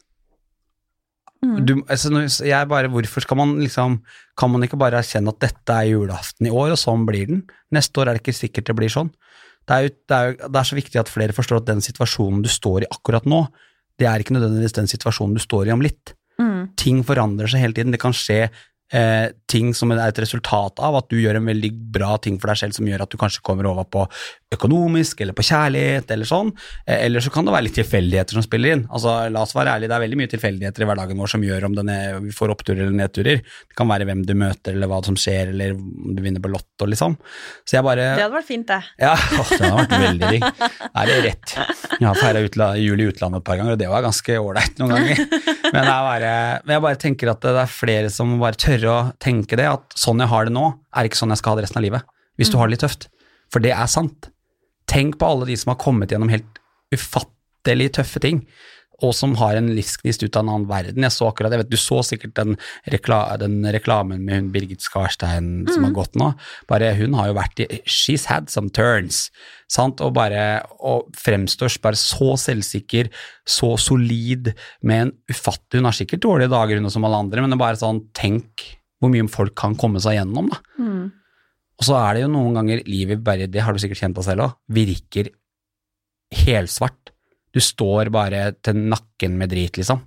Mm. 1.40 1.54
Du, 1.64 1.72
altså, 1.88 2.10
jeg 2.44 2.68
bare, 2.68 2.90
hvorfor 2.92 3.24
skal 3.24 3.38
man 3.40 3.54
liksom 3.62 4.00
Kan 4.36 4.52
man 4.52 4.66
ikke 4.66 4.76
bare 4.80 5.00
erkjenne 5.00 5.32
at 5.32 5.40
dette 5.40 5.72
er 5.72 5.88
julaften 5.88 6.50
i 6.50 6.52
år, 6.52 6.74
og 6.74 6.80
sånn 6.80 7.06
blir 7.08 7.30
den? 7.30 7.40
Neste 7.72 8.02
år 8.02 8.10
er 8.10 8.18
det 8.18 8.24
ikke 8.24 8.36
sikkert 8.36 8.68
det 8.68 8.76
blir 8.76 8.92
sånn. 8.92 9.08
Det 9.70 9.76
er, 9.76 9.84
jo, 9.86 9.90
det, 9.94 10.16
er 10.16 10.24
jo, 10.26 10.48
det 10.50 10.58
er, 10.58 10.66
så 10.66 10.76
viktig 10.76 10.98
at 10.98 11.10
flere 11.12 11.34
forstår 11.36 11.60
at 11.60 11.68
den 11.68 11.82
situasjonen 11.84 12.40
du 12.42 12.48
står 12.50 12.82
i 12.82 12.90
akkurat 12.90 13.28
nå, 13.30 13.44
det 14.00 14.08
er 14.10 14.22
ikke 14.22 14.34
nødvendigvis 14.34 14.74
den 14.74 14.90
situasjonen 14.90 15.36
du 15.38 15.42
står 15.44 15.70
i 15.70 15.74
om 15.76 15.84
litt. 15.84 16.16
Mm. 16.40 16.72
Ting 16.80 17.04
forandrer 17.06 17.52
seg 17.52 17.62
hele 17.62 17.76
tiden. 17.76 17.94
Det 17.94 18.00
kan 18.02 18.16
skje 18.16 18.48
eh, 18.92 19.30
ting 19.50 19.72
som 19.76 19.90
er 19.94 20.02
et 20.04 20.20
resultat 20.22 20.80
av 20.82 20.98
at 21.00 21.08
du 21.10 21.18
gjør 21.20 21.40
en 21.40 21.48
veldig 21.50 21.70
bra 21.94 22.16
ting 22.22 22.38
for 22.40 22.52
deg 22.52 22.60
selv 22.62 22.76
som 22.76 22.88
gjør 22.88 23.04
at 23.04 23.12
du 23.12 23.18
kanskje 23.20 23.44
kommer 23.46 23.68
over 23.70 23.86
på 23.90 24.04
økonomisk 24.54 25.20
eller 25.22 25.36
på 25.36 25.44
kjærlighet 25.46 26.10
eller 26.10 26.28
sånn. 26.28 26.50
Eh, 26.86 27.06
eller 27.06 27.22
så 27.22 27.32
kan 27.34 27.46
det 27.46 27.54
være 27.54 27.68
litt 27.68 27.78
tilfeldigheter 27.78 28.38
som 28.38 28.46
spiller 28.46 28.76
inn. 28.76 28.84
Altså, 28.90 29.16
La 29.30 29.44
oss 29.44 29.54
være 29.56 29.76
ærlige, 29.76 29.90
det 29.92 29.96
er 29.98 30.04
veldig 30.04 30.20
mye 30.20 30.32
tilfeldigheter 30.34 30.84
i 30.84 30.90
hverdagen 30.90 31.22
vår 31.22 31.32
som 31.34 31.46
gjør 31.46 31.68
om 31.68 31.78
er, 31.84 32.18
vi 32.24 32.34
får 32.34 32.54
oppturer 32.56 32.84
eller 32.84 32.98
nedturer. 32.98 33.42
Det 33.44 33.78
kan 33.78 33.90
være 33.90 34.08
hvem 34.08 34.24
du 34.26 34.34
møter 34.38 34.74
eller 34.76 34.90
hva 34.90 35.00
som 35.06 35.18
skjer 35.18 35.54
eller 35.54 35.76
om 35.78 36.16
du 36.16 36.22
vinner 36.24 36.42
på 36.42 36.50
Lotto, 36.50 36.88
liksom. 36.90 37.16
Så 37.64 37.78
jeg 37.78 37.86
bare 37.86 38.10
Det 38.16 38.24
hadde 38.24 38.38
vært 38.38 38.50
fint, 38.50 38.66
det. 38.70 38.80
Ja, 39.00 39.14
å, 39.14 39.44
det 39.48 39.60
hadde 39.64 39.84
vært 39.84 39.94
veldig 40.04 40.30
digg. 40.34 40.44
Er 40.90 41.10
det 41.10 41.18
rett? 41.24 41.54
Jeg 42.00 42.06
har 42.06 42.18
feira 42.18 42.72
jul 42.80 43.00
i 43.00 43.06
utlandet 43.10 43.40
et 43.40 43.46
par 43.46 43.58
ganger, 43.60 43.76
og 43.76 43.80
det 43.80 43.88
var 43.90 44.04
ganske 44.04 44.36
ålreit 44.40 44.80
noen 44.80 44.96
ganger. 44.96 45.24
Men 45.70 45.86
jeg, 45.86 46.02
bare, 46.02 46.30
men 46.64 46.72
jeg 46.74 46.82
bare 46.82 46.98
tenker 46.98 47.30
at 47.30 47.44
det 47.44 47.50
er 47.62 47.68
flere 47.70 48.08
som 48.10 48.32
bare 48.40 48.58
tørre 48.80 48.96
å 48.96 49.12
tenke 49.22 49.58
det, 49.58 49.68
at 49.68 49.96
sånn 49.98 50.20
jeg 50.22 50.30
har 50.32 50.48
det 50.48 50.54
nå, 50.54 50.66
er 50.96 51.08
ikke 51.08 51.20
sånn 51.20 51.32
jeg 51.34 51.42
skal 51.42 51.54
ha 51.54 51.60
det 51.60 51.66
resten 51.68 51.80
av 51.80 51.86
livet. 51.86 52.06
Hvis 52.40 52.50
du 52.50 52.56
mm. 52.56 52.60
har 52.60 52.68
det 52.68 52.74
litt 52.74 52.84
tøft. 52.84 53.08
For 53.52 53.64
det 53.64 53.72
er 53.74 53.90
sant. 53.90 54.30
Tenk 54.90 55.18
på 55.20 55.28
alle 55.28 55.48
de 55.50 55.56
som 55.58 55.72
har 55.72 55.80
kommet 55.82 56.12
gjennom 56.12 56.32
helt 56.32 56.60
ufattelig 56.94 57.90
tøffe 57.98 58.22
ting, 58.22 58.42
og 59.04 59.14
som 59.16 59.34
har 59.40 59.56
en 59.58 59.70
livsgnist 59.76 60.24
ut 60.24 60.36
av 60.36 60.44
en 60.44 60.52
annen 60.54 60.68
verden. 60.70 61.04
Jeg 61.06 61.14
så 61.14 61.28
akkurat, 61.30 61.54
jeg 61.54 61.62
vet, 61.62 61.70
Du 61.70 61.78
så 61.80 62.00
sikkert 62.06 62.34
den, 62.36 62.56
rekla, 62.92 63.20
den 63.40 63.60
reklamen 63.64 64.24
med 64.24 64.36
hun 64.36 64.50
Birgit 64.54 64.84
Skarstein 64.84 65.64
mm. 65.64 65.70
som 65.72 65.86
har 65.86 65.94
gått 65.96 66.18
nå. 66.20 66.32
Bare 66.70 66.92
Hun 66.98 67.16
har 67.18 67.30
jo 67.30 67.38
vært 67.38 67.62
i 67.64 67.68
She's 67.84 68.26
had 68.30 68.50
some 68.52 68.70
turns. 68.70 69.30
sant, 69.70 70.00
Og 70.00 70.12
bare 70.14 70.62
og 70.80 71.12
fremstår 71.16 71.72
bare 71.82 71.98
så 71.98 72.34
selvsikker, 72.40 73.10
så 73.46 73.76
solid, 73.78 74.52
med 74.82 75.06
en 75.06 75.12
ufattelig 75.30 75.80
Hun 75.80 75.88
har 75.88 75.96
sikkert 75.96 76.24
dårlige 76.26 76.52
dager, 76.52 76.76
hun 76.80 76.90
som 76.90 77.04
alle 77.04 77.24
andre, 77.24 77.40
men 77.40 77.50
det 77.50 77.58
er 77.58 77.66
bare 77.66 77.80
sånn 77.80 78.04
Tenk 78.14 78.66
hvor 79.00 79.08
mye 79.08 79.28
folk 79.32 79.54
kan 79.56 79.74
komme 79.80 80.00
seg 80.02 80.18
gjennom, 80.18 80.50
da. 80.52 80.58
Mm. 80.76 81.06
Og 81.80 81.86
så 81.86 81.96
er 81.96 82.18
det 82.18 82.24
jo 82.26 82.32
noen 82.34 82.58
ganger 82.58 82.82
livet 82.84 83.22
bare, 83.24 83.48
det 83.48 83.62
har 83.64 83.72
du 83.72 83.80
sikkert 83.80 84.02
kjent 84.02 84.18
deg 84.18 84.26
selv 84.26 84.44
òg, 84.44 84.58
virker 84.76 85.30
helsvart. 86.44 87.14
Du 87.50 87.60
står 87.62 88.10
bare 88.14 88.50
til 88.62 88.82
nakken 88.90 89.38
med 89.38 89.50
drit, 89.52 89.80
liksom. 89.80 90.02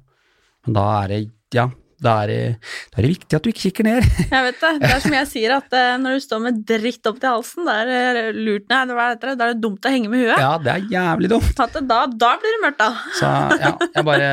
Men 0.63 0.77
da 0.77 0.83
er 1.01 1.11
det, 1.11 1.23
ja, 1.55 1.67
da 2.03 2.13
er 2.23 2.31
er 2.33 2.99
det 3.05 3.09
viktig 3.13 3.37
at 3.37 3.43
du 3.43 3.49
ikke 3.51 3.65
kikker 3.69 3.87
ned. 3.87 4.05
jeg 4.33 4.45
vet 4.47 4.61
det. 4.61 4.71
Det 4.83 4.91
er 4.91 5.01
som 5.03 5.15
jeg 5.15 5.29
sier, 5.31 5.55
at 5.57 5.75
uh, 5.75 5.95
når 6.01 6.17
du 6.17 6.23
står 6.25 6.43
med 6.43 6.61
dritt 6.67 7.09
opp 7.09 7.19
til 7.21 7.31
halsen, 7.31 7.67
da 7.67 7.79
er 7.81 7.91
det 8.17 8.23
lurt 8.37 8.67
ned, 8.71 8.93
da 8.93 9.09
er 9.15 9.35
det 9.43 9.59
dumt 9.63 9.83
å 9.83 9.93
henge 9.93 10.11
med 10.11 10.25
huet. 10.25 10.39
Ja, 10.39 10.55
det 10.61 10.73
er 10.75 10.87
jævlig 10.91 11.31
dumt. 11.35 11.51
Da, 11.59 12.01
da 12.07 12.33
blir 12.39 12.57
det 12.57 12.63
mørkt, 12.63 12.81
da. 12.81 12.89
Så 13.19 13.33
ja, 13.59 13.75
jeg 13.87 14.07
bare 14.07 14.31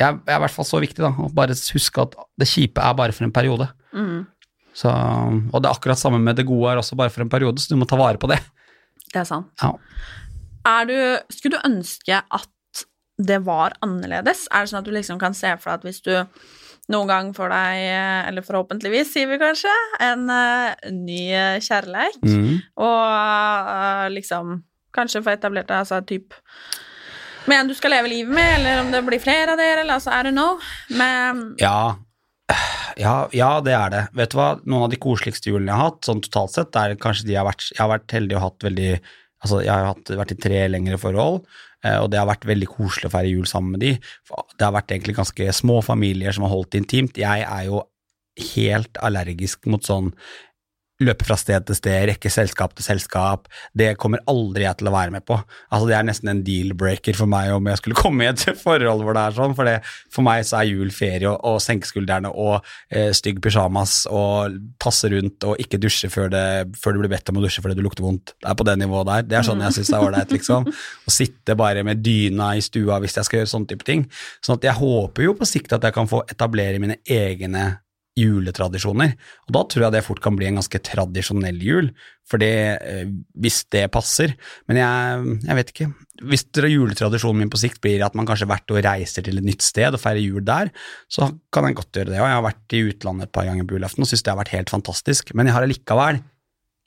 jeg, 0.00 0.20
jeg 0.24 0.32
er 0.32 0.38
i 0.38 0.42
hvert 0.44 0.54
fall 0.54 0.68
så 0.68 0.80
viktig, 0.82 1.02
da. 1.04 1.12
Å 1.12 1.32
bare 1.34 1.56
huske 1.56 2.04
at 2.06 2.16
det 2.40 2.48
kjipe 2.48 2.84
er 2.84 2.96
bare 2.98 3.16
for 3.16 3.26
en 3.26 3.34
periode. 3.34 3.68
Mm. 3.96 4.22
Så, 4.76 4.90
og 4.90 5.58
det 5.58 5.66
er 5.66 5.74
akkurat 5.74 6.00
samme 6.00 6.20
med 6.22 6.38
det 6.38 6.46
gode 6.48 6.72
er 6.72 6.80
også 6.80 6.96
bare 6.98 7.12
for 7.12 7.24
en 7.24 7.32
periode, 7.32 7.60
så 7.60 7.72
du 7.72 7.80
må 7.80 7.88
ta 7.90 7.98
vare 8.00 8.20
på 8.20 8.30
det. 8.30 8.38
Det 9.10 9.22
er 9.24 9.28
sant. 9.28 9.50
Ja. 9.60 9.74
Du, 10.64 10.96
skulle 11.32 11.58
du 11.58 11.68
ønske 11.68 12.22
at 12.22 12.84
det 13.20 13.38
var 13.44 13.74
annerledes? 13.84 14.46
Er 14.52 14.64
det 14.64 14.70
sånn 14.72 14.80
at 14.82 14.88
du 14.88 14.94
liksom 14.94 15.18
kan 15.20 15.34
se 15.36 15.52
for 15.60 15.70
deg 15.70 15.78
at 15.80 15.86
hvis 15.88 16.02
du 16.04 16.12
noen 16.90 17.06
gang 17.06 17.28
får 17.36 17.52
deg, 17.52 17.80
eller 18.30 18.42
forhåpentligvis, 18.42 19.12
sier 19.12 19.28
vi 19.30 19.36
kanskje, 19.38 19.70
en 20.02 20.24
uh, 20.26 20.72
ny 20.90 21.20
kjærleik, 21.62 22.16
Mm. 22.26 22.56
og 22.82 23.04
uh, 23.06 24.08
liksom 24.10 24.56
kanskje 24.96 25.22
få 25.22 25.30
etablert 25.36 25.68
deg 25.70 25.84
altså 25.84 26.00
typ 26.02 26.34
med 27.46 27.60
en 27.60 27.68
du 27.70 27.74
skal 27.78 27.94
leve 27.94 28.10
livet 28.10 28.34
med, 28.34 28.56
eller 28.58 28.80
om 28.82 28.90
det 28.90 29.04
blir 29.06 29.22
flere 29.22 29.52
av 29.54 29.60
dere, 29.60 29.84
eller 29.84 29.96
altså 30.00 30.10
I 30.10 30.24
don't 30.26 30.34
know. 30.36 30.58
Men 30.90 31.54
Ja. 31.62 31.94
ja, 32.98 33.28
ja, 33.32 33.52
det 33.62 33.72
er 33.76 33.90
det. 33.94 34.02
Vet 34.18 34.32
du 34.34 34.36
hva, 34.40 34.48
noen 34.66 34.88
av 34.88 34.90
de 34.90 34.98
koseligste 35.00 35.52
julene 35.52 35.70
jeg 35.70 35.78
har 35.78 35.90
hatt, 35.92 36.02
sånn 36.08 36.20
totalt 36.26 36.56
sett, 36.56 36.74
er 36.76 36.96
kanskje 37.00 37.28
de 37.28 37.36
jeg 37.36 37.40
har 37.44 37.46
vært 37.52 37.70
Jeg 37.70 37.80
har 37.84 37.92
vært 37.94 38.16
heldig 38.18 38.36
og 38.40 38.42
hatt 38.48 38.66
veldig 38.66 38.90
Altså, 39.40 39.62
jeg 39.64 39.72
har 39.72 39.92
hatt, 39.92 40.12
vært 40.20 40.34
i 40.34 40.40
tre 40.40 40.64
lengre 40.68 40.98
forhold, 41.00 41.40
eh, 41.84 41.96
og 41.96 42.10
det 42.12 42.20
har 42.20 42.28
vært 42.28 42.48
veldig 42.48 42.68
koselig 42.70 43.08
å 43.08 43.14
feire 43.14 43.32
jul 43.32 43.48
sammen 43.48 43.76
med 43.76 43.84
de. 43.84 43.94
Det 44.56 44.66
har 44.66 44.74
vært 44.76 44.92
egentlig 44.92 45.16
ganske 45.16 45.54
små 45.56 45.80
familier 45.84 46.36
som 46.36 46.44
har 46.46 46.52
holdt 46.52 46.76
intimt. 46.80 47.20
Jeg 47.20 47.46
er 47.46 47.68
jo 47.70 47.84
helt 48.54 49.00
allergisk 49.04 49.66
mot 49.70 49.84
sånn 49.84 50.12
løpe 51.04 51.26
fra 51.26 51.36
sted 51.40 51.64
til 51.68 51.78
sted, 51.78 52.06
rekke 52.10 52.32
selskap 52.32 52.74
til 52.76 52.86
selskap. 52.86 53.48
Det 53.76 53.92
kommer 54.00 54.22
aldri 54.30 54.66
jeg 54.66 54.80
til 54.80 54.90
å 54.90 54.94
være 54.94 55.14
med 55.14 55.24
på. 55.28 55.38
Altså 55.70 55.88
Det 55.88 55.96
er 55.96 56.06
nesten 56.06 56.32
en 56.32 56.42
deal-breaker 56.46 57.16
for 57.18 57.30
meg 57.30 57.52
om 57.54 57.70
jeg 57.70 57.80
skulle 57.80 57.98
komme 58.04 58.26
i 58.26 58.30
et 58.30 58.44
forhold 58.60 59.04
hvor 59.06 59.16
det 59.16 59.24
er 59.24 59.36
sånn. 59.38 59.56
For, 59.58 59.68
det, 59.68 59.78
for 60.12 60.26
meg 60.26 60.44
så 60.48 60.60
er 60.60 60.70
jul 60.70 60.92
ferie 60.94 61.30
og, 61.30 61.40
og 61.46 61.60
senke 61.64 61.88
skuldrene 61.88 62.30
og 62.30 62.60
eh, 62.92 63.10
stygg 63.16 63.40
pysjamas 63.44 64.04
og 64.10 64.56
tasse 64.82 65.10
rundt 65.12 65.48
og 65.48 65.60
ikke 65.62 65.80
dusje 65.82 66.10
før 66.12 66.30
det, 66.32 66.46
før 66.80 66.96
du 66.96 67.02
blir 67.02 67.14
bedt 67.14 67.32
om 67.32 67.40
å 67.40 67.44
dusje 67.44 67.64
fordi 67.64 67.78
du 67.78 67.84
lukter 67.86 68.06
vondt. 68.06 68.34
Det 68.36 68.52
er 68.52 68.58
på 68.58 68.68
det 68.68 68.78
nivået 68.80 69.10
der. 69.10 69.28
Det 69.30 69.40
er 69.40 69.46
sånn 69.48 69.64
jeg 69.64 69.78
syns 69.78 69.92
det 69.92 69.98
er 69.98 70.08
ålreit, 70.08 70.34
liksom. 70.36 70.68
Å 71.08 71.14
sitte 71.14 71.56
bare 71.58 71.84
med 71.86 72.02
dyna 72.04 72.54
i 72.58 72.64
stua 72.64 73.00
hvis 73.02 73.16
jeg 73.18 73.28
skal 73.28 73.42
gjøre 73.42 73.54
sånne 73.54 73.72
type 73.72 73.86
ting. 73.88 74.06
Sånn 74.44 74.60
at 74.60 74.66
jeg 74.68 74.78
håper 74.80 75.28
jo 75.28 75.36
på 75.38 75.48
sikt 75.48 75.74
at 75.76 75.86
jeg 75.86 75.96
kan 75.96 76.10
få 76.10 76.24
etablere 76.30 76.82
mine 76.82 77.00
egne 77.08 77.70
juletradisjoner. 78.20 79.14
Og 79.48 79.54
da 79.56 79.62
tror 79.64 79.86
jeg 79.86 79.94
det 79.94 80.02
fort 80.06 80.20
kan 80.24 80.36
bli 80.38 80.48
en 80.48 80.58
ganske 80.60 80.80
tradisjonell 80.86 81.60
jul, 81.64 81.90
for 82.30 82.42
det, 82.42 82.52
eh, 82.84 83.08
hvis 83.40 83.64
det 83.74 83.86
passer. 83.94 84.34
Men 84.70 84.80
jeg, 84.80 85.36
jeg 85.48 85.58
vet 85.58 85.72
ikke. 85.74 85.88
Hvis 86.30 86.44
juletradisjonen 86.52 87.42
min 87.42 87.52
på 87.52 87.60
sikt 87.60 87.80
blir 87.82 88.04
at 88.06 88.14
man 88.18 88.28
kanskje 88.28 88.48
hvert 88.50 88.74
år 88.76 88.84
reiser 88.86 89.24
til 89.26 89.40
et 89.40 89.46
nytt 89.46 89.64
sted 89.64 89.96
og 89.96 90.02
feirer 90.02 90.22
jul 90.22 90.44
der, 90.46 90.70
så 91.10 91.30
kan 91.52 91.66
jeg 91.66 91.78
godt 91.80 91.96
gjøre 91.96 92.12
det. 92.12 92.20
Og 92.20 92.28
jeg 92.28 92.36
har 92.36 92.46
vært 92.46 92.76
i 92.76 92.84
utlandet 92.90 93.28
et 93.28 93.34
par 93.34 93.48
ganger 93.48 93.66
på 93.66 93.78
julaften 93.78 94.04
og 94.04 94.10
syns 94.10 94.22
det 94.26 94.34
har 94.34 94.40
vært 94.42 94.54
helt 94.54 94.72
fantastisk. 94.72 95.34
Men 95.34 95.48
jeg 95.48 95.56
har 95.56 95.66
allikevel 95.66 96.20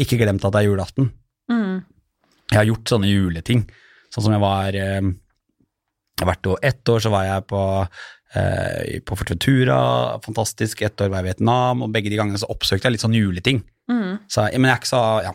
ikke 0.03 0.21
glemt 0.21 0.45
at 0.45 0.55
det 0.55 0.63
er 0.63 0.69
julaften. 0.69 1.11
mm, 1.51 1.75
Jeg 2.51 2.59
har 2.59 2.69
gjort 2.69 2.93
sånne 2.93 3.09
juleting. 3.09 3.65
Sånn 4.13 4.27
som 4.27 4.35
jeg 4.35 4.43
var 4.43 4.77
hvert 6.13 6.21
har 6.21 6.29
vært 6.29 6.45
jo 6.45 6.57
ett 6.61 6.89
år, 6.93 7.01
så 7.01 7.09
var 7.09 7.25
jeg 7.25 7.45
på 7.49 7.61
eh, 8.35 8.99
på 9.05 9.17
Fortventura, 9.19 9.77
fantastisk. 10.25 10.81
Ett 10.81 11.01
år 11.01 11.09
var 11.11 11.21
jeg 11.21 11.25
i 11.25 11.29
Vietnam, 11.31 11.83
og 11.85 11.93
begge 11.93 12.09
de 12.11 12.19
gangene 12.19 12.39
så 12.41 12.49
oppsøkte 12.51 12.87
jeg 12.89 12.97
litt 12.97 13.05
sånn 13.05 13.17
juleting. 13.17 13.63
mm. 13.91 14.17
Så, 14.27 14.47
men 14.53 14.69
jeg 14.69 14.75
er 14.75 14.81
ikke 14.81 14.93
så 14.95 15.03
Ja. 15.25 15.33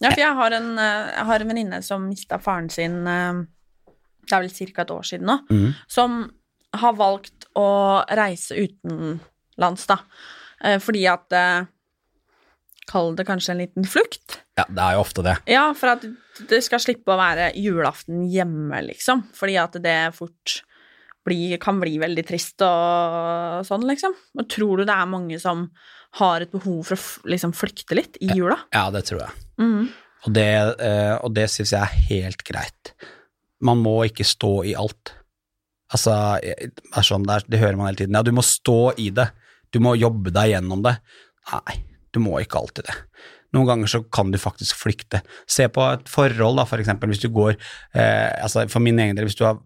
Ja, 0.00 0.10
for 0.12 0.20
jeg 0.22 0.34
har 0.38 0.52
en, 0.54 0.68
eh, 0.78 1.08
jeg 1.16 1.40
en 1.42 1.48
venninne 1.48 1.82
som 1.82 2.04
mista 2.08 2.38
faren 2.38 2.68
sin 2.70 3.00
eh, 3.06 3.40
Det 4.28 4.36
er 4.36 4.44
vel 4.44 4.50
ca. 4.74 4.82
et 4.82 4.90
år 4.94 5.02
siden 5.08 5.26
nå. 5.26 5.38
mm. 5.50 5.72
Som 5.88 6.20
har 6.76 6.92
valgt 6.94 7.48
å 7.56 8.04
reise 8.14 8.54
utenlands, 8.54 9.86
da. 9.88 9.98
Eh, 10.62 10.78
Fordi 10.78 11.06
at 11.10 11.32
Kall 12.88 13.14
det 13.16 13.26
kanskje 13.28 13.52
en 13.52 13.58
liten 13.60 13.84
flukt. 13.84 14.38
ja, 14.56 14.64
det 14.68 14.80
er 14.80 14.94
jo 14.96 15.00
ofte 15.02 15.22
det. 15.22 15.36
Ja, 15.46 15.66
for 15.76 15.92
at 15.92 16.06
det 16.48 16.62
skal 16.64 16.80
slippe 16.80 17.12
å 17.12 17.18
være 17.20 17.50
julaften 17.58 18.22
hjemme, 18.30 18.80
liksom. 18.86 19.26
Fordi 19.36 19.56
at 19.60 19.76
det 19.82 20.14
fort 20.16 20.62
blir, 21.28 21.54
kan 21.62 21.78
bli 21.82 21.98
veldig 22.00 22.24
trist 22.26 22.64
og 22.64 23.62
sånn, 23.68 23.86
liksom. 23.88 24.16
Og 24.38 24.48
tror 24.50 24.80
du 24.80 24.88
det 24.88 24.96
er 24.96 25.10
mange 25.10 25.38
som 25.42 25.68
har 26.18 26.42
et 26.42 26.52
behov 26.54 26.88
for 26.88 26.96
å 26.96 27.30
liksom 27.30 27.52
flykte 27.56 27.98
litt 27.98 28.18
i 28.24 28.30
jula? 28.32 28.56
Ja, 28.74 28.88
det 28.94 29.04
tror 29.10 29.26
jeg. 29.26 29.46
Mm. 29.60 29.88
Og 30.26 30.34
det, 30.34 30.50
eh, 30.82 31.14
og 31.22 31.34
det 31.36 31.46
syns 31.52 31.74
jeg 31.76 31.84
er 31.84 32.06
helt 32.10 32.44
greit. 32.48 32.94
Man 33.64 33.82
må 33.84 34.00
ikke 34.08 34.26
stå 34.26 34.52
i 34.70 34.74
alt. 34.78 35.12
Altså, 35.94 36.14
det 36.42 36.68
er 36.68 37.06
sånn, 37.06 37.24
det, 37.28 37.38
er, 37.38 37.46
det 37.52 37.62
hører 37.62 37.78
man 37.78 37.90
hele 37.90 38.02
tiden. 38.02 38.18
Ja, 38.18 38.24
du 38.26 38.34
må 38.36 38.44
stå 38.44 38.80
i 39.00 39.08
det. 39.14 39.30
Du 39.72 39.80
må 39.84 39.94
jobbe 39.98 40.32
deg 40.34 40.54
gjennom 40.54 40.84
det. 40.84 40.98
Nei, 41.52 41.78
du 42.14 42.20
må 42.24 42.38
ikke 42.42 42.60
alltid 42.60 42.88
det. 42.88 42.96
Noen 43.56 43.68
ganger 43.70 43.90
så 43.90 44.02
kan 44.12 44.32
du 44.32 44.38
faktisk 44.40 44.76
flykte. 44.76 45.22
Se 45.48 45.68
på 45.72 45.84
et 45.88 46.10
forhold, 46.10 46.58
da, 46.60 46.66
for 46.68 46.82
eksempel, 46.82 47.12
hvis 47.12 47.22
du 47.22 47.30
går 47.32 47.54
eh, 47.54 48.28
altså 48.42 48.66
For 48.68 48.84
min 48.84 48.98
egen 49.00 49.16
del, 49.16 49.28
hvis 49.28 49.38
du 49.38 49.46
har 49.46 49.62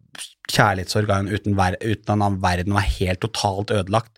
kjærlighetsorgan 0.53 1.27
en 1.27 1.35
uten, 1.35 1.57
ver 1.59 1.79
uten 1.83 2.25
at 2.27 2.41
verden 2.43 2.79
er 2.79 2.91
helt 2.99 3.23
totalt 3.25 3.73
ødelagt, 3.75 4.15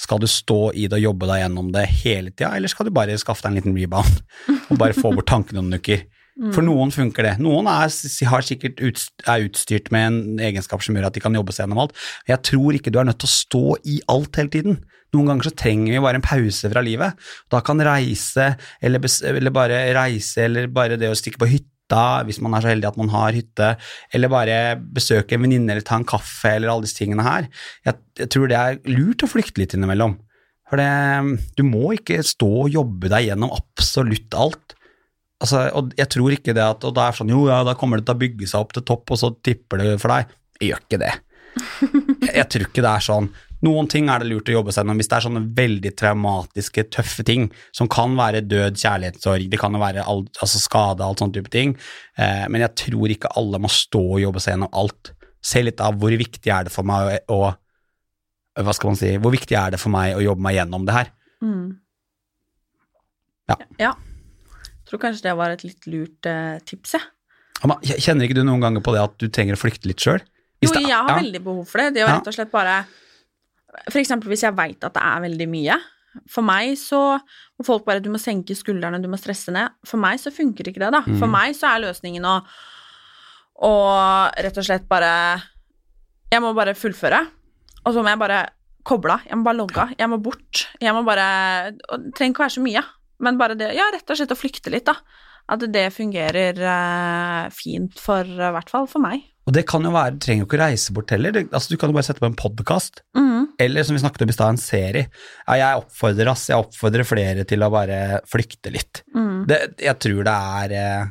skal 0.00 0.20
du 0.20 0.26
stå 0.30 0.70
i 0.72 0.86
det 0.88 0.96
og 0.96 1.04
jobbe 1.10 1.28
deg 1.28 1.42
gjennom 1.42 1.68
det 1.74 1.84
hele 2.02 2.32
tida, 2.32 2.54
eller 2.56 2.72
skal 2.72 2.88
du 2.88 2.94
bare 2.96 3.18
skaffe 3.20 3.44
deg 3.44 3.52
en 3.52 3.58
liten 3.60 3.76
rebound 3.76 4.22
og 4.70 4.80
bare 4.80 4.96
få 4.96 5.12
bort 5.12 5.28
tankene 5.28 5.60
noen 5.60 5.80
uker? 5.80 6.06
For 6.54 6.64
noen 6.64 6.92
funker 6.94 7.26
det. 7.26 7.34
Noen 7.42 7.68
er, 7.68 7.90
har 8.30 8.44
sikkert 8.46 8.80
utstyrt, 8.86 9.26
er 9.28 9.48
utstyrt 9.48 9.90
med 9.92 10.06
en 10.06 10.44
egenskap 10.50 10.84
som 10.84 10.96
gjør 10.96 11.10
at 11.10 11.16
de 11.16 11.22
kan 11.24 11.34
jobbe 11.36 11.52
seg 11.52 11.66
gjennom 11.66 11.82
alt. 11.84 11.96
Jeg 12.30 12.40
tror 12.48 12.76
ikke 12.76 12.92
du 12.94 13.00
er 13.00 13.08
nødt 13.10 13.20
til 13.20 13.28
å 13.28 13.34
stå 13.34 13.64
i 13.90 13.98
alt 14.14 14.40
hele 14.40 14.52
tiden. 14.54 14.78
Noen 15.14 15.32
ganger 15.32 15.48
så 15.48 15.56
trenger 15.58 15.96
vi 15.96 16.04
bare 16.04 16.20
en 16.20 16.24
pause 16.24 16.70
fra 16.70 16.84
livet. 16.86 17.28
Da 17.52 17.60
kan 17.66 17.82
reise, 17.82 18.54
eller, 18.80 19.04
eller 19.32 19.54
bare 19.54 19.82
reise, 19.96 20.46
eller 20.46 20.70
bare 20.72 20.98
det 21.00 21.10
å 21.10 21.18
stikke 21.18 21.42
på 21.42 21.50
hytta, 21.50 22.22
hvis 22.24 22.38
man 22.44 22.54
er 22.54 22.62
så 22.62 22.70
heldig 22.70 22.88
at 22.92 22.98
man 23.00 23.10
har 23.12 23.34
hytte, 23.34 23.72
eller 24.14 24.30
bare 24.30 24.58
besøke 24.78 25.34
en 25.34 25.44
venninne 25.44 25.74
eller 25.74 25.86
ta 25.86 25.98
en 25.98 26.06
kaffe, 26.08 26.54
eller 26.54 26.70
alle 26.70 26.86
disse 26.86 27.00
tingene 27.02 27.26
her. 27.26 27.50
Jeg, 27.88 27.98
jeg 28.22 28.30
tror 28.32 28.50
det 28.50 28.60
er 28.60 28.82
lurt 28.88 29.26
å 29.26 29.30
flykte 29.34 29.64
litt 29.64 29.74
innimellom. 29.74 30.14
For 30.70 30.78
det, 30.78 30.90
du 31.58 31.64
må 31.66 31.96
ikke 31.96 32.22
stå 32.22 32.50
og 32.64 32.70
jobbe 32.70 33.10
deg 33.10 33.32
gjennom 33.32 33.50
absolutt 33.56 34.38
alt. 34.38 34.76
Altså, 35.40 35.64
og 35.76 35.94
jeg 35.96 36.10
tror 36.12 36.34
ikke 36.34 36.52
det 36.52 36.60
at 36.60 36.82
Og 36.84 36.92
da 36.92 37.06
er 37.08 37.16
sånn, 37.16 37.30
jo 37.32 37.46
ja, 37.48 37.62
da 37.64 37.72
kommer 37.78 37.96
det 37.96 38.04
til 38.08 38.18
å 38.18 38.20
bygge 38.20 38.48
seg 38.50 38.60
opp 38.60 38.74
til 38.76 38.84
topp, 38.84 39.14
og 39.14 39.20
så 39.20 39.30
tipper 39.40 39.80
det 39.80 39.94
for 40.02 40.12
deg. 40.12 40.34
Jeg 40.60 40.72
gjør 40.72 40.82
ikke 40.84 41.00
det. 41.00 41.14
Jeg, 41.56 42.34
jeg 42.36 42.48
tror 42.52 42.66
ikke 42.66 42.84
det 42.84 42.90
er 42.92 43.06
sånn. 43.06 43.30
Noen 43.64 43.88
ting 43.92 44.08
er 44.08 44.22
det 44.22 44.30
lurt 44.30 44.48
å 44.48 44.54
jobbe 44.54 44.72
seg 44.72 44.82
gjennom 44.82 45.00
hvis 45.00 45.10
det 45.10 45.16
er 45.18 45.24
sånne 45.26 45.42
veldig 45.56 45.90
traumatiske, 46.00 46.84
tøffe 46.96 47.24
ting, 47.28 47.48
som 47.76 47.90
kan 47.92 48.14
være 48.16 48.40
død, 48.48 48.78
kjærlighetssorg, 48.80 49.48
det 49.52 49.60
kan 49.60 49.76
være 49.80 50.04
all, 50.08 50.24
altså 50.40 50.60
skade, 50.62 51.04
alt 51.04 51.20
sånne 51.20 51.36
type 51.36 51.52
ting. 51.52 51.74
Eh, 52.16 52.46
men 52.48 52.64
jeg 52.64 52.76
tror 52.86 53.12
ikke 53.12 53.32
alle 53.36 53.60
må 53.60 53.68
stå 53.72 54.00
og 54.16 54.22
jobbe 54.22 54.40
seg 54.40 54.56
gjennom 54.56 54.72
alt. 54.80 55.12
Se 55.44 55.60
litt 55.64 55.80
av 55.84 55.98
hvor 56.00 56.16
viktig 56.20 56.52
er 56.52 56.68
det 56.68 56.72
for 56.72 56.88
meg 56.88 57.20
å, 57.32 57.40
å 57.40 58.60
Hva 58.60 58.74
skal 58.76 58.90
man 58.90 58.98
si 59.00 59.14
Hvor 59.16 59.32
viktig 59.32 59.56
er 59.56 59.72
det 59.72 59.78
for 59.80 59.88
meg 59.94 60.18
å 60.18 60.20
jobbe 60.20 60.44
meg 60.44 60.58
gjennom 60.58 60.84
det 60.84 60.96
her? 60.96 61.12
Mm. 61.40 61.68
Ja. 63.48 63.56
ja. 63.80 63.92
Tror 64.90 64.98
kanskje 65.04 65.22
det 65.28 65.36
var 65.38 65.54
et 65.54 65.62
litt 65.62 65.86
lurt 65.86 66.26
eh, 66.26 66.58
tips, 66.66 66.96
jeg. 66.98 67.06
Amma, 67.62 67.76
Kjenner 67.86 68.26
ikke 68.26 68.38
du 68.40 68.42
noen 68.48 68.62
ganger 68.64 68.82
på 68.82 68.92
det 68.96 69.02
at 69.04 69.14
du 69.20 69.28
trenger 69.30 69.54
å 69.54 69.60
flykte 69.60 69.86
litt 69.90 70.02
sjøl? 70.02 70.18
Jo, 70.64 70.72
jeg 70.74 70.90
har 70.92 71.14
veldig 71.16 71.40
behov 71.44 71.62
for 71.70 71.80
det. 71.80 71.94
Det 71.94 72.02
er 72.02 72.06
jo 72.08 72.12
rett 72.16 72.26
og 72.28 72.34
slett 72.36 72.50
bare 72.52 72.74
For 73.88 74.00
eksempel 74.00 74.28
hvis 74.32 74.42
jeg 74.44 74.56
veit 74.58 74.82
at 74.84 74.92
det 74.96 75.02
er 75.06 75.22
veldig 75.24 75.46
mye. 75.48 75.76
For 76.28 76.42
meg 76.42 76.72
så 76.80 76.98
må 77.20 77.64
folk 77.64 77.84
bare 77.86 78.02
Du 78.02 78.08
må 78.10 78.18
senke 78.20 78.56
skuldrene, 78.58 78.98
du 79.00 79.06
må 79.08 79.16
stresse 79.20 79.52
ned. 79.54 79.76
For 79.86 80.00
meg 80.02 80.18
så 80.20 80.32
funker 80.34 80.68
ikke 80.72 80.82
det, 80.82 80.90
da. 80.96 81.00
For 81.06 81.28
Mm. 81.28 81.36
meg 81.36 81.54
så 81.56 81.70
er 81.70 81.84
løsningen 81.86 82.26
å 82.26 82.34
å 83.60 83.72
rett 84.40 84.56
og 84.56 84.64
slett 84.64 84.86
bare 84.88 85.12
Jeg 86.32 86.40
må 86.42 86.52
bare 86.56 86.74
fullføre. 86.78 87.20
Og 87.84 87.94
så 87.94 88.02
må 88.02 88.08
jeg 88.12 88.18
bare 88.20 88.40
koble 88.84 89.12
av. 89.16 89.20
Jeg 89.28 89.36
må 89.36 89.44
bare 89.44 89.56
logge 89.58 89.78
av. 89.82 89.94
Jeg 89.98 90.08
må 90.08 90.18
bort. 90.22 90.66
Jeg 90.80 90.94
må 90.94 91.04
bare 91.04 91.26
og 91.90 92.04
Det 92.04 92.14
trenger 92.16 92.34
ikke 92.34 92.44
være 92.46 92.56
så 92.56 92.62
mye. 92.64 92.82
Men 93.20 93.40
bare 93.40 93.58
det 93.58 93.72
Ja, 93.76 93.88
rett 93.94 94.08
og 94.08 94.18
slett 94.18 94.32
å 94.34 94.38
flykte 94.38 94.72
litt, 94.72 94.88
da. 94.88 94.96
At 95.50 95.64
det 95.72 95.88
fungerer 95.94 96.58
eh, 96.62 97.44
fint 97.54 97.98
for 97.98 98.26
i 98.26 98.52
hvert 98.54 98.70
fall 98.70 98.86
for 98.90 99.02
meg. 99.02 99.24
Og 99.48 99.54
det 99.56 99.64
kan 99.66 99.82
jo 99.82 99.90
være, 99.90 100.14
du 100.14 100.20
trenger 100.22 100.44
jo 100.44 100.46
ikke 100.46 100.60
reise 100.60 100.94
bort 100.94 101.10
heller. 101.10 101.34
Det, 101.34 101.48
altså, 101.48 101.72
du 101.72 101.80
kan 101.80 101.90
jo 101.90 101.96
bare 101.96 102.06
sette 102.06 102.22
på 102.22 102.28
en 102.28 102.36
podkast, 102.38 103.00
mm. 103.18 103.56
eller 103.64 103.86
som 103.86 103.96
vi 103.96 104.02
snakket 104.02 104.22
om 104.22 104.30
i 104.30 104.36
stad, 104.36 104.52
en 104.54 104.60
serie. 104.62 105.08
Ja, 105.46 105.56
jeg 105.58 105.80
oppfordrer 105.80 106.30
ass, 106.30 106.44
jeg 106.52 106.62
oppfordrer 106.62 107.08
flere 107.08 107.46
til 107.48 107.64
å 107.66 107.70
bare 107.72 108.20
flykte 108.30 108.70
litt. 108.74 109.02
Mm. 109.16 109.48
Det, 109.50 109.58
jeg 109.82 109.96
tror 110.04 110.22
det 110.28 110.36
er 110.60 110.76
eh, 110.78 111.10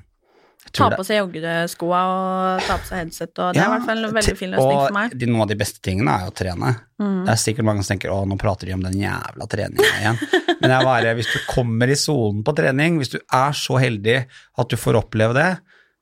Ta 0.74 0.90
på 0.94 1.04
seg 1.08 1.18
joggeskoa 1.22 2.00
og 2.10 2.62
ta 2.68 2.76
på 2.78 2.86
seg 2.90 2.98
headset, 3.04 3.32
og 3.42 3.54
det 3.56 3.62
er 3.62 3.66
i 3.66 3.72
hvert 3.74 3.86
fall 3.88 4.04
en 4.06 4.14
veldig 4.18 4.36
fin 4.38 4.52
løsning 4.54 4.80
for 4.84 4.96
meg. 4.96 5.14
Og 5.16 5.20
de, 5.24 5.30
noen 5.32 5.42
av 5.46 5.50
de 5.52 5.58
beste 5.60 5.82
tingene 5.86 6.14
er 6.14 6.26
jo 6.28 6.32
å 6.32 6.36
trene. 6.40 6.74
Mm. 7.02 7.16
Det 7.26 7.34
er 7.34 7.42
sikkert 7.42 7.68
mange 7.70 7.84
som 7.84 7.94
tenker 7.96 8.14
å, 8.14 8.20
nå 8.30 8.38
prater 8.42 8.70
de 8.70 8.76
om 8.78 8.84
den 8.86 9.00
jævla 9.02 9.48
treninga 9.50 9.90
igjen. 10.02 10.20
Men 10.62 10.76
jeg 10.76 10.88
bare, 10.90 11.16
hvis 11.18 11.32
du 11.34 11.40
kommer 11.50 11.90
i 11.90 11.98
sonen 12.00 12.44
på 12.46 12.56
trening, 12.58 12.98
hvis 13.02 13.14
du 13.16 13.20
er 13.24 13.56
så 13.58 13.80
heldig 13.82 14.18
at 14.60 14.70
du 14.70 14.78
får 14.78 15.00
oppleve 15.02 15.34
det, 15.40 15.50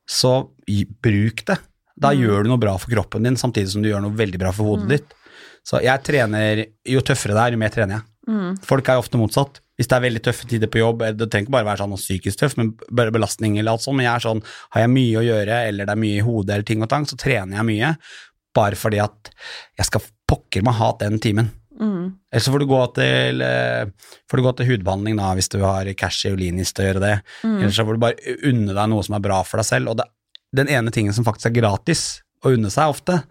så 0.10 0.34
bruk 1.04 1.46
det. 1.48 1.58
Da 1.98 2.12
Mm. 2.14 2.20
gjør 2.22 2.44
du 2.44 2.50
noe 2.52 2.62
bra 2.62 2.76
for 2.78 2.92
kroppen 2.94 3.24
din, 3.24 3.36
samtidig 3.38 3.70
som 3.74 3.82
du 3.82 3.90
gjør 3.90 4.02
noe 4.04 4.14
veldig 4.16 4.38
bra 4.40 4.52
for 4.54 4.64
hodet 4.70 4.90
ditt. 4.90 5.14
Så 5.66 5.82
jeg 5.84 6.04
trener, 6.04 6.66
jo 6.88 7.02
tøffere 7.02 7.34
det 7.36 7.42
er, 7.44 7.52
jo 7.52 7.58
mer 7.58 7.70
trener 7.74 7.96
jeg. 7.98 8.04
Mm. 8.30 8.58
Folk 8.64 8.88
er 8.90 9.00
ofte 9.02 9.18
motsatt. 9.20 9.60
Hvis 9.78 9.88
det 9.92 9.94
er 9.98 10.06
veldig 10.08 10.22
tøffe 10.26 10.48
tider 10.50 10.70
på 10.74 10.80
jobb, 10.82 11.04
det 11.14 11.28
trenger 11.30 11.46
ikke 11.46 11.54
bare 11.54 11.68
være 11.68 11.84
sånn 11.84 12.00
psykisk 12.00 12.40
tøff, 12.42 12.56
men 12.58 12.72
bare 12.90 13.14
belastning 13.14 13.60
eller 13.60 13.76
alt 13.76 13.84
sånt, 13.86 13.98
men 14.00 14.08
jeg 14.08 14.16
er 14.16 14.26
sånn, 14.26 14.42
har 14.74 14.82
jeg 14.82 14.94
mye 14.96 15.20
å 15.20 15.26
gjøre, 15.28 15.60
eller 15.70 15.86
det 15.86 15.94
er 15.94 16.02
mye 16.02 16.18
i 16.18 16.26
hodet 16.26 16.56
eller 16.56 16.66
ting 16.66 16.82
og 16.82 16.90
tang, 16.90 17.06
så 17.06 17.20
trener 17.22 17.60
jeg 17.60 17.68
mye, 17.70 17.92
bare 18.58 18.80
fordi 18.80 19.00
at 19.04 19.30
jeg 19.78 19.86
skal 19.92 20.02
pokker 20.28 20.66
meg 20.66 20.80
ha 20.80 20.90
den 21.04 21.20
timen. 21.22 21.52
Mm. 21.78 22.06
Eller 22.34 22.42
så 22.42 22.52
får 22.56 22.64
du 22.64 22.66
gå 22.72 22.80
til, 22.98 23.42
eh, 23.46 23.86
får 24.26 24.38
du 24.38 24.44
gå 24.48 24.54
til 24.58 24.70
hudbehandling 24.72 25.20
da, 25.22 25.28
hvis 25.38 25.50
du 25.54 25.60
har 25.62 25.86
cash 25.94 26.26
i 26.26 26.34
ulinis 26.34 26.74
til 26.74 26.86
å 26.86 26.88
gjøre 26.90 27.04
det, 27.04 27.16
Mm. 27.44 27.60
eller 27.60 27.70
så 27.70 27.86
får 27.86 27.94
du 27.94 28.00
bare 28.00 28.38
unne 28.50 28.74
deg 28.74 28.90
noe 28.90 29.04
som 29.06 29.14
er 29.16 29.20
bra 29.30 29.44
for 29.44 29.62
deg 29.62 29.66
selv, 29.70 29.90
og 29.90 29.98
det, 29.98 30.08
den 30.56 30.68
ene 30.74 30.90
tingen 30.90 31.14
som 31.14 31.24
faktisk 31.24 31.52
er 31.52 31.62
gratis 31.62 32.22
å 32.44 32.54
unne 32.58 32.72
seg 32.74 32.90
ofte, 32.90 33.24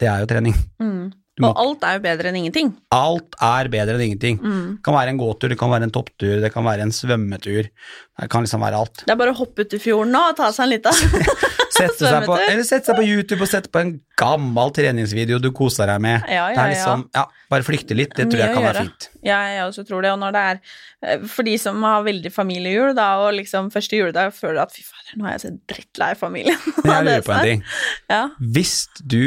det 0.00 0.08
er 0.08 0.18
jo 0.24 0.26
trening. 0.26 0.54
Mm. 0.82 1.12
Må- 1.38 1.50
Og 1.52 1.58
alt 1.60 1.82
er 1.84 1.98
jo 1.98 2.00
bedre 2.06 2.30
enn 2.30 2.36
ingenting. 2.40 2.70
Alt 2.96 3.34
er 3.44 3.68
bedre 3.68 3.94
enn 3.98 4.04
ingenting. 4.06 4.38
Mm. 4.40 4.68
Det 4.78 4.82
kan 4.86 4.94
være 4.96 5.12
en 5.12 5.18
gåtur, 5.20 5.50
det 5.52 5.58
kan 5.60 5.68
være 5.68 5.84
en 5.84 5.92
topptur, 5.92 6.40
det 6.40 6.48
kan 6.54 6.64
være 6.64 6.80
en 6.86 6.92
svømmetur. 6.96 7.66
Det 7.68 8.28
kan 8.32 8.42
liksom 8.46 8.62
være 8.64 8.78
alt. 8.80 9.02
Det 9.04 9.12
er 9.12 9.18
bare 9.20 9.34
å 9.34 9.36
hoppe 9.42 9.66
ut 9.66 9.74
i 9.76 9.80
fjorden 9.82 10.14
nå 10.16 10.22
og 10.30 10.36
ta 10.38 10.48
seg 10.56 10.64
en 10.64 10.70
liten 10.72 10.92
Svømmetur. 11.76 12.40
eller 12.48 12.64
sette 12.64 12.88
seg 12.88 12.96
på 12.96 13.04
YouTube 13.04 13.44
og 13.44 13.50
sette 13.50 13.68
på 13.68 13.82
en 13.82 13.90
gammel 14.16 14.70
treningsvideo 14.72 15.36
du 15.44 15.50
koser 15.52 15.90
deg 15.90 16.00
med. 16.00 16.22
Ja, 16.32 16.46
Det 16.48 16.56
ja, 16.56 16.64
liksom, 16.72 17.02
ja, 17.18 17.24
Bare 17.52 17.62
flykte 17.66 17.94
litt, 17.94 18.14
det 18.16 18.30
tror 18.30 18.40
Mye 18.40 18.46
jeg 18.46 18.54
kan 18.56 18.64
være 18.64 18.84
fint. 18.86 19.08
Ja, 19.28 19.40
jeg 19.52 19.66
også 19.68 19.84
tror 19.86 20.02
det. 20.06 20.10
Og 20.14 20.18
når 20.22 20.32
det 20.32 20.40
er 20.40 20.60
eh, 21.04 21.26
For 21.28 21.44
de 21.46 21.58
som 21.60 21.82
har 21.84 22.00
veldig 22.06 22.32
familiejul, 22.32 22.94
da, 22.96 23.10
og 23.26 23.34
liksom 23.36 23.68
første 23.74 24.00
juledag 24.00 24.32
føler 24.34 24.56
du 24.56 24.62
at 24.64 24.72
fy 24.72 24.82
fader, 24.88 25.18
nå 25.20 25.28
er 25.28 25.36
jeg 25.36 25.44
så 25.44 25.52
drittlei 25.74 26.14
familien. 26.16 26.56
Men 26.80 26.94
jeg 26.94 27.04
lurer 27.10 27.26
på 27.28 27.36
en 27.36 27.42
er. 27.42 27.50
ting. 27.52 27.62
Ja. 28.08 28.22
Hvis 28.56 28.74
du 29.04 29.20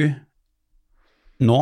nå 1.39 1.59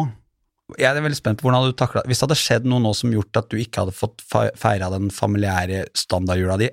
Jeg 0.75 0.89
er 0.91 0.99
veldig 0.99 1.15
spent 1.15 1.39
på 1.39 1.47
hvordan 1.47 1.61
hadde 1.63 1.71
du 1.71 1.77
takla 1.79 2.01
Hvis 2.03 2.19
det 2.19 2.25
hadde 2.27 2.39
skjedd 2.41 2.65
noe 2.67 2.83
nå 2.83 2.89
som 2.97 3.13
gjort 3.13 3.39
at 3.39 3.47
du 3.47 3.55
ikke 3.61 3.85
hadde 3.85 3.95
fått 3.95 4.19
feira 4.59 4.89
den 4.91 5.07
familiære 5.15 5.85
standardjula 5.95 6.57
di 6.59 6.67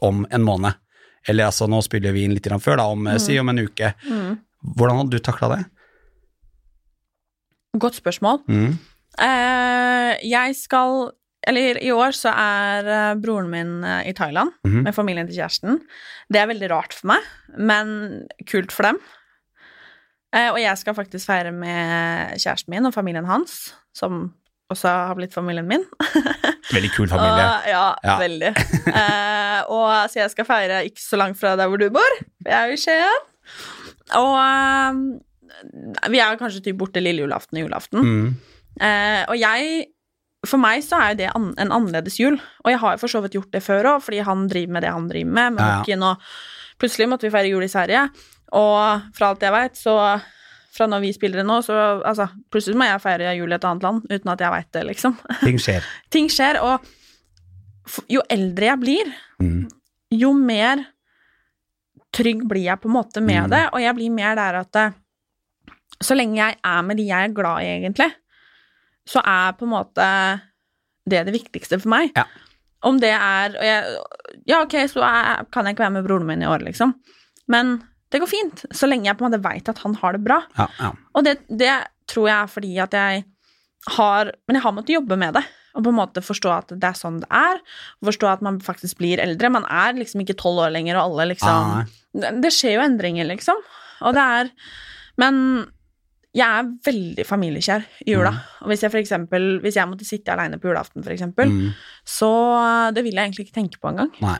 om 0.00 0.22
en 0.32 0.40
måned, 0.46 0.72
eller 1.28 1.50
altså 1.50 1.66
nå 1.68 1.82
spiller 1.84 2.14
vi 2.16 2.22
inn 2.24 2.32
litt 2.32 2.48
før, 2.48 2.78
da, 2.80 2.86
om, 2.88 3.02
mm. 3.04 3.18
si 3.20 3.36
om 3.38 3.50
en 3.52 3.60
uke, 3.60 3.90
Mm. 4.08 4.38
hvordan 4.78 4.96
hadde 5.02 5.10
du 5.12 5.18
takla 5.20 5.50
det? 5.52 5.58
Godt 7.76 7.98
spørsmål. 8.00 8.40
Mm. 8.48 8.78
Uh, 9.20 10.14
jeg 10.24 10.56
skal 10.56 11.10
Eller 11.46 11.76
i 11.84 11.90
år 11.92 12.14
så 12.16 12.30
er 12.32 12.86
eh, 12.88 13.14
broren 13.20 13.50
min 13.52 13.84
eh, 13.84 14.08
i 14.08 14.14
Thailand 14.16 14.54
Mhm. 14.64 14.82
med 14.86 14.94
familien 14.96 15.26
til 15.28 15.36
kjæresten. 15.36 15.82
Det 16.32 16.40
er 16.40 16.46
veldig 16.48 16.70
rart 16.70 16.94
for 16.94 17.08
meg, 17.08 17.20
men 17.58 18.26
kult 18.48 18.72
for 18.72 18.82
dem. 18.88 18.96
Eh, 20.34 20.48
og 20.50 20.58
jeg 20.58 20.78
skal 20.80 20.96
faktisk 20.96 21.28
feire 21.30 21.52
med 21.54 22.34
kjæresten 22.42 22.72
min 22.74 22.88
og 22.88 22.94
familien 22.96 23.26
hans, 23.28 23.74
som 23.94 24.32
også 24.72 24.88
har 24.90 25.14
blitt 25.18 25.34
familien 25.36 25.66
min. 25.68 25.84
Veldig 26.74 26.90
kul 26.96 27.06
familie. 27.10 27.44
Og, 27.44 27.68
ja, 27.70 27.84
Ja. 28.02 28.16
veldig. 28.18 28.50
Eh, 29.04 29.60
og 29.70 30.10
så 30.10 30.18
jeg 30.24 30.30
skal 30.32 30.46
feire 30.48 30.80
ikke 30.88 31.02
så 31.02 31.16
langt 31.20 31.38
fra 31.38 31.54
der 31.56 31.68
hvor 31.70 31.78
du 31.78 31.86
bor. 31.94 32.16
Jeg 32.44 32.54
er 32.56 32.70
jo 32.72 32.74
i 32.74 32.80
Skien. 32.80 33.22
Og 34.18 34.34
eh, 34.40 36.08
vi 36.10 36.18
er 36.24 36.38
kanskje 36.40 36.64
typ 36.64 36.78
borte 36.80 37.02
lille 37.04 37.22
julaften 37.24 37.60
og 37.60 37.66
julaften. 37.68 38.02
Mm. 38.04 38.30
Eh, 38.80 39.22
og 39.30 39.36
jeg 39.38 39.84
For 40.44 40.60
meg 40.60 40.82
så 40.84 40.98
er 41.00 41.12
jo 41.14 41.18
det 41.22 41.28
an 41.32 41.46
en 41.62 41.70
annerledes 41.72 42.18
jul. 42.20 42.34
Og 42.64 42.68
jeg 42.72 42.80
har 42.82 42.96
jo 42.96 43.00
for 43.04 43.08
så 43.12 43.22
vidt 43.24 43.36
gjort 43.38 43.52
det 43.54 43.62
før 43.64 43.86
òg, 43.94 44.02
fordi 44.04 44.18
han 44.26 44.42
driver 44.50 44.74
med 44.76 44.82
det 44.84 44.90
han 44.92 45.06
driver 45.08 45.30
med, 45.38 45.54
med 45.56 45.64
Ja, 45.64 45.78
ja. 45.88 46.00
og 46.10 46.80
plutselig 46.82 47.06
måtte 47.08 47.24
vi 47.28 47.32
feire 47.32 47.48
jul 47.54 47.64
i 47.64 47.70
Sverige. 47.72 48.02
Og 48.52 49.00
fra 49.16 49.28
alt 49.32 49.42
jeg 49.42 49.52
veit, 49.54 49.76
så 49.80 49.94
fra 50.74 50.86
når 50.90 51.00
vi 51.04 51.12
spiller 51.14 51.40
det 51.42 51.46
nå, 51.46 51.60
så 51.62 52.02
altså, 52.04 52.26
plutselig 52.50 52.76
må 52.76 52.84
jeg 52.88 53.00
feire 53.02 53.34
jul 53.38 53.52
i 53.52 53.54
et 53.54 53.64
annet 53.64 53.82
land 53.86 54.02
uten 54.10 54.30
at 54.32 54.40
jeg 54.42 54.50
veit 54.50 54.72
det, 54.74 54.82
liksom. 54.90 55.14
Ting 55.44 55.58
skjer. 55.62 55.86
Ting 56.14 56.28
skjer, 56.32 56.58
og 56.62 56.84
jo 58.10 58.22
eldre 58.32 58.70
jeg 58.72 58.80
blir, 58.82 59.14
Mm. 59.42 59.64
jo 60.14 60.32
mer 60.32 60.84
trygg 62.14 62.44
blir 62.48 62.62
jeg 62.68 62.80
på 62.80 62.88
en 62.88 62.94
måte 62.94 63.20
med 63.22 63.44
Mm. 63.44 63.50
det, 63.50 63.62
og 63.72 63.80
jeg 63.82 63.94
blir 63.94 64.10
mer 64.14 64.34
der 64.38 64.54
at 64.60 64.94
så 66.02 66.14
lenge 66.14 66.36
jeg 66.36 66.56
er 66.64 66.82
med 66.82 66.96
de 66.96 67.06
jeg 67.08 67.28
er 67.30 67.34
glad 67.34 67.62
i, 67.62 67.70
egentlig, 67.80 68.10
så 69.06 69.20
er 69.24 69.52
på 69.58 69.64
en 69.66 69.70
måte 69.74 70.06
det 71.08 71.24
det 71.26 71.34
viktigste 71.34 71.78
for 71.80 71.88
meg. 71.92 72.12
Ja. 72.16 72.24
Om 72.82 72.98
det 73.00 73.10
er 73.12 73.54
og 73.58 73.64
jeg, 73.64 73.96
Ja, 74.46 74.62
ok, 74.62 74.74
så 74.90 75.00
er, 75.02 75.44
kan 75.52 75.64
jeg 75.66 75.74
ikke 75.76 75.84
være 75.84 75.90
med 75.98 76.04
broren 76.06 76.26
min 76.26 76.42
i 76.42 76.46
år, 76.46 76.58
liksom, 76.64 76.94
men 77.48 77.82
det 78.14 78.20
går 78.22 78.30
fint, 78.30 78.62
så 78.70 78.86
lenge 78.86 79.08
jeg 79.10 79.18
på 79.18 79.26
en 79.26 79.32
måte 79.32 79.42
veit 79.42 79.68
at 79.72 79.80
han 79.82 79.96
har 79.98 80.14
det 80.16 80.22
bra. 80.22 80.38
Ja, 80.56 80.68
ja. 80.78 80.92
Og 81.18 81.26
det, 81.26 81.32
det 81.50 81.72
tror 82.10 82.28
jeg 82.30 82.36
er 82.38 82.50
fordi 82.52 82.72
at 82.84 82.94
jeg 82.94 83.24
har 83.98 84.30
Men 84.48 84.56
jeg 84.56 84.62
har 84.64 84.72
måttet 84.72 84.94
jobbe 84.94 85.16
med 85.20 85.34
det. 85.36 85.42
Og 85.74 85.82
på 85.84 85.90
en 85.90 85.96
måte 85.98 86.22
forstå 86.22 86.50
at 86.54 86.70
det 86.72 86.86
er 86.86 86.94
sånn 86.96 87.18
det 87.20 87.28
er. 87.34 87.58
Forstå 88.06 88.28
at 88.30 88.44
man 88.46 88.60
faktisk 88.62 88.96
blir 89.02 89.18
eldre. 89.20 89.50
Man 89.52 89.66
er 89.66 89.96
liksom 89.98 90.22
ikke 90.22 90.36
tolv 90.40 90.62
år 90.68 90.70
lenger, 90.72 90.96
og 90.96 91.10
alle 91.18 91.26
liksom 91.34 91.50
Ah, 91.50 91.90
det, 92.14 92.30
det 92.44 92.52
skjer 92.54 92.76
jo 92.78 92.84
endringer, 92.86 93.26
liksom. 93.28 93.58
Og 94.06 94.14
det 94.16 94.22
er 94.38 94.52
Men 95.20 95.36
jeg 96.34 96.46
er 96.62 96.70
veldig 96.86 97.26
familiekjær 97.28 97.84
i 98.06 98.14
jula. 98.14 98.32
Mm. 98.34 98.40
Og 98.64 98.70
hvis 98.72 98.80
jeg 98.86 98.90
for 98.94 98.98
eksempel 99.02 99.44
Hvis 99.62 99.76
jeg 99.78 99.90
måtte 99.90 100.06
sitte 100.08 100.32
aleine 100.32 100.58
på 100.62 100.70
julaften, 100.70 101.02
for 101.04 101.12
eksempel, 101.14 101.50
Mm. 101.50 101.68
så 102.06 102.30
det 102.94 103.04
vil 103.04 103.14
jeg 103.14 103.26
egentlig 103.28 103.46
ikke 103.48 103.60
tenke 103.60 103.78
på 103.82 103.90
engang. 103.92 104.10
Nei. 104.22 104.38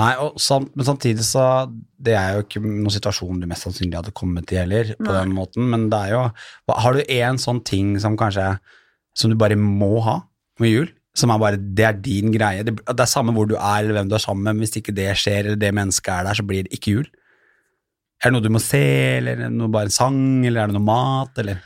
Nei, 0.00 0.12
og 0.22 0.38
sam, 0.40 0.68
men 0.72 0.86
samtidig 0.88 1.24
så 1.26 1.44
Det 2.00 2.14
er 2.16 2.38
jo 2.38 2.44
ikke 2.46 2.62
noen 2.64 2.94
situasjon 2.94 3.42
du 3.42 3.48
mest 3.50 3.66
sannsynlig 3.66 3.98
hadde 3.98 4.14
kommet 4.16 4.52
i 4.54 4.60
heller, 4.60 4.94
på 4.96 5.08
Nei. 5.10 5.18
den 5.18 5.34
måten, 5.36 5.66
men 5.72 5.88
det 5.92 5.98
er 6.06 6.14
jo 6.14 6.22
Har 6.72 6.96
du 6.96 7.02
én 7.04 7.40
sånn 7.40 7.60
ting 7.66 7.92
som 8.00 8.16
kanskje 8.20 8.54
Som 9.16 9.32
du 9.32 9.36
bare 9.40 9.58
må 9.60 9.98
ha 10.06 10.16
med 10.62 10.72
jul? 10.72 10.90
Som 11.16 11.32
er 11.34 11.42
bare 11.42 11.60
Det 11.60 11.84
er 11.84 12.00
din 12.00 12.32
greie. 12.32 12.64
Det, 12.64 12.76
det 12.86 13.04
er 13.04 13.10
samme 13.10 13.34
hvor 13.36 13.48
du 13.50 13.56
er, 13.58 13.82
eller 13.82 13.98
hvem 13.98 14.10
du 14.10 14.16
er 14.16 14.22
sammen 14.22 14.46
med, 14.46 14.56
men 14.56 14.64
hvis 14.64 14.78
ikke 14.80 14.94
det 14.96 15.10
skjer, 15.18 15.42
eller 15.44 15.58
det 15.60 15.72
mennesket 15.74 16.12
er 16.14 16.28
der, 16.28 16.38
så 16.38 16.46
blir 16.46 16.64
det 16.64 16.76
ikke 16.76 16.94
jul. 16.94 17.08
Er 18.20 18.28
det 18.28 18.36
noe 18.36 18.44
du 18.44 18.52
må 18.52 18.60
se, 18.62 18.80
eller 19.18 19.32
er 19.34 19.48
det 19.48 19.56
noe, 19.56 19.72
bare 19.72 19.88
en 19.88 19.94
sang, 19.94 20.20
eller 20.44 20.62
er 20.62 20.70
det 20.70 20.76
noe 20.76 20.86
mat, 20.86 21.40
eller 21.42 21.60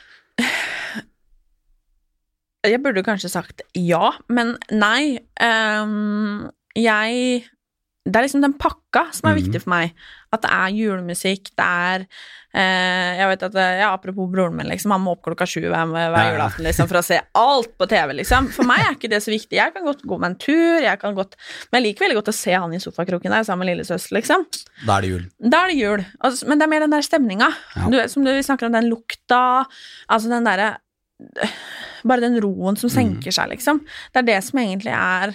Jeg 2.65 2.81
burde 2.81 3.03
kanskje 3.05 3.29
sagt 3.29 3.61
ja, 3.77 4.15
men 4.33 4.55
nei. 4.73 5.19
Um, 5.37 6.47
jeg 6.73 7.43
Det 8.05 8.15
er 8.19 8.27
liksom 8.27 8.41
den 8.45 8.53
pakka 8.53 9.07
som 9.17 9.29
er 9.31 9.33
Mhm. 9.33 9.39
viktig 9.43 9.61
for 9.63 9.69
meg. 9.73 9.93
At 10.31 10.41
det 10.43 10.51
er 10.51 10.69
julemusikk, 10.77 11.49
det 11.57 11.65
er 11.65 12.03
eh, 12.53 13.17
Jeg 13.17 13.27
vet 13.31 13.43
at 13.43 13.55
eh, 13.55 13.79
ja, 13.79 13.87
Apropos 13.95 14.29
broren 14.31 14.53
min, 14.55 14.67
liksom, 14.69 14.91
han 14.91 15.01
må 15.01 15.11
opp 15.15 15.23
klokka 15.25 15.47
sju 15.49 15.61
hver, 15.65 15.87
hver 15.89 16.27
julaften 16.35 16.63
liksom, 16.67 16.87
for 16.87 16.99
å 16.99 17.03
se 17.03 17.17
alt 17.33 17.71
på 17.79 17.87
TV, 17.89 18.13
liksom. 18.21 18.47
For 18.53 18.63
meg 18.63 18.79
er 18.85 18.93
ikke 18.95 19.09
det 19.09 19.23
så 19.25 19.31
viktig. 19.33 19.57
Jeg 19.57 19.73
kan 19.73 19.83
godt 19.83 20.03
gå 20.05 20.19
med 20.19 20.29
en 20.31 20.37
tur, 20.37 20.81
jeg 20.85 20.99
kan 21.01 21.15
godt 21.17 21.33
Men 21.71 21.81
jeg 21.81 21.87
liker 21.95 22.05
veldig 22.05 22.19
godt 22.21 22.29
å 22.31 22.37
se 22.37 22.53
han 22.53 22.73
i 22.73 22.77
sofakroken 22.83 23.31
der 23.33 23.43
sammen 23.43 23.65
med 23.65 23.73
lillesøster, 23.73 24.13
liksom. 24.19 24.45
Da 24.85 24.97
er 24.97 25.01
det 25.01 25.09
jul. 25.09 25.25
Da 25.41 25.63
er 25.65 25.67
det 25.73 25.77
jul. 25.81 26.05
Altså, 26.23 26.47
men 26.47 26.59
det 26.59 26.63
er 26.67 26.73
mer 26.75 26.79
den 26.85 26.91
der 26.95 27.01
stemninga. 27.09 27.49
Ja. 27.75 27.89
Du 27.89 28.07
som 28.07 28.23
du 28.23 28.31
snakker 28.43 28.67
om, 28.67 28.71
den 28.77 28.89
lukta, 28.91 29.65
altså 30.07 30.29
den 30.29 30.43
derre 30.45 30.77
Bare 32.05 32.21
den 32.21 32.35
roen 32.43 32.75
som 32.77 32.89
senker 32.91 33.31
seg, 33.33 33.49
liksom. 33.49 33.79
Det 34.13 34.21
er 34.21 34.27
det 34.27 34.43
som 34.43 34.59
egentlig 34.59 34.91
er 34.93 35.33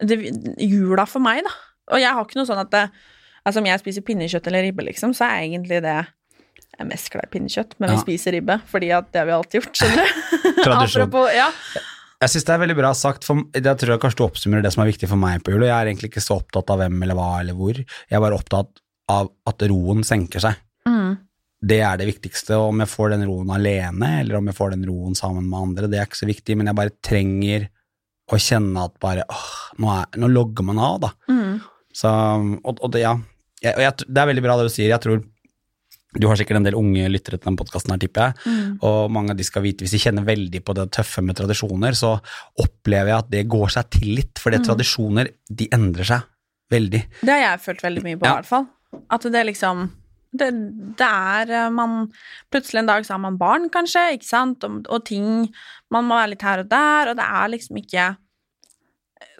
det, 0.00 0.18
jula 0.58 1.06
for 1.06 1.22
meg, 1.24 1.42
da. 1.46 1.52
Og 1.94 2.00
jeg 2.00 2.12
har 2.16 2.24
ikke 2.24 2.38
noe 2.40 2.48
sånn 2.48 2.62
at 2.64 2.70
det, 2.72 2.84
altså 3.44 3.60
om 3.60 3.66
jeg 3.68 3.82
spiser 3.82 4.02
pinnekjøtt 4.06 4.46
eller 4.50 4.64
ribbe, 4.66 4.86
liksom, 4.88 5.12
så 5.16 5.28
er 5.28 5.44
egentlig 5.46 5.82
det 5.84 5.98
jeg 6.74 6.82
er 6.82 6.88
mest 6.90 7.10
glad 7.12 7.28
i 7.28 7.30
pinnekjøtt, 7.30 7.74
men 7.78 7.90
vi 7.92 7.94
Ja. 7.94 8.02
spiser 8.02 8.32
ribbe, 8.34 8.56
fordi 8.66 8.88
at 8.90 9.12
det 9.12 9.20
har 9.20 9.26
vi 9.28 9.34
alltid 9.36 9.60
gjort, 9.60 9.76
skjønner 9.78 10.08
du. 10.08 10.70
Apropos, 10.74 11.28
ja. 11.34 11.50
Jeg 12.24 12.30
synes 12.32 12.46
det 12.48 12.54
er 12.54 12.62
veldig 12.64 12.76
bra 12.78 12.90
sagt, 12.98 13.26
for 13.28 13.42
jeg 13.54 13.62
tror 13.78 13.92
jeg 13.94 14.00
kanskje 14.02 14.18
du 14.18 14.24
oppsummerer 14.24 14.64
det 14.64 14.72
som 14.74 14.82
er 14.82 14.90
viktig 14.90 15.08
for 15.10 15.20
meg 15.20 15.42
på 15.44 15.52
jul, 15.54 15.62
og 15.62 15.68
jeg 15.68 15.76
er 15.76 15.90
egentlig 15.90 16.10
ikke 16.10 16.24
så 16.24 16.38
opptatt 16.40 16.72
av 16.72 16.80
hvem 16.82 17.02
eller 17.04 17.18
hva 17.18 17.28
eller 17.42 17.58
hvor, 17.58 17.78
jeg 17.78 18.16
er 18.18 18.24
bare 18.24 18.38
opptatt 18.38 18.80
av 19.12 19.28
at 19.46 19.62
roen 19.70 20.02
senker 20.06 20.40
seg. 20.42 20.58
Mm. 20.88 21.18
Det 21.64 21.78
er 21.84 22.00
det 22.00 22.08
viktigste, 22.08 22.56
og 22.58 22.72
om 22.72 22.82
jeg 22.82 22.90
får 22.90 23.14
den 23.14 23.26
roen 23.28 23.52
alene, 23.54 24.10
eller 24.22 24.40
om 24.40 24.48
jeg 24.50 24.56
får 24.56 24.74
den 24.74 24.86
roen 24.88 25.14
sammen 25.18 25.46
med 25.50 25.58
andre, 25.60 25.90
det 25.92 26.00
er 26.00 26.08
ikke 26.08 26.22
så 26.24 26.30
viktig, 26.30 26.56
men 26.58 26.70
jeg 26.72 26.78
bare 26.80 26.94
trenger 27.04 27.68
å 28.32 28.38
kjenne 28.40 28.84
at 28.88 28.94
bare, 29.02 29.24
åh, 29.28 29.52
nå, 29.78 29.90
er, 30.00 30.06
nå 30.22 30.28
logger 30.32 30.64
man 30.64 30.78
av 30.78 31.00
da. 31.00 31.10
Mm. 31.28 31.60
Så, 31.94 32.08
og, 32.64 32.78
og 32.80 32.90
det, 32.94 33.02
ja, 33.04 33.14
jeg, 33.62 33.74
og 33.76 33.82
jeg, 33.84 34.06
det 34.08 34.20
er 34.22 34.26
veldig 34.32 34.42
bra 34.46 34.56
det 34.58 34.68
du 34.68 34.72
sier, 34.74 34.88
jeg 34.94 35.00
tror 35.04 35.22
du 36.14 36.28
har 36.30 36.38
sikkert 36.38 36.60
en 36.60 36.66
del 36.68 36.76
unge 36.78 37.08
lyttere 37.10 37.40
til 37.40 37.48
den 37.50 37.56
podcasten 37.58 37.90
her, 37.90 37.98
tipper 37.98 38.28
jeg, 38.28 38.34
Mm. 38.46 38.78
og 38.86 39.10
mange 39.10 39.32
av 39.34 39.36
de 39.36 39.42
skal 39.46 39.64
vite, 39.64 39.82
hvis 39.82 39.90
de 39.96 39.98
kjenner 39.98 40.22
veldig 40.24 40.60
på 40.64 40.74
det 40.78 40.84
tøffe 40.94 41.22
med 41.26 41.34
tradisjoner, 41.36 41.96
så 41.98 42.12
opplever 42.62 43.10
jeg 43.10 43.18
at 43.18 43.30
det 43.32 43.42
går 43.50 43.72
seg 43.74 43.90
til 43.90 44.14
litt, 44.20 44.38
For 44.38 44.50
det 44.54 44.60
Mm. 44.62 44.66
tradisjoner, 44.68 45.28
de 45.50 45.66
endrer 45.74 46.04
seg 46.06 46.22
veldig. 46.70 47.02
Det 47.20 47.28
har 47.34 47.40
jeg 47.50 47.60
følt 47.66 47.82
veldig 47.82 48.02
mye 48.04 48.16
på, 48.20 48.24
i 48.26 48.28
Ja. 48.30 48.34
hvert 48.40 48.46
fall. 48.46 48.66
At 49.10 49.22
det 49.22 49.44
liksom 49.46 49.90
det, 50.34 50.48
det 50.98 51.06
er 51.08 51.50
eh, 51.54 51.70
man 51.70 52.08
Plutselig 52.52 52.82
en 52.82 52.88
dag 52.90 53.06
så 53.06 53.14
har 53.14 53.22
man 53.22 53.38
barn, 53.38 53.68
kanskje, 53.72 54.02
ikke 54.16 54.26
sant, 54.28 54.64
og, 54.66 54.82
og 54.90 55.04
ting 55.06 55.46
Man 55.94 56.08
må 56.08 56.16
være 56.18 56.32
litt 56.34 56.42
her 56.46 56.64
og 56.64 56.68
der, 56.72 57.12
og 57.12 57.18
det 57.20 57.26
er 57.26 57.52
liksom 57.54 57.78
ikke 57.80 58.06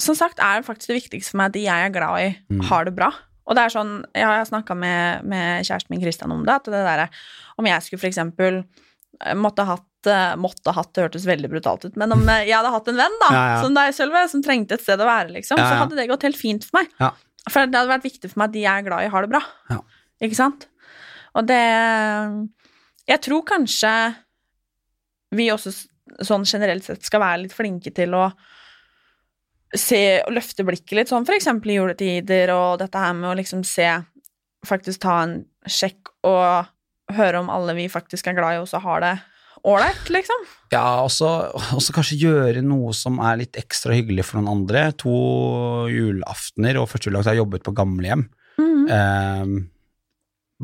Som 0.03 0.17
sagt 0.19 0.39
er 0.43 0.61
det 0.61 0.67
faktisk 0.69 0.93
det 0.93 0.99
viktigste 1.03 1.33
for 1.35 1.41
meg 1.43 1.51
at 1.53 1.57
de 1.59 1.65
jeg 1.67 1.89
er 1.89 1.95
glad 1.95 2.21
i, 2.23 2.29
Mm. 2.51 2.61
har 2.69 2.85
det 2.87 2.95
bra. 2.97 3.09
Og 3.47 3.57
det 3.57 3.65
er 3.65 3.73
sånn 3.75 3.93
Jeg 4.15 4.25
har 4.31 4.45
snakka 4.49 4.77
med, 4.79 5.25
med 5.29 5.65
kjæresten 5.67 5.91
min 5.93 6.01
Christian 6.05 6.33
om 6.33 6.45
det, 6.47 6.55
at 6.55 6.65
det 6.71 6.85
derre 6.87 7.09
Om 7.61 7.67
jeg 7.69 7.83
skulle 7.85 8.01
for 8.01 8.09
eksempel 8.11 8.63
eh, 9.21 9.35
måtte 9.37 9.67
hatt 9.69 10.09
eh, 10.09 10.35
måtte 10.41 10.73
hatt, 10.77 10.93
det 10.95 11.05
hørtes 11.09 11.27
veldig 11.29 11.51
brutalt 11.53 11.85
ut, 11.89 11.97
men 12.01 12.13
om 12.13 12.23
jeg 12.49 12.55
hadde 12.55 12.73
hatt 12.73 12.89
en 12.93 12.99
venn 13.03 13.19
da, 13.23 13.29
Ja, 13.35 13.45
ja. 13.55 13.61
som 13.65 13.75
deg, 13.77 13.93
Sølve, 13.97 14.25
som 14.33 14.43
trengte 14.45 14.79
et 14.79 14.85
sted 14.85 15.01
å 15.01 15.09
være, 15.09 15.33
liksom, 15.37 15.59
Ja, 15.61 15.69
så 15.71 15.83
hadde 15.83 15.97
det 15.99 16.09
gått 16.11 16.27
helt 16.29 16.37
fint 16.41 16.65
for 16.69 16.81
meg. 16.81 16.91
Ja. 17.01 17.11
For 17.51 17.67
det 17.69 17.77
hadde 17.77 17.93
vært 17.93 18.05
viktig 18.07 18.31
for 18.33 18.41
meg 18.41 18.49
at 18.51 18.55
de 18.57 18.63
jeg 18.65 18.73
er 18.81 18.87
glad 18.87 19.05
i, 19.05 19.11
har 19.13 19.25
det 19.27 19.31
bra. 19.35 19.41
Ja. 19.73 19.79
Ikke 20.25 20.37
sant? 20.39 20.67
Og 21.35 21.47
det 21.49 21.64
Jeg 23.11 23.20
tror 23.20 23.43
kanskje 23.45 23.91
vi 25.35 25.51
også 25.53 25.72
sånn 26.24 26.45
generelt 26.47 26.85
sett 26.87 27.05
skal 27.05 27.22
være 27.24 27.43
litt 27.43 27.57
flinke 27.57 27.91
til 27.95 28.14
å 28.14 28.28
se 29.74 30.20
og 30.22 30.30
løfte 30.37 30.62
blikket 30.66 30.95
litt, 30.95 31.11
sånn 31.11 31.26
for 31.26 31.35
eksempel 31.35 31.72
i 31.72 31.78
juletider, 31.80 32.53
og 32.55 32.78
dette 32.78 33.01
her 33.01 33.16
med 33.18 33.32
å 33.32 33.39
liksom 33.39 33.64
se 33.66 33.89
Faktisk 34.64 35.03
ta 35.03 35.18
en 35.26 35.32
sjekk 35.68 36.09
og 36.24 36.70
høre 37.12 37.43
om 37.43 37.51
alle 37.53 37.74
vi 37.76 37.82
faktisk 37.93 38.30
er 38.30 38.37
glad 38.39 38.55
i, 38.55 38.61
også 38.62 38.78
har 38.80 39.03
det 39.05 39.11
ålreit, 39.61 40.09
liksom. 40.09 40.47
Ja, 40.72 41.03
og 41.05 41.11
så 41.12 41.93
kanskje 41.93 42.16
gjøre 42.22 42.62
noe 42.64 42.95
som 42.97 43.20
er 43.20 43.43
litt 43.43 43.59
ekstra 43.61 43.93
hyggelig 43.93 44.24
for 44.24 44.41
noen 44.41 44.62
andre. 44.62 44.87
To 45.05 45.18
julaftener 45.93 46.80
og 46.80 46.89
første 46.95 47.11
juledag 47.11 47.28
har 47.28 47.37
jeg 47.37 47.43
jobbet 47.43 47.66
på 47.66 47.74
gamlehjem. 47.76 48.24
Eh, 48.89 49.53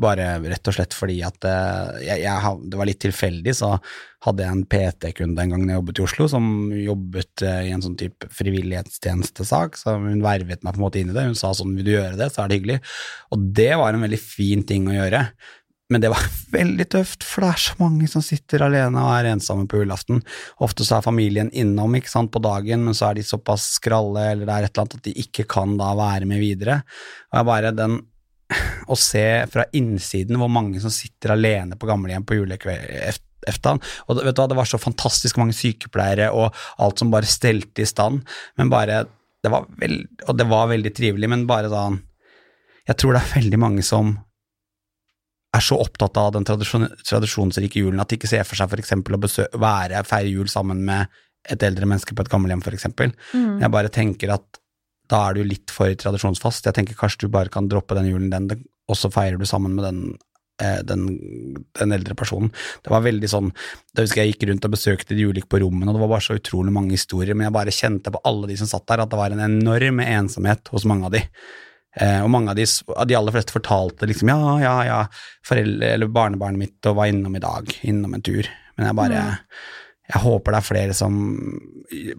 bare 0.01 0.33
rett 0.43 0.69
og 0.69 0.75
slett 0.75 0.95
fordi 0.97 1.19
at 1.25 1.47
eh, 1.47 2.01
jeg, 2.07 2.23
jeg, 2.25 2.57
det 2.71 2.79
var 2.79 2.89
litt 2.89 3.01
tilfeldig, 3.03 3.53
så 3.57 3.75
hadde 4.25 4.45
jeg 4.45 4.55
en 4.55 4.65
PT-kunde 4.69 5.45
en 5.45 5.55
gang 5.55 5.63
jeg 5.65 5.79
jobbet 5.79 6.01
i 6.01 6.03
Oslo, 6.05 6.27
som 6.29 6.45
jobbet 6.77 7.45
eh, 7.47 7.61
i 7.69 7.71
en 7.75 7.85
sånn 7.85 7.97
type 7.99 8.29
frivillighetstjenestesak, 8.37 9.79
så 9.79 9.95
hun 9.97 10.21
vervet 10.25 10.61
meg 10.61 10.75
på 10.75 10.81
en 10.81 10.85
måte 10.85 11.01
inn 11.01 11.13
i 11.13 11.17
det. 11.17 11.25
Hun 11.31 11.39
sa 11.39 11.53
sånn, 11.57 11.73
vil 11.77 11.87
du 11.87 11.95
gjøre 11.95 12.19
det, 12.19 12.29
så 12.33 12.43
er 12.43 12.51
det 12.51 12.59
hyggelig. 12.59 12.77
Og 13.33 13.49
det 13.61 13.71
var 13.81 13.95
en 13.95 14.05
veldig 14.05 14.21
fin 14.21 14.65
ting 14.67 14.89
å 14.91 14.97
gjøre. 14.99 15.25
Men 15.91 16.03
det 16.03 16.11
var 16.13 16.27
veldig 16.55 16.87
tøft, 16.93 17.25
for 17.27 17.43
det 17.43 17.51
er 17.51 17.63
så 17.65 17.75
mange 17.81 18.07
som 18.11 18.23
sitter 18.25 18.63
alene 18.67 19.01
og 19.01 19.11
er 19.17 19.31
ensomme 19.33 19.67
på 19.69 19.81
julaften. 19.81 20.21
Ofte 20.63 20.87
så 20.87 20.97
er 20.97 21.07
familien 21.07 21.51
innom 21.51 21.97
ikke 21.99 22.13
sant, 22.13 22.31
på 22.31 22.43
dagen, 22.43 22.85
men 22.85 22.97
så 22.97 23.09
er 23.09 23.19
de 23.19 23.27
såpass 23.27 23.73
skralle 23.79 24.29
eller 24.31 24.47
det 24.47 24.55
er 24.55 24.69
et 24.69 24.71
eller 24.71 24.85
annet 24.85 25.01
at 25.01 25.09
de 25.09 25.17
ikke 25.25 25.47
kan 25.51 25.75
da 25.79 25.91
være 25.99 26.29
med 26.29 26.41
videre. 26.43 26.81
Og 27.31 27.41
jeg 27.41 27.51
bare 27.51 27.75
den 27.75 27.99
å 28.91 28.97
se 28.99 29.25
fra 29.51 29.65
innsiden 29.77 30.39
hvor 30.39 30.51
mange 30.51 30.81
som 30.83 30.93
sitter 30.93 31.35
alene 31.35 31.77
på 31.79 31.89
gamlehjem 31.89 32.25
på 32.27 32.39
juleftan. 32.39 33.81
Og 34.07 34.21
vet 34.21 34.35
du 34.35 34.41
hva, 34.41 34.49
det 34.51 34.59
var 34.59 34.69
så 34.69 34.81
fantastisk 34.81 35.39
mange 35.41 35.55
sykepleiere 35.57 36.31
og 36.35 36.57
alt 36.81 37.01
som 37.01 37.13
bare 37.13 37.29
stelte 37.29 37.83
i 37.83 37.89
stand, 37.89 38.23
men 38.59 38.73
bare 38.73 39.05
det 39.41 39.49
var 39.49 39.65
veld, 39.81 40.03
Og 40.29 40.37
det 40.37 40.45
var 40.45 40.67
veldig 40.69 40.91
trivelig, 40.93 41.29
men 41.29 41.47
bare 41.49 41.69
sånn 41.71 41.95
Jeg 42.85 42.97
tror 43.01 43.15
det 43.15 43.23
er 43.23 43.39
veldig 43.39 43.59
mange 43.61 43.85
som 43.85 44.11
er 45.51 45.63
så 45.65 45.75
opptatt 45.81 46.15
av 46.21 46.29
den 46.35 46.45
tradisjon, 46.47 46.85
tradisjonsrike 47.03 47.81
julen 47.81 47.99
at 47.99 48.11
de 48.11 48.19
ikke 48.19 48.29
ser 48.29 48.45
for 48.47 48.55
seg 48.55 48.71
f.eks. 48.71 48.93
å 48.95 49.19
besø 49.19 49.47
være, 49.59 50.03
feire 50.07 50.29
jul 50.31 50.47
sammen 50.47 50.85
med 50.87 51.09
et 51.49 51.63
eldre 51.65 51.89
menneske 51.89 52.15
på 52.15 52.23
et 52.23 52.31
gamlehjem, 52.31 52.61
f.eks. 52.63 52.87
Mm. 53.33 53.57
Jeg 53.59 53.73
bare 53.73 53.91
tenker 53.91 54.31
at 54.37 54.60
da 55.11 55.21
er 55.27 55.37
du 55.37 55.45
litt 55.45 55.71
for 55.73 55.91
tradisjonsfast. 55.91 56.67
Jeg 56.67 56.77
tenker 56.77 56.97
kanskje 56.97 57.25
du 57.25 57.33
bare 57.33 57.51
kan 57.51 57.69
droppe 57.71 57.97
den 57.97 58.09
julen, 58.09 58.29
den, 58.31 58.67
og 58.89 58.99
så 58.99 59.11
feirer 59.13 59.39
du 59.39 59.47
sammen 59.49 59.75
med 59.77 59.85
den, 59.87 60.01
eh, 60.63 60.79
den, 60.87 61.07
den 61.77 61.95
eldre 61.97 62.15
personen. 62.17 62.53
Det 62.83 62.93
var 62.93 63.03
veldig 63.05 63.29
sånn 63.31 63.49
Da 63.93 64.05
husker 64.05 64.23
jeg 64.23 64.35
gikk 64.35 64.47
rundt 64.49 64.67
og 64.69 64.75
besøkte 64.77 65.17
de 65.17 65.27
ulike 65.27 65.51
på 65.51 65.59
rommene, 65.63 65.91
og 65.91 65.97
det 65.97 66.05
var 66.05 66.13
bare 66.15 66.27
så 66.29 66.39
utrolig 66.39 66.73
mange 66.75 66.95
historier, 66.95 67.35
men 67.35 67.49
jeg 67.49 67.57
bare 67.57 67.75
kjente 67.75 68.13
på 68.13 68.23
alle 68.27 68.51
de 68.51 68.59
som 68.61 68.71
satt 68.71 68.87
der, 68.87 69.03
at 69.03 69.11
det 69.11 69.19
var 69.19 69.35
en 69.35 69.43
enorm 69.49 69.99
ensomhet 70.05 70.71
hos 70.71 70.87
mange 70.87 71.09
av 71.09 71.17
de. 71.17 71.25
Eh, 71.99 72.21
og 72.23 72.31
mange 72.31 72.53
av 72.53 72.55
de, 72.55 72.63
de 72.63 73.19
aller 73.19 73.35
fleste 73.35 73.51
fortalte 73.51 74.07
liksom 74.07 74.31
ja, 74.31 74.39
ja, 74.63 74.75
ja, 74.87 74.99
foreldre 75.47 75.91
eller 75.97 76.11
barnebarnet 76.15 76.61
mitt 76.61 76.87
og 76.87 77.01
var 77.01 77.11
innom 77.11 77.35
i 77.35 77.43
dag, 77.43 77.75
innom 77.83 78.15
en 78.15 78.23
tur. 78.23 78.47
Men 78.77 78.87
jeg 78.87 78.99
bare 79.01 79.23
Jeg 80.11 80.23
håper 80.25 80.53
det 80.53 80.59
er 80.59 80.67
flere 80.67 80.95
som 80.97 81.15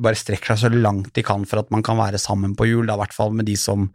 bare 0.01 0.19
strekker 0.19 0.55
seg 0.55 0.63
så 0.65 0.71
langt 0.73 1.13
de 1.17 1.25
kan 1.27 1.45
for 1.49 1.61
at 1.61 1.71
man 1.75 1.85
kan 1.85 1.99
være 2.01 2.21
sammen 2.21 2.57
på 2.57 2.69
jul, 2.71 2.87
da, 2.89 2.97
i 2.97 3.03
hvert 3.03 3.17
fall 3.17 3.35
med 3.37 3.49
de 3.49 3.57
som 3.61 3.91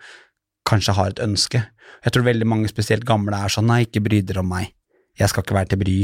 kanskje 0.67 0.95
har 0.97 1.13
et 1.13 1.23
ønske. 1.23 1.63
Jeg 2.05 2.13
tror 2.13 2.27
veldig 2.27 2.47
mange, 2.47 2.69
spesielt 2.69 3.07
gamle, 3.07 3.37
er 3.37 3.51
sånn 3.51 3.69
nei, 3.69 3.85
ikke 3.87 4.03
bry 4.05 4.21
dere 4.25 4.43
om 4.43 4.51
meg, 4.51 4.69
jeg 5.17 5.31
skal 5.31 5.43
ikke 5.43 5.55
være 5.57 5.71
til 5.71 5.79
bry. 5.81 5.97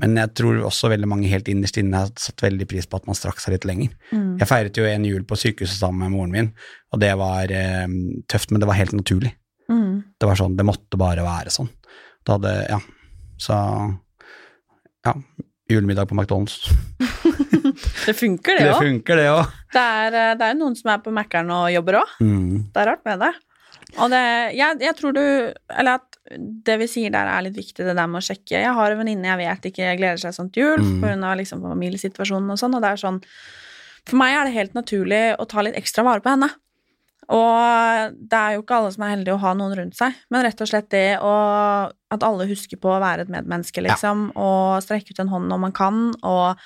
Men 0.00 0.16
jeg 0.16 0.32
tror 0.38 0.62
også 0.64 0.88
veldig 0.92 1.08
mange 1.10 1.28
helt 1.28 1.48
innerst 1.52 1.76
inne 1.80 2.04
har 2.04 2.12
satt 2.20 2.44
veldig 2.44 2.68
pris 2.70 2.88
på 2.88 3.00
at 3.00 3.08
man 3.08 3.18
strakk 3.18 3.40
seg 3.42 3.56
litt 3.56 3.66
lenger. 3.68 3.92
Mm. 4.14 4.38
Jeg 4.40 4.48
feiret 4.48 4.80
jo 4.80 4.86
en 4.88 5.04
jul 5.04 5.26
på 5.28 5.36
sykehuset 5.40 5.76
sammen 5.76 6.06
med 6.06 6.14
moren 6.14 6.32
min, 6.32 6.52
og 6.94 7.02
det 7.02 7.12
var 7.20 7.52
eh, 7.52 7.84
tøft, 8.32 8.52
men 8.52 8.62
det 8.62 8.70
var 8.70 8.80
helt 8.80 8.96
naturlig. 8.96 9.34
Mm. 9.68 10.16
Det 10.16 10.30
var 10.30 10.40
sånn, 10.40 10.56
det 10.56 10.64
måtte 10.64 11.00
bare 11.00 11.26
være 11.26 11.52
sånn. 11.52 11.68
Da 12.26 12.38
hadde, 12.38 12.54
ja, 12.70 12.80
så 13.42 13.58
ja, 15.06 15.14
julemiddag 15.70 16.08
på 16.08 16.14
McDonald's. 16.18 16.60
Det 18.06 18.14
funker, 18.14 18.58
det 18.58 18.68
Det 18.70 18.76
funker, 18.78 19.18
det 19.18 19.26
òg. 19.32 19.48
Det 19.74 19.82
er, 19.82 20.14
eh, 20.14 20.34
det 20.38 20.44
er 20.46 20.52
jo 20.54 20.60
noen 20.60 20.76
som 20.78 20.92
er 20.94 21.00
på 21.04 21.12
Mækkern 21.12 21.50
og 21.52 21.66
jobber 21.74 21.98
òg. 22.00 22.12
Mm. 22.22 22.70
Det 22.72 22.80
er 22.82 22.88
rart 22.92 23.02
med 23.04 23.18
det. 23.24 23.32
Og 24.02 24.10
det, 24.12 24.20
jeg, 24.56 24.78
jeg 24.82 24.94
tror 24.98 25.14
du 25.14 25.20
Eller 25.22 25.98
at 26.00 26.16
det 26.66 26.74
vi 26.80 26.88
sier 26.90 27.12
der 27.14 27.28
er 27.30 27.44
litt 27.46 27.54
viktig, 27.56 27.84
det 27.86 27.94
der 27.94 28.08
med 28.10 28.18
å 28.18 28.24
sjekke. 28.26 28.58
Jeg 28.58 28.72
har 28.74 28.90
en 28.90 28.98
venninne 28.98 29.28
jeg 29.30 29.38
vet 29.42 29.68
ikke 29.70 29.92
gleder 30.00 30.18
seg 30.22 30.34
sånn 30.34 30.50
til 30.54 30.64
jul 30.64 30.82
Mm. 30.82 31.22
av 31.24 31.36
liksom 31.38 31.62
familiesituasjonen 31.62 32.50
og 32.50 32.58
sånn, 32.58 32.74
og 32.74 32.82
det 32.82 32.90
er 32.94 33.02
sånn 33.02 33.20
For 34.06 34.16
meg 34.18 34.34
er 34.34 34.44
det 34.48 34.54
helt 34.56 34.74
naturlig 34.74 35.22
å 35.38 35.46
ta 35.50 35.62
litt 35.66 35.76
ekstra 35.78 36.04
vare 36.06 36.22
på 36.22 36.30
henne. 36.30 36.48
Og 37.34 38.16
det 38.16 38.38
er 38.38 38.54
jo 38.54 38.62
ikke 38.62 38.76
alle 38.78 38.90
som 38.94 39.02
er 39.02 39.14
heldige 39.16 39.34
å 39.34 39.42
ha 39.42 39.52
noen 39.58 39.74
rundt 39.80 39.96
seg, 39.98 40.14
men 40.30 40.44
rett 40.46 40.60
og 40.62 40.68
slett 40.70 40.90
det 40.94 41.06
å 41.18 41.32
At 42.14 42.22
alle 42.22 42.46
husker 42.46 42.78
på 42.78 42.92
å 42.94 43.00
være 43.02 43.24
et 43.26 43.32
medmenneske, 43.32 43.82
liksom, 43.82 44.28
og 44.38 44.82
strekke 44.84 45.10
ut 45.10 45.22
en 45.24 45.32
hånd 45.32 45.50
når 45.50 45.58
man 45.64 45.74
kan, 45.74 46.04
og 46.22 46.60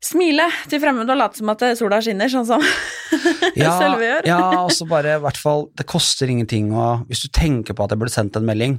smile 0.00 0.46
til 0.70 0.80
fremmede 0.80 1.12
og 1.12 1.20
late 1.20 1.36
som 1.36 1.50
at 1.52 1.64
sola 1.76 1.98
skinner, 2.00 2.30
sånn 2.32 2.46
som 2.48 2.64
Ja, 3.60 3.74
Sølve 3.76 4.06
gjør. 4.06 4.28
ja, 4.30 4.38
og 4.62 4.72
så 4.72 4.86
bare 4.88 5.18
i 5.18 5.20
hvert 5.20 5.36
fall 5.40 5.66
Det 5.76 5.84
koster 5.88 6.30
ingenting 6.30 6.70
å 6.72 7.02
Hvis 7.08 7.24
du 7.24 7.28
tenker 7.34 7.76
på 7.76 7.84
at 7.84 7.92
jeg 7.92 8.00
burde 8.00 8.14
sendt 8.14 8.38
en 8.38 8.46
melding, 8.48 8.78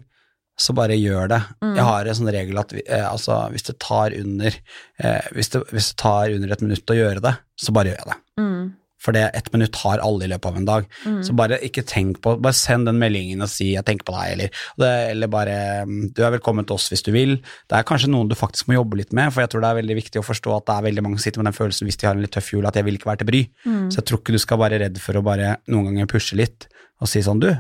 så 0.62 0.74
bare 0.78 0.98
gjør 0.98 1.30
det. 1.32 1.40
Mm. 1.64 1.76
Jeg 1.78 1.86
har 1.88 2.08
en 2.10 2.18
sånn 2.18 2.32
regel 2.34 2.60
at 2.62 2.74
vi, 2.76 2.82
eh, 2.86 3.06
altså, 3.08 3.38
hvis 3.54 3.66
det 3.70 3.78
tar 3.82 4.14
under 4.18 4.58
eh, 4.58 5.30
hvis, 5.36 5.50
det, 5.54 5.64
hvis 5.72 5.92
det 5.94 5.98
tar 6.02 6.34
under 6.36 6.54
et 6.54 6.66
minutt 6.66 6.94
å 6.94 6.98
gjøre 6.98 7.24
det, 7.24 7.34
så 7.62 7.74
bare 7.76 7.94
gjør 7.94 8.02
jeg 8.02 8.10
det. 8.12 8.18
mm, 8.42 8.66
For 9.02 9.16
det 9.16 9.24
ett 9.38 9.50
minutt 9.54 9.76
har 9.82 10.02
alle 10.04 10.28
i 10.28 10.30
løpet 10.30 10.46
av 10.52 10.58
en 10.60 10.68
dag. 10.68 10.88
mm. 11.06 11.22
Så 11.26 11.34
bare 11.38 11.60
ikke 11.66 11.84
tenk 11.88 12.22
på 12.22 12.36
Bare 12.42 12.58
send 12.58 12.86
den 12.88 13.00
meldingen 13.02 13.42
og 13.42 13.50
si 13.50 13.74
'jeg 13.74 13.86
tenker 13.86 14.06
på 14.06 14.14
deg', 14.14 14.32
eller, 14.34 14.50
det, 14.78 14.92
eller 15.12 15.28
bare 15.28 15.86
mm, 15.86 16.14
'du 16.14 16.24
er 16.24 16.38
velkommen 16.38 16.66
til 16.66 16.76
oss 16.76 16.90
hvis 16.90 17.04
du 17.04 17.12
vil'. 17.12 17.42
Det 17.70 17.78
er 17.78 17.84
kanskje 17.84 18.10
noen 18.10 18.30
du 18.30 18.36
faktisk 18.36 18.68
må 18.68 18.78
jobbe 18.78 18.98
litt 18.98 19.14
med, 19.14 19.34
for 19.34 19.42
jeg 19.42 19.50
tror 19.50 19.62
det 19.62 19.70
er 19.70 19.82
veldig 19.82 19.96
viktig 19.96 20.22
å 20.22 20.26
forstå 20.26 20.58
at 20.58 20.66
det 20.66 20.76
er 20.78 20.88
veldig 20.90 21.04
mange 21.04 21.18
som 21.18 21.26
sitter 21.26 21.42
med 21.42 21.52
den 21.52 21.60
følelsen 21.60 21.88
hvis 21.88 21.98
de 21.98 22.08
har 22.08 22.16
en 22.16 22.22
litt 22.22 22.32
tøff 22.32 22.54
jul, 22.54 22.66
at 22.66 22.76
'jeg 22.76 22.86
vil 22.86 22.98
ikke 22.98 23.10
være 23.12 23.26
til 23.26 23.30
bry'. 23.32 23.50
Mm. 23.66 23.90
Så 23.92 23.96
jeg 24.02 24.06
tror 24.06 24.20
ikke 24.20 24.38
du 24.38 24.40
skal 24.40 24.58
være 24.58 24.80
redd 24.80 24.98
for 25.00 25.14
å 25.14 25.24
bare 25.24 25.58
noen 25.68 25.86
ganger 25.86 26.06
pushe 26.06 26.36
litt 26.36 26.68
og 27.02 27.08
si 27.08 27.20
sånn 27.20 27.40
'du, 27.42 27.58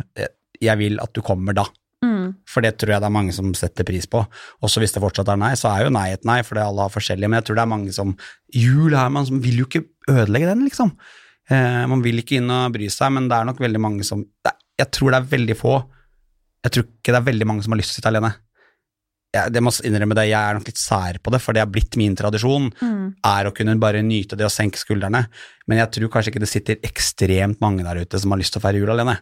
jeg 0.61 0.77
vil 0.77 0.99
at 1.01 1.13
du 1.13 1.21
kommer 1.21 1.53
da'. 1.53 1.69
Mm. 2.01 2.33
For 2.49 2.65
det 2.65 2.77
tror 2.81 2.95
jeg 2.95 3.03
det 3.03 3.09
er 3.09 3.13
mange 3.13 3.33
som 3.35 3.53
setter 3.57 3.85
pris 3.85 4.07
på. 4.09 4.23
Også 4.65 4.81
hvis 4.81 4.93
det 4.95 5.03
fortsatt 5.03 5.29
er 5.29 5.37
nei, 5.37 5.53
så 5.59 5.69
er 5.69 5.85
jo 5.85 5.93
nei 5.93 6.09
et 6.15 6.25
nei, 6.25 6.39
for 6.45 6.57
det 6.57 6.65
alle 6.65 6.87
har 6.87 6.93
forskjellige. 6.93 7.29
Men 7.29 7.41
jeg 7.41 7.49
tror 7.49 7.59
det 7.59 7.65
er 7.65 7.73
mange 7.75 7.93
som 7.93 8.15
Jul 8.57 8.95
er 8.97 9.11
man 9.13 9.27
som 9.29 9.41
vil 9.43 9.61
jo 9.61 9.67
ikke 9.69 9.85
ødelegge 10.09 10.49
den, 10.49 10.65
liksom. 10.65 10.95
Eh, 11.49 11.81
man 11.89 12.03
vil 12.05 12.21
ikke 12.21 12.37
inn 12.37 12.51
og 12.53 12.71
bry 12.75 12.87
seg, 12.93 13.11
men 13.15 13.27
det 13.31 13.37
er 13.39 13.47
nok 13.49 13.59
veldig 13.59 13.81
mange 13.81 14.03
som 14.07 14.21
det, 14.45 14.53
Jeg 14.79 14.91
tror 14.91 15.11
det 15.11 15.17
er 15.19 15.31
veldig 15.31 15.55
få 15.57 15.73
Jeg 16.63 16.71
tror 16.71 16.83
ikke 16.85 17.11
det 17.11 17.17
er 17.19 17.25
veldig 17.31 17.47
mange 17.49 17.63
som 17.65 17.73
har 17.73 17.79
lyst 17.81 17.91
til 17.95 17.97
å 17.97 18.01
sitte 18.01 18.11
alene. 18.13 18.29
Jeg, 19.33 19.51
det 19.55 19.61
må 19.63 19.71
innrømme 19.87 20.15
det, 20.17 20.25
jeg 20.29 20.37
er 20.37 20.57
nok 20.57 20.67
litt 20.67 20.77
sær 20.77 21.17
på 21.23 21.31
det, 21.31 21.39
for 21.41 21.55
det 21.55 21.61
har 21.63 21.69
blitt 21.71 21.95
min 21.97 22.15
tradisjon 22.19 22.67
Mm. 22.81 23.15
er 23.25 23.47
å 23.47 23.53
kunne 23.55 23.77
bare 23.79 24.01
nyte 24.03 24.35
det 24.37 24.45
og 24.45 24.51
senke 24.51 24.77
skuldrene. 24.77 25.23
Men 25.67 25.77
jeg 25.79 25.91
tror 25.95 26.09
kanskje 26.13 26.33
ikke 26.33 26.43
det 26.43 26.49
sitter 26.51 26.75
ekstremt 26.83 27.61
mange 27.63 27.83
der 27.87 28.01
ute 28.03 28.19
som 28.19 28.31
har 28.31 28.37
lyst 28.41 28.53
til 28.53 28.59
å 28.59 28.65
feire 28.65 28.77
jul 28.83 28.91
alene. 28.91 29.17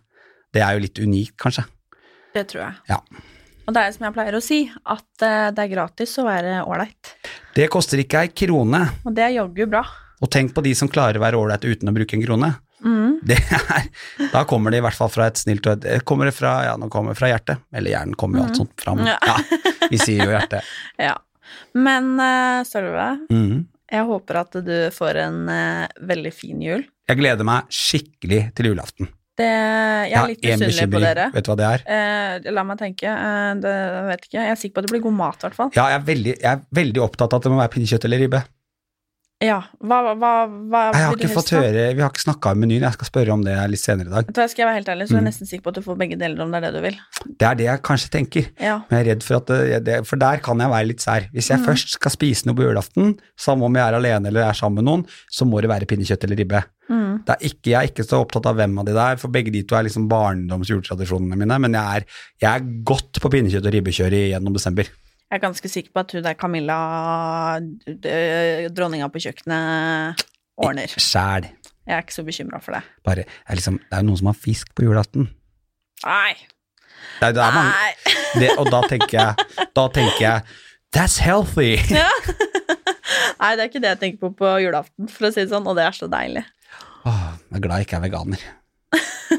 Det 0.51 0.61
er 0.65 0.73
jo 0.73 0.79
litt 0.83 0.97
unikt, 0.99 1.37
kanskje. 1.37 1.63
Det 2.33 2.47
tror 2.49 2.63
jeg. 2.65 2.75
Ja. 2.89 2.99
Og 3.69 3.73
det 3.77 3.83
er 3.85 3.91
som 3.93 4.05
jeg 4.09 4.13
pleier 4.17 4.33
å 4.33 4.41
si, 4.41 4.59
at 4.85 5.21
eh, 5.29 5.51
det 5.53 5.63
er 5.63 5.71
gratis 5.75 6.17
å 6.17 6.25
være 6.25 6.63
ålreit. 6.65 7.13
Det 7.53 7.69
koster 7.69 8.01
ikke 8.01 8.23
ei 8.25 8.31
krone. 8.33 8.81
Og 9.05 9.13
det 9.13 9.27
er 9.27 9.35
jaggu 9.37 9.67
bra. 9.69 9.83
Og 10.19 10.31
tenk 10.31 10.53
på 10.55 10.63
de 10.65 10.73
som 10.75 10.89
klarer 10.91 11.19
å 11.19 11.23
være 11.23 11.39
ålreite 11.39 11.69
uten 11.69 11.91
å 11.91 11.95
bruke 11.95 12.17
en 12.17 12.23
krone. 12.25 12.51
Mm. 12.83 13.19
Det 13.27 13.35
er, 13.35 13.87
da 14.33 14.45
kommer 14.47 14.71
det 14.71 14.79
i 14.79 14.83
hvert 14.85 14.95
fall 14.95 15.11
fra 15.11 15.27
et 15.31 15.39
snilt 15.39 15.65
og 15.67 15.73
et 15.79 15.87
eh, 15.97 16.03
Kommer 16.07 16.29
det 16.29 16.35
fra, 16.37 16.53
ja, 16.63 16.77
nå 16.79 16.87
kommer 16.91 17.15
det 17.15 17.19
fra 17.19 17.31
hjertet. 17.31 17.65
Eller 17.75 17.95
hjernen 17.95 18.15
kommer 18.19 18.41
jo 18.41 18.45
alt 18.47 18.61
sånt 18.61 18.75
fram. 18.79 19.03
Ja. 19.07 19.17
Ja, 19.27 19.59
vi 19.91 19.99
sier 19.99 20.23
jo 20.25 20.31
hjertet. 20.35 20.67
Ja. 21.09 21.17
Men 21.73 22.13
uh, 22.21 22.61
Sølve, 22.67 23.11
mm. 23.33 23.63
jeg 23.89 24.05
håper 24.09 24.41
at 24.43 24.57
du 24.65 24.75
får 24.93 25.19
en 25.25 25.39
uh, 25.49 25.85
veldig 26.11 26.33
fin 26.35 26.61
jul. 26.61 26.83
Jeg 27.09 27.17
gleder 27.19 27.47
meg 27.47 27.71
skikkelig 27.73 28.43
til 28.57 28.71
julaften. 28.71 29.09
Det, 29.39 29.47
jeg 29.47 30.17
er 30.19 30.27
litt 30.27 30.43
misunnelig 30.43 30.85
på 30.91 31.01
dere. 31.01 31.25
Vet 31.31 31.45
du 31.47 31.49
hva 31.53 31.57
det 31.59 31.67
er? 31.69 31.83
Eh, 31.95 32.49
la 32.51 32.63
meg 32.67 32.79
tenke. 32.81 33.07
eh, 33.07 33.51
det 33.63 33.71
jeg 33.71 34.07
vet 34.09 34.25
ikke. 34.27 34.37
Jeg 34.37 34.51
er 34.51 34.59
sikker 34.59 34.75
på 34.75 34.81
at 34.81 34.87
det 34.87 34.93
blir 34.93 35.03
god 35.05 35.15
mat, 35.15 35.37
i 35.39 35.47
hvert 35.47 35.55
fall. 35.55 35.69
Ja, 35.77 35.85
jeg 35.93 35.99
er, 36.01 36.05
veldig, 36.09 36.33
jeg 36.35 36.49
er 36.51 36.65
veldig 36.81 37.03
opptatt 37.05 37.35
av 37.35 37.39
at 37.39 37.47
det 37.47 37.53
må 37.53 37.61
være 37.61 37.71
pinnekjøtt 37.75 38.07
eller 38.09 38.21
ribbe. 38.25 38.41
Ja, 39.39 39.61
hva, 39.79 39.97
hva, 40.19 40.29
hva, 40.67 40.79
Jeg 40.91 40.99
har 41.07 41.13
ikke 41.15 41.27
fått 41.31 41.51
høre, 41.55 41.83
Vi 41.95 42.01
har 42.03 42.09
ikke 42.11 42.25
snakka 42.25 42.51
om 42.51 42.59
menyen, 42.59 42.83
jeg 42.83 42.95
skal 42.97 43.07
spørre 43.07 43.31
om 43.37 43.43
det 43.45 43.53
litt 43.71 43.79
senere 43.79 44.09
i 44.09 44.11
dag. 44.11 44.25
Vet 44.35 44.51
Skal 44.51 44.65
jeg 44.65 44.67
være 44.67 44.79
helt 44.81 44.89
ærlig, 44.91 45.05
så 45.07 45.13
er 45.13 45.15
jeg 45.15 45.23
Mm. 45.23 45.29
nesten 45.29 45.47
sikker 45.47 45.63
på 45.63 45.71
at 45.71 45.75
du 45.75 45.81
får 45.85 45.95
begge 46.01 46.17
deler 46.19 46.41
om 46.43 46.51
det 46.51 46.57
er 46.59 46.65
det 46.67 46.73
du 46.75 46.81
vil. 46.83 46.97
Det 47.39 47.47
er 47.47 47.55
det 47.55 47.63
jeg 47.69 47.81
kanskje 47.81 48.09
tenker. 48.11 48.49
Ja. 48.59 48.81
Men 48.89 48.99
jeg 48.99 49.07
er 49.07 49.09
redd 49.15 49.23
for 49.23 49.35
at 49.37 49.45
det, 49.47 49.83
det, 49.85 50.07
For 50.07 50.17
der 50.17 50.37
kan 50.43 50.59
jeg 50.59 50.69
være 50.69 50.87
litt 50.91 50.99
sær. 50.99 51.29
Hvis 51.31 51.47
jeg 51.47 51.59
Mm. 51.59 51.65
først 51.69 51.87
skal 51.95 52.11
spise 52.11 52.45
noe 52.47 52.55
på 52.55 52.67
julaften, 52.67 53.17
samme 53.37 53.63
om 53.63 53.73
jeg 53.73 53.87
er 53.87 53.95
alene 53.95 54.27
eller 54.27 54.41
er 54.43 54.51
sammen 54.53 54.83
med 54.83 54.85
noen, 54.91 55.05
så 55.31 55.47
må 55.47 55.61
det 55.61 55.69
være 55.69 55.87
pinnekjøtt 55.87 56.23
eller 56.25 56.35
ribbe. 56.35 56.63
Mm. 56.89 57.23
Det 57.23 57.29
er 57.39 57.47
ikke, 57.47 57.63
jeg 57.71 57.79
er 57.79 57.87
ikke 57.87 58.03
så 58.09 58.19
opptatt 58.19 58.45
av 58.45 58.55
hvem 58.57 58.77
av 58.77 58.85
de 58.85 58.93
der, 58.93 59.15
for 59.15 59.29
begge 59.29 59.53
de 59.53 59.63
to 59.63 59.75
er 59.77 59.83
liksom 59.87 60.09
barndomsjuletradisjonene 60.09 61.37
mine, 61.37 61.59
men 61.61 61.71
jeg 61.71 61.95
er, 61.95 62.05
jeg 62.41 62.49
er 62.59 62.83
godt 62.83 63.13
på 63.21 63.31
pinnekjøtt 63.31 63.65
og 63.65 63.71
ribbekjøret 63.71 64.33
gjennom 64.35 64.51
desember. 64.53 64.83
Jeg 65.29 65.37
er 65.37 65.41
ganske 65.43 65.69
sikker 65.69 65.93
på 65.93 66.01
at 66.01 66.13
hun 66.15 66.23
der 66.25 66.33
Camilla, 66.33 66.75
dronninga 68.73 69.11
på 69.13 69.21
kjøkkenet, 69.21 70.23
ordner. 70.57 70.95
Sjæl. 70.97 71.45
Jeg 71.85 71.95
er 71.95 72.01
ikke 72.01 72.15
så 72.15 72.23
bekymra 72.25 72.59
for 72.61 72.73
det. 72.73 72.81
Bare, 73.05 73.25
er 73.45 73.57
liksom, 73.59 73.77
det 73.77 73.93
er 73.93 74.01
jo 74.01 74.07
noen 74.09 74.19
som 74.21 74.29
har 74.31 74.37
fisk 74.37 74.71
på 74.77 74.87
julaften. 74.87 75.29
Nei. 76.01 76.33
Det 77.19 77.29
det 77.35 77.45
Nei. 77.53 77.91
det, 78.41 78.49
og 78.57 78.71
da 78.73 78.81
tenker 78.89 79.15
jeg, 79.19 79.67
da 79.75 79.85
tenker 79.93 80.23
jeg 80.23 80.41
That's 80.95 81.19
healthy! 81.21 81.77
Nei, 83.39 83.51
det 83.53 83.61
er 83.61 83.67
ikke 83.69 83.81
det 83.83 83.91
jeg 83.91 83.99
tenker 84.01 84.21
på 84.23 84.31
på 84.41 84.53
julaften, 84.63 85.09
for 85.13 85.29
å 85.29 85.31
si 85.33 85.43
det 85.43 85.51
sånn, 85.53 85.67
og 85.69 85.77
det 85.77 85.85
er 85.85 85.93
så 85.97 86.09
deilig. 86.09 86.41
Åh, 87.05 87.27
jeg 87.45 87.59
er 87.59 87.63
glad 87.65 87.83
jeg 87.83 87.87
ikke 87.87 87.99
er 87.99 88.05
veganer. 88.07 88.45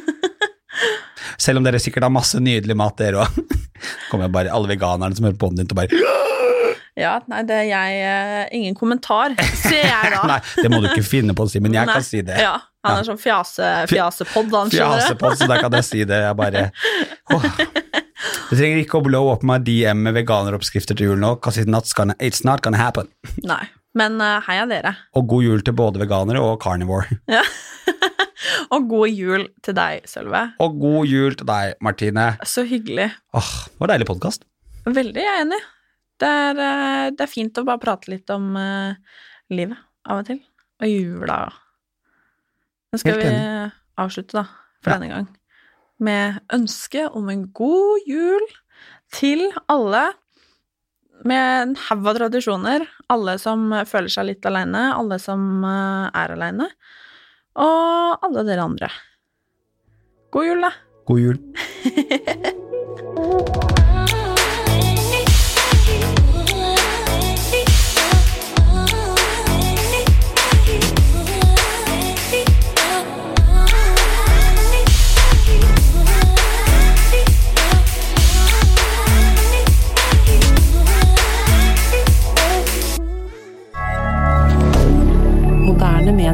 Selv 1.40 1.60
om 1.60 1.64
dere 1.66 1.80
sikkert 1.80 2.04
har 2.06 2.12
masse 2.12 2.40
nydelig 2.42 2.76
mat, 2.76 2.98
dere 3.00 3.24
òg. 3.24 3.38
Kommer 4.10 4.28
bare 4.32 4.52
alle 4.52 4.68
veganerne 4.74 5.16
som 5.16 5.26
hører 5.28 5.38
på 5.40 5.48
den 5.52 5.62
din 5.62 5.70
til 5.70 5.76
å 5.76 5.80
bare 5.80 6.16
Ja, 7.00 7.14
nei, 7.30 7.40
det 7.48 7.56
er 7.62 7.68
jeg 7.70 8.00
eh, 8.04 8.56
Ingen 8.58 8.74
kommentar, 8.76 9.32
sier 9.56 9.86
jeg 9.86 10.10
da. 10.12 10.24
Nei, 10.34 10.40
det 10.58 10.72
må 10.72 10.82
du 10.82 10.90
ikke 10.90 11.06
finne 11.06 11.36
på 11.36 11.46
å 11.46 11.50
si, 11.52 11.62
men 11.64 11.76
jeg 11.76 11.88
Nei. 11.88 11.96
kan 11.96 12.04
si 12.04 12.20
det. 12.26 12.36
Ja, 12.42 12.58
han 12.84 13.00
er 13.00 13.08
sånn 13.08 13.20
fjase, 13.20 13.70
fjasepod, 13.88 14.52
han 14.52 14.72
skjønner 14.72 15.00
du. 15.00 15.06
Fjasepod, 15.06 15.38
så 15.40 15.48
da 15.48 15.60
kan 15.62 15.78
jeg 15.80 15.88
si 15.88 16.04
det. 16.08 16.20
Jeg 16.26 16.36
bare 16.36 16.66
åh. 17.32 17.48
Du 18.50 18.56
trenger 18.58 18.82
ikke 18.82 18.98
å 19.00 19.04
blow 19.06 19.30
up 19.32 19.44
my 19.46 19.56
DM 19.64 20.02
med 20.04 20.16
veganeroppskrifter 20.18 20.98
til 20.98 21.12
jul 21.12 21.20
nå, 21.22 21.36
because 21.38 21.60
it's 21.62 21.70
not 21.70 21.88
gonna, 21.96 22.16
it's 22.20 22.44
not 22.44 22.60
gonna 22.66 22.80
happen. 22.80 23.08
Nei, 23.46 23.62
men 23.96 24.20
eh, 24.20 24.36
heia 24.50 24.68
dere. 24.68 24.96
Og 25.16 25.28
god 25.30 25.46
jul 25.46 25.64
til 25.64 25.76
både 25.78 26.02
veganere 26.02 26.42
og 26.44 26.58
carnivore. 26.60 27.20
Ja. 27.30 27.44
og 28.74 28.86
god 28.90 29.08
jul 29.14 29.46
til 29.64 29.76
deg, 29.78 30.06
Sølve. 30.10 30.42
Og 30.64 30.78
god 30.80 31.10
jul 31.10 31.36
til 31.40 31.48
deg, 31.50 31.74
Martine. 31.84 32.26
Så 32.48 32.64
hyggelig. 32.68 33.10
Åh, 33.36 33.50
det 33.70 33.82
var 33.84 33.92
deilig 33.94 34.08
podkast. 34.10 34.46
Veldig, 34.86 35.20
jeg 35.22 35.32
er 35.34 35.44
enig. 35.44 35.60
Det 36.20 36.28
er, 36.28 36.62
eh, 36.66 37.08
det 37.16 37.24
er 37.24 37.30
fint 37.32 37.58
å 37.60 37.64
bare 37.64 37.80
prate 37.80 38.10
litt 38.12 38.28
om 38.34 38.50
uh, 38.56 38.92
livet 39.52 39.78
av 40.08 40.22
og 40.22 40.26
til. 40.28 40.40
Og 40.80 40.88
jula. 40.90 41.38
Nå 42.90 42.98
skal 43.00 43.20
vi 43.20 43.28
avslutte, 44.00 44.40
da, 44.40 44.46
for 44.82 44.90
Ja. 44.92 44.96
denne 44.98 45.10
gang, 45.12 45.28
med 46.00 46.40
ønske 46.56 47.04
om 47.14 47.28
en 47.30 47.44
god 47.54 48.08
jul 48.08 48.46
til 49.12 49.46
alle. 49.68 50.10
Med 51.28 51.62
en 51.62 51.74
haug 51.76 52.06
av 52.08 52.16
tradisjoner. 52.16 52.86
Alle 53.12 53.34
som 53.38 53.66
føler 53.84 54.08
seg 54.08 54.26
litt 54.30 54.46
aleine, 54.48 54.86
alle 54.96 55.18
som 55.20 55.64
eh, 55.68 56.08
er 56.16 56.32
aleine. 56.32 56.70
Og 57.58 58.26
alle 58.26 58.44
dere 58.46 58.62
andre. 58.62 58.90
God 60.30 60.46
jul, 60.46 60.62
da. 60.62 60.70
God 61.06 61.20
jul. 61.20 61.38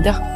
D'accord. 0.07 0.36